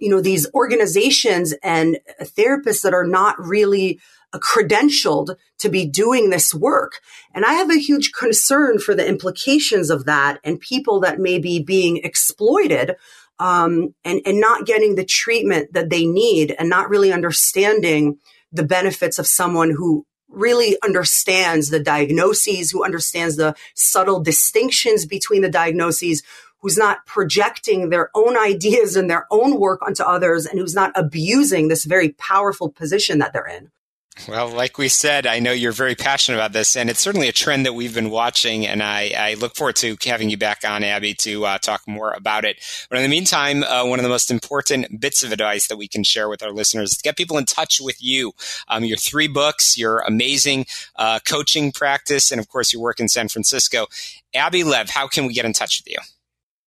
you 0.00 0.10
know, 0.10 0.20
these 0.20 0.46
organizations 0.54 1.54
and 1.62 1.98
therapists 2.20 2.82
that 2.82 2.94
are 2.94 3.06
not 3.06 3.36
really 3.38 4.00
credentialed 4.34 5.36
to 5.58 5.68
be 5.68 5.86
doing 5.86 6.30
this 6.30 6.54
work. 6.54 7.00
And 7.34 7.44
I 7.44 7.54
have 7.54 7.70
a 7.70 7.78
huge 7.78 8.12
concern 8.12 8.78
for 8.78 8.94
the 8.94 9.06
implications 9.06 9.90
of 9.90 10.06
that 10.06 10.40
and 10.44 10.60
people 10.60 11.00
that 11.00 11.18
may 11.18 11.38
be 11.38 11.62
being 11.62 11.98
exploited 11.98 12.96
um, 13.38 13.94
and, 14.04 14.20
and 14.24 14.40
not 14.40 14.66
getting 14.66 14.94
the 14.94 15.04
treatment 15.04 15.72
that 15.72 15.90
they 15.90 16.06
need 16.06 16.54
and 16.58 16.68
not 16.68 16.88
really 16.88 17.12
understanding 17.12 18.18
the 18.52 18.64
benefits 18.64 19.18
of 19.18 19.26
someone 19.26 19.70
who 19.70 20.06
really 20.28 20.76
understands 20.82 21.70
the 21.70 21.80
diagnoses, 21.80 22.70
who 22.70 22.84
understands 22.84 23.36
the 23.36 23.54
subtle 23.74 24.20
distinctions 24.20 25.06
between 25.06 25.42
the 25.42 25.48
diagnoses, 25.48 26.22
who's 26.64 26.78
not 26.78 27.04
projecting 27.04 27.90
their 27.90 28.10
own 28.14 28.38
ideas 28.38 28.96
and 28.96 29.10
their 29.10 29.26
own 29.30 29.60
work 29.60 29.82
onto 29.86 30.02
others 30.02 30.46
and 30.46 30.58
who's 30.58 30.74
not 30.74 30.90
abusing 30.94 31.68
this 31.68 31.84
very 31.84 32.08
powerful 32.14 32.70
position 32.70 33.18
that 33.18 33.34
they're 33.34 33.46
in. 33.46 33.70
Well, 34.28 34.48
like 34.48 34.78
we 34.78 34.88
said, 34.88 35.26
I 35.26 35.40
know 35.40 35.52
you're 35.52 35.72
very 35.72 35.94
passionate 35.94 36.38
about 36.38 36.52
this, 36.52 36.74
and 36.74 36.88
it's 36.88 37.00
certainly 37.00 37.28
a 37.28 37.32
trend 37.32 37.66
that 37.66 37.74
we've 37.74 37.92
been 37.92 38.08
watching. 38.08 38.66
And 38.66 38.82
I, 38.82 39.12
I 39.14 39.34
look 39.34 39.56
forward 39.56 39.76
to 39.76 39.98
having 40.06 40.30
you 40.30 40.38
back 40.38 40.60
on, 40.64 40.82
Abby, 40.84 41.12
to 41.14 41.44
uh, 41.44 41.58
talk 41.58 41.82
more 41.86 42.12
about 42.12 42.46
it. 42.46 42.64
But 42.88 42.96
in 42.96 43.02
the 43.02 43.10
meantime, 43.10 43.62
uh, 43.62 43.84
one 43.84 43.98
of 43.98 44.04
the 44.04 44.08
most 44.08 44.30
important 44.30 45.00
bits 45.00 45.22
of 45.22 45.32
advice 45.32 45.66
that 45.66 45.76
we 45.76 45.88
can 45.88 46.02
share 46.02 46.30
with 46.30 46.42
our 46.42 46.52
listeners 46.52 46.92
is 46.92 46.96
to 46.96 47.02
get 47.02 47.18
people 47.18 47.36
in 47.36 47.44
touch 47.44 47.78
with 47.78 48.02
you. 48.02 48.32
Um, 48.68 48.84
your 48.84 48.96
three 48.96 49.28
books, 49.28 49.76
your 49.76 49.98
amazing 49.98 50.64
uh, 50.96 51.18
coaching 51.28 51.72
practice, 51.72 52.30
and 52.30 52.40
of 52.40 52.48
course, 52.48 52.72
your 52.72 52.80
work 52.80 53.00
in 53.00 53.08
San 53.08 53.28
Francisco. 53.28 53.86
Abby 54.32 54.64
Lev, 54.64 54.88
how 54.88 55.08
can 55.08 55.26
we 55.26 55.34
get 55.34 55.44
in 55.44 55.52
touch 55.52 55.82
with 55.84 55.92
you? 55.92 55.98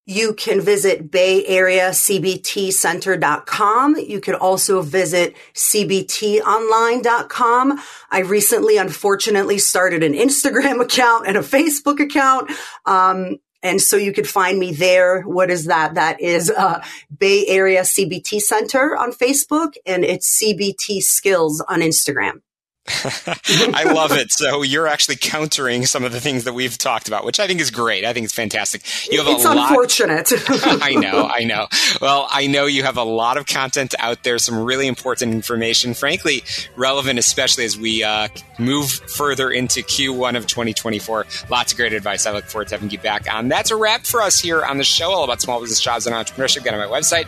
You 0.10 0.34
can 0.34 0.62
visit 0.62 1.12
Bay 1.12 1.46
Area 1.46 1.90
CBTcenter.com. 1.90 3.98
You 3.98 4.22
could 4.22 4.36
also 4.36 4.82
visit 4.82 5.36
CBTonline.com. 5.54 7.82
I 8.10 8.20
recently, 8.20 8.78
unfortunately, 8.78 9.58
started 9.58 10.04
an 10.04 10.14
Instagram 10.14 10.82
account 10.86 11.28
and 11.28 11.36
a 11.36 11.42
Facebook 11.42 12.00
account. 12.00 12.50
Um, 12.86 13.36
and 13.62 13.82
so 13.82 13.98
you 13.98 14.14
could 14.14 14.30
find 14.30 14.58
me 14.58 14.72
there. 14.72 15.24
What 15.24 15.52
is 15.52 15.66
that? 15.66 15.96
That 15.96 16.22
is 16.22 16.50
uh, 16.50 16.82
Bay 17.16 17.46
Area 17.46 17.82
CBT 17.82 18.40
Center 18.40 18.96
on 18.96 19.12
Facebook 19.12 19.74
and 19.86 20.06
it's 20.06 20.42
CBT 20.42 21.02
Skills 21.02 21.60
on 21.68 21.82
Instagram. 21.82 22.40
I 23.74 23.92
love 23.94 24.12
it. 24.14 24.32
So 24.32 24.62
you're 24.62 24.88
actually 24.88 25.18
countering 25.18 25.86
some 25.86 26.04
of 26.04 26.12
the 26.12 26.22
things 26.22 26.46
that 26.46 26.54
we've 26.54 26.78
talked 26.78 27.08
about, 27.08 27.26
which 27.26 27.40
I 27.40 27.48
think 27.48 27.60
is 27.60 27.72
great. 27.72 28.06
I 28.06 28.14
think 28.14 28.26
it's 28.26 28.34
fantastic. 28.34 28.82
You 29.12 29.24
have 29.24 29.28
it's 29.28 29.46
a 29.46 29.54
lot. 29.54 29.70
unfortunate. 29.70 30.32
I 30.82 30.94
know, 30.94 31.28
I 31.28 31.44
know. 31.44 31.68
Well, 32.02 32.28
I 32.32 32.48
know 32.48 32.66
you 32.66 32.84
have 32.84 32.98
a 32.98 33.04
lot 33.04 33.38
of 33.38 33.46
content 33.46 33.94
out 34.00 34.24
there, 34.24 34.38
some 34.38 34.64
really 34.64 34.88
important 34.88 35.34
information, 35.34 35.94
frankly, 35.94 36.44
relevant, 36.76 37.20
especially 37.20 37.66
as 37.66 37.78
we 37.78 38.04
uh, 38.04 38.30
move 38.58 38.90
further 38.90 39.52
into 39.52 39.82
Q1 39.82 40.38
of 40.38 40.48
2024. 40.48 41.26
Lots 41.50 41.72
of 41.74 41.78
great 41.78 41.94
advice. 41.94 42.26
I 42.26 42.32
look 42.32 42.46
forward 42.46 42.70
to 42.70 42.76
having 42.76 42.90
you 42.90 43.00
back 43.00 43.32
on. 43.32 43.50
That's 43.50 43.72
a 43.72 43.76
wrap 43.76 44.06
for 44.06 44.22
us 44.22 44.40
here 44.40 44.64
on 44.64 44.78
the 44.78 44.84
show, 44.84 45.12
all 45.12 45.24
about 45.24 45.42
small 45.42 45.60
business 45.60 45.82
jobs 45.82 46.08
and 46.08 46.16
entrepreneurship. 46.16 46.64
Get 46.64 46.74
on 46.74 46.80
my 46.80 47.00
website 47.00 47.28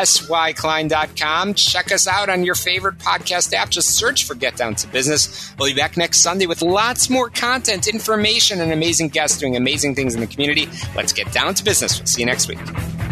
syklein.com. 0.00 1.54
Check 1.54 1.92
us 1.92 2.06
out 2.06 2.28
on 2.28 2.44
your 2.44 2.54
favorite 2.54 2.98
podcast 2.98 3.52
app. 3.52 3.70
Just 3.70 3.90
search 3.90 4.24
for 4.24 4.34
Get 4.34 4.56
Down 4.56 4.74
to 4.76 4.86
Business. 4.88 5.52
We'll 5.58 5.70
be 5.70 5.74
back 5.74 5.96
next 5.96 6.18
Sunday 6.18 6.46
with 6.46 6.62
lots 6.62 7.10
more 7.10 7.28
content, 7.28 7.86
information, 7.88 8.60
and 8.60 8.72
amazing 8.72 9.08
guests 9.08 9.38
doing 9.38 9.56
amazing 9.56 9.94
things 9.94 10.14
in 10.14 10.20
the 10.20 10.26
community. 10.26 10.68
Let's 10.94 11.12
get 11.12 11.32
down 11.32 11.54
to 11.54 11.64
business. 11.64 11.98
We'll 11.98 12.06
see 12.06 12.22
you 12.22 12.26
next 12.26 12.48
week. 12.48 13.11